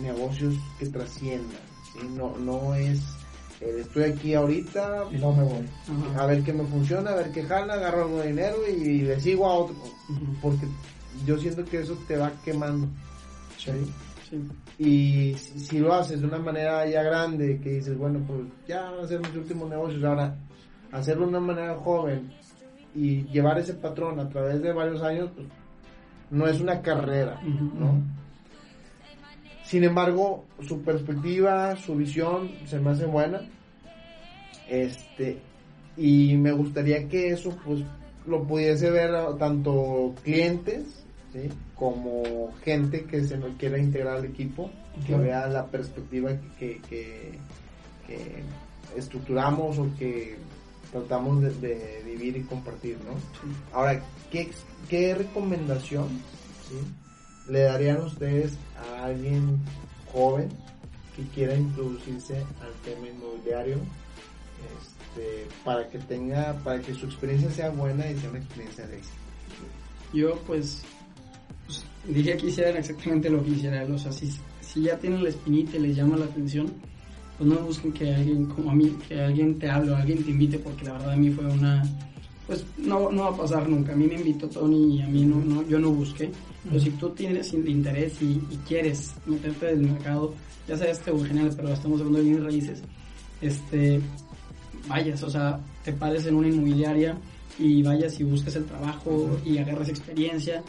negocios 0.00 0.54
que 0.78 0.86
trasciendan, 0.86 1.60
no, 2.16 2.36
no 2.38 2.74
es 2.74 3.00
eh, 3.60 3.78
estoy 3.80 4.04
aquí 4.04 4.34
ahorita 4.34 5.06
y 5.10 5.16
no 5.16 5.32
me 5.32 5.42
voy. 5.42 5.68
A 6.16 6.26
ver 6.26 6.42
qué 6.44 6.52
me 6.52 6.64
funciona, 6.64 7.10
a 7.10 7.16
ver 7.16 7.32
qué 7.32 7.42
jala, 7.42 7.74
agarro 7.74 8.02
algo 8.04 8.18
de 8.20 8.28
dinero 8.28 8.56
y, 8.68 9.00
le 9.00 9.20
sigo 9.20 9.46
a 9.46 9.54
otro. 9.54 9.76
Porque 10.40 10.66
yo 11.26 11.38
siento 11.38 11.64
que 11.64 11.80
eso 11.80 11.96
te 12.06 12.16
va 12.16 12.32
quemando. 12.44 12.88
Sí. 13.56 13.72
Y 14.78 15.34
si, 15.34 15.78
lo 15.78 15.94
haces 15.94 16.20
de 16.20 16.26
una 16.26 16.38
manera 16.38 16.86
ya 16.86 17.02
grande, 17.02 17.60
que 17.62 17.70
dices, 17.70 17.96
bueno, 17.96 18.20
pues 18.26 18.40
ya 18.66 18.90
van 18.90 19.04
a 19.04 19.08
ser 19.08 19.20
mis 19.20 19.34
últimos 19.34 19.68
negocios, 19.68 20.04
ahora 20.04 20.36
hacerlo 20.92 21.24
de 21.24 21.28
una 21.30 21.40
manera 21.40 21.74
joven 21.76 22.30
y 22.94 23.24
llevar 23.24 23.58
ese 23.58 23.74
patrón 23.74 24.20
a 24.20 24.28
través 24.28 24.62
de 24.62 24.72
varios 24.72 25.02
años, 25.02 25.30
pues 25.34 25.46
no 26.30 26.46
es 26.46 26.60
una 26.60 26.82
carrera, 26.82 27.40
¿no? 27.42 28.02
Sin 29.64 29.84
embargo, 29.84 30.44
su 30.66 30.82
perspectiva, 30.82 31.76
su 31.76 31.94
visión 31.94 32.50
se 32.66 32.78
me 32.78 32.90
hace 32.90 33.06
buena. 33.06 33.40
Este, 34.68 35.40
y 35.96 36.36
me 36.36 36.52
gustaría 36.52 37.08
que 37.08 37.30
eso 37.30 37.56
pues 37.64 37.82
lo 38.26 38.46
pudiese 38.46 38.90
ver 38.90 39.10
tanto 39.38 40.14
clientes 40.22 41.07
¿sí? 41.32 41.48
como 41.74 42.52
gente 42.62 43.04
que 43.04 43.24
se 43.24 43.36
nos 43.36 43.56
quiera 43.56 43.78
integrar 43.78 44.18
al 44.18 44.24
equipo, 44.24 44.70
que 45.06 45.16
vea 45.16 45.46
la 45.46 45.66
perspectiva 45.66 46.32
que, 46.58 46.80
que, 46.88 47.38
estructuramos 48.96 49.78
o 49.78 49.86
que 49.98 50.36
tratamos 50.90 51.42
de, 51.42 52.02
vivir 52.04 52.36
y 52.38 52.42
compartir, 52.42 52.96
¿no? 53.04 53.12
Ahora, 53.76 54.02
¿qué, 54.30 54.50
qué 54.88 55.14
recomendación 55.14 56.08
le 57.48 57.60
darían 57.60 58.00
ustedes 58.02 58.54
a 58.76 59.04
alguien 59.04 59.58
joven 60.12 60.48
que 61.14 61.22
quiera 61.34 61.54
introducirse 61.54 62.36
al 62.36 62.72
tema 62.84 63.08
inmobiliario 63.08 63.78
este, 64.80 65.46
para 65.64 65.88
que 65.88 65.98
tenga, 65.98 66.54
para 66.64 66.80
que 66.80 66.94
su 66.94 67.06
experiencia 67.06 67.50
sea 67.50 67.70
buena 67.70 68.10
y 68.10 68.18
sea 68.18 68.30
una 68.30 68.38
experiencia 68.38 68.86
de 68.86 68.96
éxito? 68.96 69.16
Yo 70.12 70.38
pues 70.46 70.82
diría 72.08 72.36
que 72.36 72.48
hicieran 72.48 72.76
exactamente 72.76 73.30
lo 73.30 73.42
que 73.44 73.50
hicieran. 73.50 73.92
O 73.92 73.98
sea, 73.98 74.12
si, 74.12 74.30
si 74.60 74.82
ya 74.82 74.96
tienen 74.98 75.22
la 75.22 75.28
espinita 75.30 75.76
y 75.76 75.80
les 75.80 75.96
llama 75.96 76.16
la 76.16 76.24
atención, 76.24 76.72
pues 77.36 77.48
no 77.48 77.56
busquen 77.56 77.92
que 77.92 78.14
alguien 78.14 78.46
como 78.46 78.70
a 78.70 78.74
mí, 78.74 78.96
que 79.06 79.20
alguien 79.20 79.58
te 79.58 79.68
hable 79.68 79.92
o 79.92 79.96
alguien 79.96 80.24
te 80.24 80.30
invite, 80.30 80.58
porque 80.58 80.84
la 80.84 80.94
verdad 80.94 81.12
a 81.12 81.16
mí 81.16 81.30
fue 81.30 81.46
una, 81.46 81.82
pues 82.46 82.64
no, 82.78 83.10
no 83.10 83.24
va 83.24 83.28
a 83.30 83.36
pasar 83.36 83.68
nunca. 83.68 83.92
A 83.92 83.96
mí 83.96 84.06
me 84.06 84.14
invitó 84.14 84.48
Tony 84.48 84.96
y 84.96 85.02
a 85.02 85.06
mí 85.06 85.24
no, 85.24 85.36
no 85.36 85.66
yo 85.68 85.78
no 85.78 85.90
busqué. 85.90 86.30
Pero 86.64 86.80
si 86.80 86.90
tú 86.90 87.10
tienes 87.10 87.52
interés 87.52 88.20
y, 88.20 88.40
quieres 88.66 89.14
meterte 89.26 89.66
del 89.66 89.80
mercado, 89.80 90.34
ya 90.66 90.76
sea 90.76 90.90
este 90.90 91.10
o 91.10 91.24
general, 91.24 91.52
pero 91.56 91.72
estamos 91.72 92.00
hablando 92.00 92.18
de 92.18 92.24
bienes 92.24 92.44
raíces, 92.44 92.82
este, 93.40 94.00
vayas, 94.88 95.22
o 95.22 95.30
sea, 95.30 95.60
te 95.84 95.92
pares 95.92 96.26
en 96.26 96.34
una 96.34 96.48
inmobiliaria 96.48 97.16
y 97.58 97.82
vayas 97.82 98.18
y 98.20 98.24
busques 98.24 98.54
el 98.56 98.64
trabajo 98.64 99.38
y 99.44 99.58
agarres 99.58 99.88
experiencia 99.88 100.62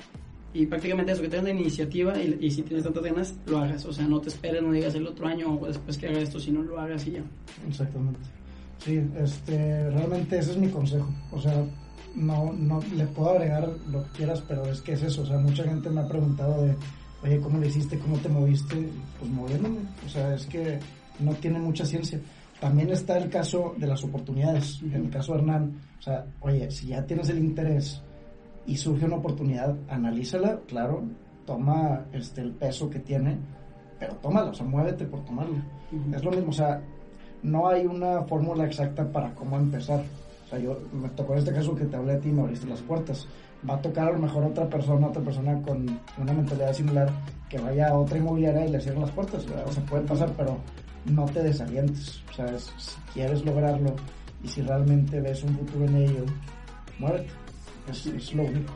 y 0.54 0.66
prácticamente 0.66 1.12
eso, 1.12 1.22
que 1.22 1.30
tengas 1.30 1.46
la 1.46 1.52
iniciativa 1.52 2.20
y, 2.20 2.50
si 2.50 2.64
tienes 2.64 2.84
tantas 2.84 3.04
ganas, 3.04 3.36
lo 3.46 3.60
hagas. 3.60 3.86
O 3.86 3.94
sea, 3.94 4.08
no 4.08 4.20
te 4.20 4.30
esperes, 4.30 4.64
no 4.64 4.72
digas 4.72 4.96
el 4.96 5.06
otro 5.06 5.28
año 5.28 5.60
o 5.60 5.68
después 5.68 5.98
que 5.98 6.08
haga 6.08 6.20
esto, 6.20 6.40
sino 6.40 6.64
lo 6.64 6.80
hagas 6.80 7.06
y 7.06 7.12
ya. 7.12 7.24
Exactamente. 7.68 8.20
Sí, 8.84 9.00
este, 9.18 9.90
realmente 9.92 10.40
ese 10.40 10.52
es 10.52 10.58
mi 10.58 10.70
consejo. 10.70 11.08
O 11.32 11.40
sea, 11.40 11.64
no, 12.16 12.52
no 12.54 12.82
le 12.96 13.06
puedo 13.06 13.32
agregar 13.32 13.70
lo 13.92 14.04
que 14.06 14.10
quieras, 14.18 14.44
pero 14.48 14.66
es 14.66 14.82
que 14.82 14.94
es 14.94 15.04
eso. 15.04 15.22
O 15.22 15.26
sea, 15.26 15.38
mucha 15.38 15.64
gente 15.64 15.90
me 15.90 16.02
ha 16.02 16.08
preguntado 16.08 16.64
de, 16.64 16.76
oye, 17.24 17.40
¿cómo 17.40 17.60
le 17.60 17.68
hiciste? 17.68 18.00
¿Cómo 18.00 18.18
te 18.18 18.30
moviste? 18.30 18.90
Pues 19.20 19.32
moviéndome. 19.32 19.80
O 20.06 20.10
sea, 20.10 20.34
es 20.34 20.48
que 20.48 20.80
no 21.20 21.34
tiene 21.36 21.60
mucha 21.60 21.86
ciencia. 21.86 22.20
También 22.60 22.90
está 22.90 23.18
el 23.18 23.30
caso 23.30 23.76
de 23.78 23.86
las 23.86 24.04
oportunidades. 24.04 24.82
En 24.82 25.06
el 25.06 25.10
caso 25.12 25.34
de 25.34 25.40
Hernán, 25.40 25.80
o 26.00 26.02
sea, 26.02 26.26
oye, 26.40 26.72
si 26.72 26.88
ya 26.88 27.06
tienes 27.06 27.30
el 27.30 27.38
interés 27.38 28.02
y 28.66 28.78
surge 28.78 29.06
una 29.06 29.18
oportunidad, 29.18 29.76
analízala, 29.88 30.60
claro, 30.68 31.04
toma 31.46 32.06
este, 32.12 32.42
el 32.42 32.52
peso 32.52 32.90
que 32.90 33.00
tiene, 33.00 33.38
pero 34.00 34.16
tómalo, 34.16 34.52
o 34.52 34.54
sea, 34.54 34.66
muévete 34.66 35.06
por 35.06 35.26
tomarlo. 35.26 35.58
Es 36.14 36.24
lo 36.24 36.32
mismo, 36.32 36.50
o 36.50 36.54
sea, 36.54 36.82
no 37.44 37.68
hay 37.68 37.86
una 37.86 38.24
fórmula 38.24 38.66
exacta 38.66 39.12
para 39.12 39.34
cómo 39.34 39.58
empezar. 39.58 40.04
O 40.46 40.50
sea, 40.50 40.60
yo 40.60 40.78
me 40.94 41.10
tocó 41.10 41.34
en 41.34 41.40
este 41.40 41.54
caso 41.54 41.76
que 41.76 41.86
te 41.86 41.96
hablé 41.96 42.14
a 42.14 42.20
ti 42.20 42.30
y 42.30 42.32
me 42.32 42.42
abriste 42.42 42.68
las 42.68 42.82
puertas. 42.82 43.28
Va 43.68 43.76
a 43.76 43.82
tocar 43.82 44.08
a 44.08 44.12
lo 44.12 44.20
mejor 44.20 44.44
otra 44.46 44.68
persona, 44.68 45.08
otra 45.08 45.22
persona 45.22 45.62
con 45.62 46.00
una 46.18 46.34
mentalidad 46.34 46.74
similar 46.74 47.10
que 47.50 47.60
vaya 47.60 47.90
a 47.90 47.98
otra 47.98 48.18
inmobiliaria 48.18 48.66
y 48.66 48.72
le 48.72 48.80
cierren 48.80 49.02
las 49.02 49.12
puertas. 49.12 49.46
O 49.66 49.72
sea, 49.72 49.84
puede 49.86 50.04
pasar, 50.04 50.32
pero 50.38 50.58
no 51.06 51.26
te 51.26 51.44
desalientes. 51.44 52.24
O 52.30 52.34
sea, 52.34 52.58
si 52.58 52.96
quieres 53.14 53.44
lograrlo 53.46 53.96
y 54.44 54.48
si 54.48 54.62
realmente 54.62 55.20
ves 55.20 55.44
un 55.44 55.58
futuro 55.58 55.86
en 55.86 55.96
ello, 55.96 56.26
muévete. 57.00 57.39
Es, 57.90 58.34
lo 58.34 58.44
único. 58.44 58.74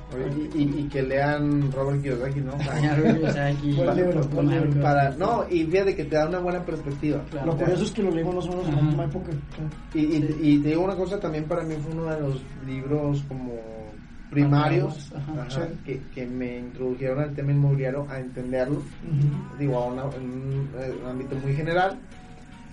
y, 0.56 0.84
que 0.90 1.02
lean 1.04 1.72
Robert 1.72 2.02
Kiyosaki, 2.02 2.42
¿no? 2.42 2.52
para, 3.86 4.82
para, 4.82 5.10
no, 5.12 5.46
y 5.50 5.66
fíjate 5.66 5.96
que 5.96 6.06
te 6.06 6.16
da 6.16 6.28
una 6.28 6.40
buena 6.40 6.64
perspectiva. 6.66 7.22
lo 7.46 7.56
curioso 7.56 7.84
es 7.84 7.92
que 7.92 8.04
lo 8.04 8.12
leímos 8.12 8.36
más 8.36 8.46
o 8.46 8.50
menos 8.50 8.68
en 8.68 8.76
la 8.76 8.82
misma 8.82 9.06
época. 9.06 9.32
Y, 9.94 10.00
y, 10.00 10.60
te 10.60 10.70
digo 10.70 10.84
una 10.84 10.96
cosa, 10.96 11.20
también 11.20 11.46
para 11.46 11.64
mí 11.64 11.76
fue 11.82 11.94
uno 11.94 12.06
de 12.06 12.20
los 12.20 12.42
libros 12.66 13.24
como 13.28 13.54
primarios 14.32 15.12
que, 15.86 16.02
que, 16.14 16.26
me 16.26 16.60
introdujeron 16.60 17.20
al 17.20 17.36
tema 17.36 17.52
inmobiliario 17.52 18.08
a 18.10 18.20
entenderlo, 18.20 18.82
digo, 19.60 19.80
a 19.80 20.16
en 20.16 20.24
un 20.24 21.08
ámbito 21.08 21.36
muy 21.36 21.54
general 21.54 22.00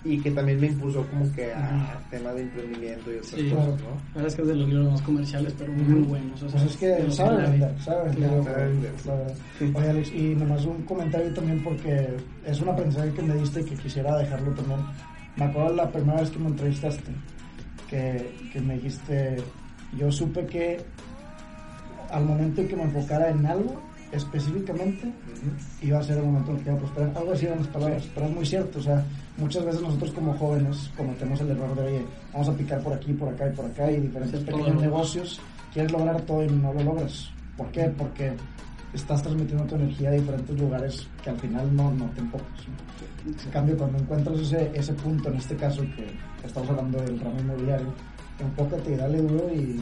y 0.04 0.18
que 0.18 0.30
también 0.30 0.60
me 0.60 0.68
impulsó 0.68 1.06
como 1.06 1.30
que 1.32 1.52
a 1.52 2.00
tema 2.10 2.32
de 2.32 2.42
emprendimiento 2.42 3.12
y 3.12 3.16
otras 3.16 3.32
cosas, 3.32 3.80
¿no? 3.80 3.90
La 4.14 4.14
verdad 4.14 4.26
es 4.26 4.34
que 4.34 4.42
es 4.42 4.48
de 4.48 4.54
los 4.54 4.68
libros 4.68 4.92
más 4.92 5.02
comerciales, 5.02 5.54
pero 5.58 5.72
muy 5.72 6.02
buenos. 6.02 6.42
O 6.42 6.48
sea, 6.48 6.60
pues 6.60 6.72
es 6.72 6.76
que 6.78 7.10
sabe 7.10 7.42
vender, 7.42 7.80
sabe 7.80 8.10
vender. 8.10 8.94
Oye, 9.74 9.90
Alex, 9.90 10.12
y 10.14 10.34
nomás 10.34 10.64
un 10.64 10.82
comentario 10.82 11.32
también 11.34 11.62
porque 11.62 12.08
es 12.46 12.60
un 12.60 12.68
aprendizaje 12.70 13.12
que 13.12 13.22
me 13.22 13.34
diste 13.34 13.60
y 13.60 13.64
que 13.64 13.74
quisiera 13.74 14.16
dejarlo 14.16 14.52
también. 14.52 14.80
Me 15.36 15.44
acuerdo 15.44 15.74
la 15.74 15.90
primera 15.90 16.20
vez 16.20 16.30
que 16.30 16.38
me 16.38 16.48
entrevistaste, 16.48 17.12
que, 17.88 18.32
que 18.52 18.60
me 18.60 18.74
dijiste, 18.74 19.36
yo 19.96 20.10
supe 20.10 20.46
que 20.46 20.78
al 22.10 22.24
momento 22.24 22.62
en 22.62 22.68
que 22.68 22.76
me 22.76 22.84
enfocara 22.84 23.30
en 23.30 23.46
algo, 23.46 23.80
específicamente 24.12 25.12
iba 25.82 25.98
a 25.98 26.02
ser 26.02 26.18
el 26.18 26.24
momento 26.24 26.50
en 26.50 26.56
el 26.58 26.62
que 26.62 26.70
iba 26.70 26.78
a 26.78 26.80
prosperar. 26.80 27.16
Algo 27.16 27.32
así 27.32 27.46
eran 27.46 27.58
las 27.58 27.68
palabras, 27.68 28.08
pero 28.14 28.26
es 28.26 28.32
muy 28.32 28.46
cierto. 28.46 28.78
O 28.78 28.82
sea, 28.82 29.04
muchas 29.36 29.64
veces 29.64 29.82
nosotros 29.82 30.10
como 30.12 30.34
jóvenes 30.34 30.90
cometemos 30.96 31.40
el 31.40 31.50
error 31.50 31.74
de, 31.76 31.82
oye, 31.82 32.06
vamos 32.32 32.48
a 32.48 32.52
picar 32.54 32.80
por 32.82 32.92
aquí, 32.92 33.12
por 33.12 33.28
acá 33.28 33.48
y 33.48 33.52
por 33.52 33.66
acá 33.66 33.90
y 33.90 34.00
diferentes 34.00 34.40
pequeños 34.42 34.80
negocios. 34.80 35.40
Quieres 35.72 35.92
lograr 35.92 36.20
todo 36.22 36.44
y 36.44 36.48
no 36.48 36.72
lo 36.72 36.82
logras. 36.82 37.30
¿Por 37.56 37.70
qué? 37.70 37.84
Porque 37.96 38.32
estás 38.92 39.22
transmitiendo 39.22 39.64
tu 39.64 39.76
energía 39.76 40.10
a 40.10 40.12
diferentes 40.12 40.58
lugares 40.58 41.06
que 41.22 41.30
al 41.30 41.38
final 41.38 41.76
no, 41.76 41.92
no 41.92 42.06
te 42.10 42.20
enfocas. 42.20 42.46
En 43.26 43.50
cambio, 43.50 43.76
cuando 43.76 43.98
encuentras 43.98 44.40
ese, 44.40 44.70
ese 44.74 44.92
punto, 44.94 45.28
en 45.28 45.36
este 45.36 45.54
caso 45.54 45.82
que 45.94 46.10
estamos 46.44 46.70
hablando 46.70 47.00
del 47.02 47.20
ramo 47.20 47.38
inmobiliario, 47.38 47.92
enfócate 48.38 48.92
y 48.92 48.96
dale 48.96 49.22
duro 49.22 49.48
y, 49.54 49.80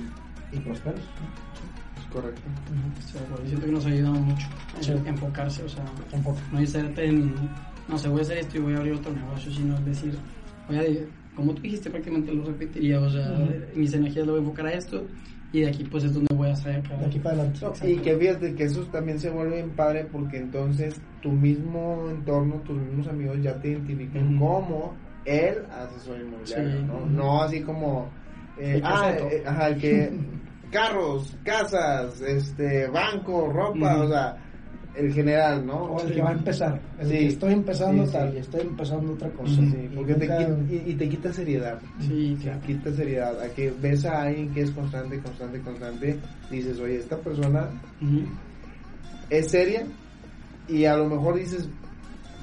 y 0.53 0.59
prosperas. 0.59 1.01
Correcto. 2.13 2.43
siento 3.47 3.67
que 3.67 3.73
nos 3.73 3.85
ha 3.87 3.89
ayudado 3.89 4.15
mucho 4.15 4.47
a 5.05 5.09
enfocarse, 5.09 5.63
o 5.63 5.69
sea, 5.69 5.85
no 6.53 6.59
hacerte 6.59 7.07
en, 7.07 7.35
no 7.89 7.99
sé, 7.99 8.09
voy 8.09 8.21
a 8.21 8.23
hacer 8.23 8.39
esto 8.39 8.57
y 8.57 8.61
voy 8.61 8.75
a 8.75 8.79
abrir 8.79 8.95
otro 8.95 9.13
negocio, 9.13 9.53
sino 9.53 9.77
es 9.77 9.85
decir, 9.85 10.19
voy 10.69 10.79
a, 10.79 10.83
como 11.35 11.55
tú 11.55 11.63
dijiste, 11.63 11.91
prácticamente 11.91 12.33
lo 12.33 12.45
repetiría, 12.45 13.01
o 13.01 13.11
sea, 13.11 13.39
mis 13.75 13.93
energías 13.93 14.27
lo 14.27 14.33
voy 14.33 14.41
a 14.41 14.45
enfocar 14.45 14.67
a 14.67 14.73
esto 14.73 15.07
y 15.53 15.61
de 15.61 15.69
aquí 15.69 15.85
pues 15.85 16.05
es 16.05 16.13
donde 16.13 16.35
voy 16.35 16.49
a 16.49 16.57
salir 16.57 16.83
De 16.83 17.07
aquí 17.07 17.19
para 17.19 17.43
adelante. 17.43 17.91
y 17.91 17.97
que 17.97 18.17
fíjate 18.17 18.55
que 18.55 18.65
eso 18.65 18.83
también 18.85 19.19
se 19.19 19.31
vuelve 19.31 19.57
bien 19.57 19.71
padre 19.71 20.07
porque 20.11 20.39
entonces 20.39 21.01
tu 21.23 21.31
mismo 21.31 22.09
entorno, 22.11 22.57
tus 22.67 22.77
mismos 22.77 23.09
amigos 23.09 23.39
ya 23.43 23.59
te 23.61 23.71
identifican 23.71 24.39
como 24.39 24.95
el 25.25 25.65
asesor 25.67 26.21
inmobiliario, 26.21 26.83
¿no? 26.83 27.07
No 27.07 27.43
así 27.43 27.61
como... 27.61 28.11
Eh, 28.59 28.81
ah, 28.83 29.15
eh, 29.31 29.43
ajá, 29.47 29.69
el 29.69 29.79
que 29.79 30.13
carros, 30.71 31.37
casas, 31.45 32.21
este, 32.21 32.89
banco, 32.89 33.51
ropa, 33.53 34.03
o 34.03 34.09
sea, 34.09 34.37
el 34.99 35.13
general, 35.13 35.65
¿no? 35.65 35.77
O 35.85 36.03
el 36.03 36.13
que 36.13 36.21
va 36.21 36.31
a 36.31 36.33
empezar. 36.33 36.81
El 36.99 37.09
que 37.09 37.27
estoy 37.29 37.53
empezando 37.53 38.05
tal 38.11 38.35
y 38.35 38.39
estoy 38.39 38.63
empezando 38.63 39.13
otra 39.13 39.31
cosa. 39.31 39.55
Sí, 39.55 39.91
porque 39.95 40.15
te, 40.15 40.27
y, 40.87 40.95
te 40.95 41.09
quita 41.09 41.33
seriedad. 41.33 41.81
Sí, 42.01 42.37
Te 42.43 42.67
quita 42.67 42.93
seriedad. 42.93 43.41
A 43.41 43.49
que 43.49 43.73
ves 43.81 44.05
a 44.05 44.23
alguien 44.23 44.53
que 44.53 44.63
es 44.63 44.71
constante, 44.73 45.21
constante, 45.21 45.61
constante, 45.61 46.19
dices, 46.51 46.81
oye, 46.81 46.97
esta 46.97 47.17
persona 47.19 47.69
es 49.31 49.51
seria 49.51 49.87
y 50.69 50.85
a 50.85 50.97
lo 50.97 51.09
mejor 51.09 51.37
dices, 51.37 51.69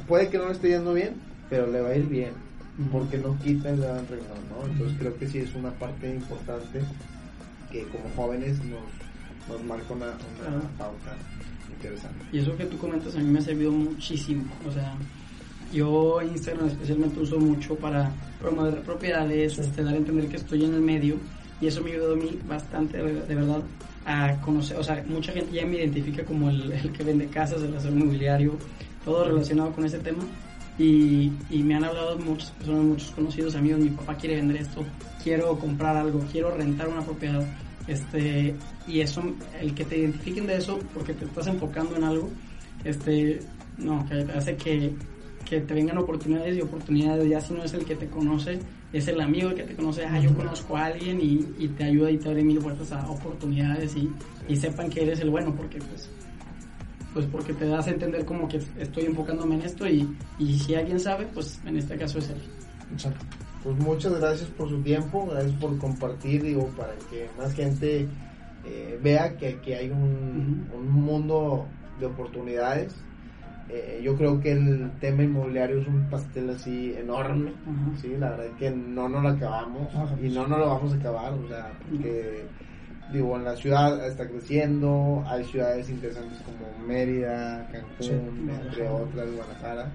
puede 0.07 0.30
que 0.30 0.38
no 0.38 0.45
le 0.45 0.53
esté 0.53 0.69
yendo 0.69 0.93
bien, 0.93 1.15
pero 1.49 1.67
le 1.67 1.82
va 1.82 1.89
a 1.89 1.95
ir 1.95 2.07
bien. 2.07 2.45
Porque 2.91 3.17
no 3.17 3.38
quita 3.39 3.69
el 3.69 3.80
gran 3.80 4.05
¿no? 4.49 4.67
Entonces 4.67 4.97
creo 4.99 5.17
que 5.17 5.28
sí 5.28 5.39
es 5.39 5.55
una 5.55 5.71
parte 5.71 6.13
importante 6.13 6.82
que 7.76 7.88
como 7.89 8.09
jóvenes 8.15 8.57
nos, 8.65 9.49
nos 9.49 9.63
marca 9.65 9.93
una, 9.93 10.11
pauta 10.78 11.15
interesante. 11.73 12.26
Y 12.32 12.39
eso 12.39 12.55
que 12.55 12.65
tú 12.65 12.78
comentas 12.78 13.15
a 13.15 13.19
mí 13.19 13.26
me 13.26 13.39
ha 13.39 13.41
servido 13.41 13.71
muchísimo. 13.71 14.43
O 14.67 14.71
sea, 14.71 14.95
yo 15.73 16.21
Instagram 16.21 16.67
especialmente 16.67 17.19
uso 17.19 17.39
mucho 17.39 17.76
para 17.76 18.11
promover 18.39 18.82
propiedades, 18.82 19.57
este, 19.57 19.84
dar 19.84 19.93
a 19.93 19.97
entender 19.97 20.28
que 20.28 20.38
estoy 20.38 20.63
en 20.63 20.73
el 20.73 20.82
medio 20.82 21.17
y 21.61 21.67
eso 21.67 21.82
me 21.82 21.91
ayudó 21.91 22.13
a 22.13 22.17
mí 22.17 22.39
bastante, 22.47 22.97
de 22.97 23.36
verdad, 23.36 23.61
a 24.05 24.39
conocer, 24.41 24.78
o 24.78 24.84
sea, 24.84 25.03
mucha 25.07 25.32
gente 25.32 25.51
ya 25.53 25.65
me 25.65 25.78
identifica 25.78 26.23
como 26.23 26.49
el, 26.49 26.71
el 26.71 26.91
que 26.91 27.03
vende 27.03 27.28
casas, 27.28 27.61
el 27.63 27.73
asesor 27.73 27.97
inmobiliario, 27.97 28.57
todo 29.03 29.26
relacionado 29.26 29.71
con 29.71 29.86
ese 29.86 29.99
tema. 29.99 30.23
Y, 30.78 31.32
y, 31.49 31.63
me 31.63 31.76
han 31.76 31.86
hablado 31.86 32.17
muchas 32.19 32.51
personas, 32.51 32.84
muchos 32.84 33.11
conocidos 33.11 33.55
amigos, 33.55 33.80
mi 33.80 33.91
papá 33.91 34.15
quiere 34.15 34.36
vender 34.36 34.57
esto, 34.57 34.84
quiero 35.26 35.57
comprar 35.57 35.97
algo, 35.97 36.19
quiero 36.32 36.51
rentar 36.51 36.88
una 36.88 37.01
propiedad. 37.01 37.43
Este, 37.88 38.55
y 38.88 39.01
eso, 39.01 39.21
el 39.59 39.73
que 39.73 39.84
te 39.86 39.97
identifiquen 39.97 40.45
de 40.45 40.57
eso 40.57 40.80
porque 40.93 41.13
te 41.13 41.26
estás 41.26 41.47
enfocando 41.47 41.95
en 41.95 42.03
algo, 42.03 42.30
este, 42.84 43.39
no, 43.78 44.07
que 44.07 44.21
hace 44.32 44.55
que 44.55 44.93
que 45.45 45.61
te 45.61 45.73
vengan 45.76 45.99
oportunidades 45.99 46.57
y 46.57 46.61
oportunidades, 46.61 47.30
ya 47.30 47.39
si 47.39 47.53
no 47.53 47.63
es 47.63 47.73
el 47.76 47.86
que 47.86 47.95
te 47.95 48.07
conoce, 48.07 48.59
es 48.91 49.07
el 49.07 49.21
amigo 49.21 49.49
el 49.49 49.55
que 49.55 49.63
te 49.63 49.76
conoce, 49.76 50.03
ah, 50.03 50.19
yo 50.19 50.34
conozco 50.34 50.76
a 50.76 50.86
alguien 50.86 51.21
y, 51.21 51.45
y 51.59 51.67
te 51.67 51.84
ayuda 51.84 52.09
y 52.09 52.17
te 52.17 52.30
abre 52.30 52.43
mil 52.43 52.57
puertas 52.57 52.91
a 52.91 53.07
oportunidades 53.07 53.95
y, 53.95 54.09
y 54.49 54.55
sepan 54.55 54.89
que 54.89 55.03
eres 55.03 55.19
el 55.19 55.30
bueno, 55.30 55.53
porque 55.55 55.78
pues 55.78 56.09
pues 57.13 57.28
porque 57.28 57.53
te 57.53 57.67
das 57.67 57.88
a 57.88 57.91
entender 57.91 58.26
como 58.26 58.47
que 58.47 58.59
estoy 58.80 59.05
enfocándome 59.05 59.55
en 59.55 59.61
esto 59.61 59.88
y, 59.88 60.09
y 60.39 60.57
si 60.57 60.73
alguien 60.73 60.99
sabe, 60.99 61.28
pues 61.32 61.61
en 61.65 61.78
este 61.78 61.95
caso 61.95 62.17
es 62.17 62.30
él. 62.30 62.41
Exacto. 62.91 63.23
Pues 63.66 63.78
muchas 63.80 64.20
gracias 64.20 64.47
por 64.51 64.70
su 64.70 64.80
tiempo, 64.84 65.26
gracias 65.26 65.53
por 65.53 65.76
compartir, 65.80 66.43
digo, 66.43 66.68
para 66.78 66.93
que 67.09 67.28
más 67.36 67.51
gente 67.51 68.07
eh, 68.63 68.99
vea 69.01 69.36
que 69.38 69.55
aquí 69.55 69.74
hay 69.74 69.89
un, 69.89 70.70
un 70.72 70.91
mundo 70.91 71.66
de 71.99 72.05
oportunidades. 72.05 72.95
Eh, 73.70 74.01
yo 74.03 74.16
creo 74.16 74.39
que 74.39 74.51
el 74.51 74.91
tema 74.99 75.24
inmobiliario 75.24 75.80
es 75.80 75.88
un 75.88 76.07
pastel 76.11 76.51
así 76.51 76.93
enorme, 76.93 77.53
¿sí? 77.99 78.16
La 78.20 78.30
verdad 78.30 78.45
es 78.45 78.53
que 78.59 78.70
no 78.70 79.09
nos 79.09 79.24
lo 79.24 79.30
acabamos 79.30 79.91
y 80.22 80.30
no 80.30 80.45
nos 80.45 80.59
lo 80.59 80.68
vamos 80.68 80.93
a 80.93 80.97
acabar, 80.97 81.34
o 81.34 81.47
sea, 81.47 81.72
porque 81.89 82.45
digo, 83.11 83.36
en 83.36 83.45
la 83.45 83.55
ciudad 83.55 84.05
está 84.05 84.28
creciendo, 84.28 85.24
hay 85.26 85.43
ciudades 85.43 85.89
interesantes 85.89 86.38
como 86.43 86.88
Mérida, 86.88 87.68
Cancún, 87.72 88.47
entre 88.47 88.88
otras, 88.88 89.28
Guadalajara. 89.32 89.91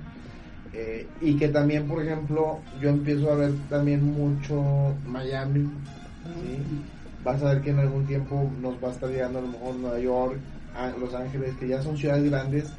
Eh, 0.73 1.07
y 1.21 1.37
que 1.37 1.49
también, 1.49 1.89
por 1.89 2.03
ejemplo, 2.03 2.61
yo 2.81 2.91
empiezo 2.91 3.33
a 3.33 3.37
ver 3.37 3.53
también 3.69 4.05
mucho 4.05 4.95
Miami. 5.07 5.69
Vas 7.25 7.43
a 7.43 7.55
ver 7.55 7.63
que 7.63 7.71
en 7.71 7.81
algún 7.81 8.07
tiempo 8.07 8.51
nos 8.61 8.83
va 8.83 8.89
a 8.89 8.93
estar 8.93 9.11
llegando 9.11 9.41
a 9.41 9.43
lo 9.43 9.49
mejor 9.49 9.75
Nueva 9.75 9.99
York, 9.99 10.37
Los 10.99 11.15
Ángeles, 11.15 11.55
que 11.59 11.69
ya 11.69 11.83
son 11.83 11.97
ciudades 11.97 12.31
grandes, 12.31 12.73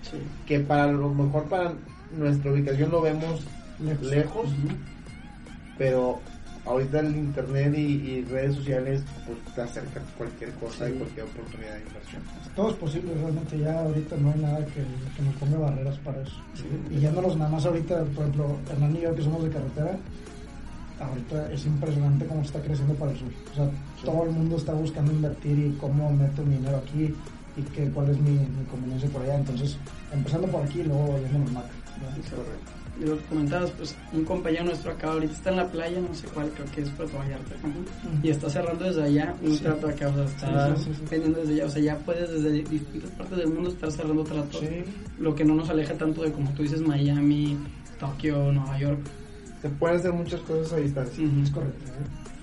que 0.45 0.59
para 0.59 0.91
lo 0.91 1.09
mejor 1.09 1.43
para 1.45 1.73
nuestra 2.17 2.51
ubicación 2.51 2.91
lo 2.91 3.01
vemos 3.01 3.45
lejos, 4.01 4.49
pero 5.77 6.19
ahorita 6.65 6.99
el 6.99 7.15
internet 7.15 7.73
y, 7.77 8.21
redes 8.25 8.55
sociales 8.55 9.01
pues, 9.25 9.55
te 9.55 9.61
acercan 9.61 10.03
cualquier 10.17 10.51
cosa 10.53 10.89
y 10.89 10.93
cualquier 10.93 11.25
oportunidad 11.25 11.73
de 11.73 11.81
inversión. 11.81 12.21
Todo 12.55 12.69
es 12.69 12.75
posible, 12.75 13.13
realmente 13.15 13.59
ya 13.59 13.79
ahorita 13.79 14.17
no 14.17 14.31
hay 14.31 14.39
nada 14.39 14.65
que, 14.65 14.83
que 15.15 15.21
nos 15.23 15.35
ponga 15.35 15.57
barreras 15.57 15.97
para 15.99 16.21
eso. 16.21 16.35
Y 16.89 16.99
yéndonos 16.99 17.37
nada 17.37 17.49
más 17.49 17.65
ahorita, 17.65 18.03
por 18.03 18.23
ejemplo, 18.25 18.57
Hernán 18.69 18.95
y 18.95 19.01
yo 19.01 19.15
que 19.15 19.23
somos 19.23 19.43
de 19.43 19.49
carretera, 19.49 19.97
ahorita 20.99 21.51
es 21.51 21.65
impresionante 21.65 22.25
cómo 22.25 22.41
está 22.41 22.61
creciendo 22.61 22.93
para 22.95 23.11
el 23.11 23.17
sur. 23.17 23.29
O 23.51 23.55
sea, 23.55 23.69
todo 24.03 24.23
el 24.25 24.31
mundo 24.31 24.57
está 24.57 24.73
buscando 24.73 25.11
invertir 25.11 25.57
y 25.57 25.77
cómo 25.79 26.11
meto 26.11 26.43
mi 26.43 26.55
dinero 26.55 26.77
aquí 26.77 27.13
y 27.57 27.61
que, 27.73 27.89
cuál 27.89 28.09
es 28.09 28.19
mi, 28.19 28.37
conveniencia 28.69 29.09
por 29.09 29.23
allá. 29.23 29.35
Entonces, 29.35 29.77
empezando 30.13 30.47
por 30.47 30.63
aquí 30.63 30.81
y 30.81 30.83
luego 30.83 31.17
yéndonos 31.19 31.51
más. 31.51 31.65
Correcto 32.29 32.80
y 33.01 33.05
lo 33.05 33.17
que 33.17 33.25
comentabas, 33.25 33.71
pues 33.71 33.95
un 34.13 34.23
compañero 34.25 34.65
nuestro 34.65 34.91
acá 34.91 35.11
ahorita 35.11 35.33
está 35.33 35.49
en 35.49 35.57
la 35.57 35.67
playa, 35.71 35.99
no 35.99 36.13
sé 36.13 36.27
cuál, 36.27 36.49
creo 36.51 36.65
que 36.71 36.81
es 36.81 36.89
Puerto 36.91 37.17
Vallarta, 37.17 37.55
y 38.21 38.29
está 38.29 38.49
cerrando 38.49 38.85
desde 38.85 39.03
allá 39.03 39.35
un 39.41 39.57
trato 39.57 39.87
acá, 39.87 40.07
o 40.09 40.13
sea, 40.13 40.25
está 40.25 40.85
vendiendo 41.09 41.39
desde 41.39 41.53
allá, 41.53 41.65
o 41.65 41.69
sea, 41.69 41.81
ya 41.81 41.97
puedes 41.97 42.29
desde 42.29 42.51
distintas 42.51 43.09
partes 43.11 43.37
del 43.39 43.47
mundo 43.47 43.69
estar 43.69 43.91
cerrando 43.91 44.23
tratos, 44.23 44.61
lo 45.17 45.33
que 45.33 45.43
no 45.43 45.55
nos 45.55 45.69
aleja 45.69 45.95
tanto 45.95 46.21
de, 46.21 46.31
como 46.31 46.51
tú 46.51 46.61
dices, 46.61 46.81
Miami, 46.81 47.57
Tokio, 47.99 48.51
Nueva 48.51 48.77
York. 48.77 48.99
Se 49.61 49.69
pueden 49.69 49.97
hacer 49.97 50.13
muchas 50.13 50.41
cosas 50.41 50.73
a 50.73 50.77
distancia. 50.77 51.23
Es 51.43 51.51
correcto. 51.51 51.91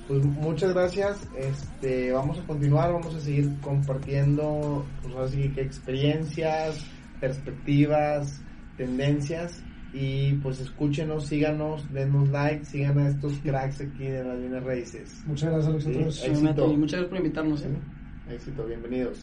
Pues 0.07 0.25
muchas 0.25 0.73
gracias. 0.73 1.19
Este, 1.37 2.13
vamos 2.13 2.39
a 2.39 2.47
continuar, 2.47 2.93
vamos 2.93 3.15
a 3.15 3.21
seguir 3.21 3.51
compartiendo, 3.61 4.85
pues 5.03 5.17
así 5.17 5.49
que 5.51 5.63
experiencias, 5.63 6.85
perspectivas, 7.21 8.41
tendencias 8.77 9.63
y 9.93 10.35
pues 10.35 10.61
escúchenos, 10.61 11.27
síganos, 11.27 11.91
denos 11.93 12.29
like, 12.29 12.65
sigan 12.65 12.99
a 12.99 13.09
estos 13.09 13.33
cracks 13.39 13.81
aquí 13.81 14.05
de 14.05 14.25
las 14.25 14.39
bienes 14.39 14.63
raíces. 14.63 15.23
Muchas 15.27 15.51
gracias 15.51 15.87
a 15.87 15.91
Éxito. 15.91 16.69
muchas 16.69 17.01
gracias 17.01 17.05
por 17.07 17.19
invitarnos. 17.19 17.63
¿eh? 17.63 17.69
Éxito, 18.31 18.67
bienvenidos. 18.67 19.17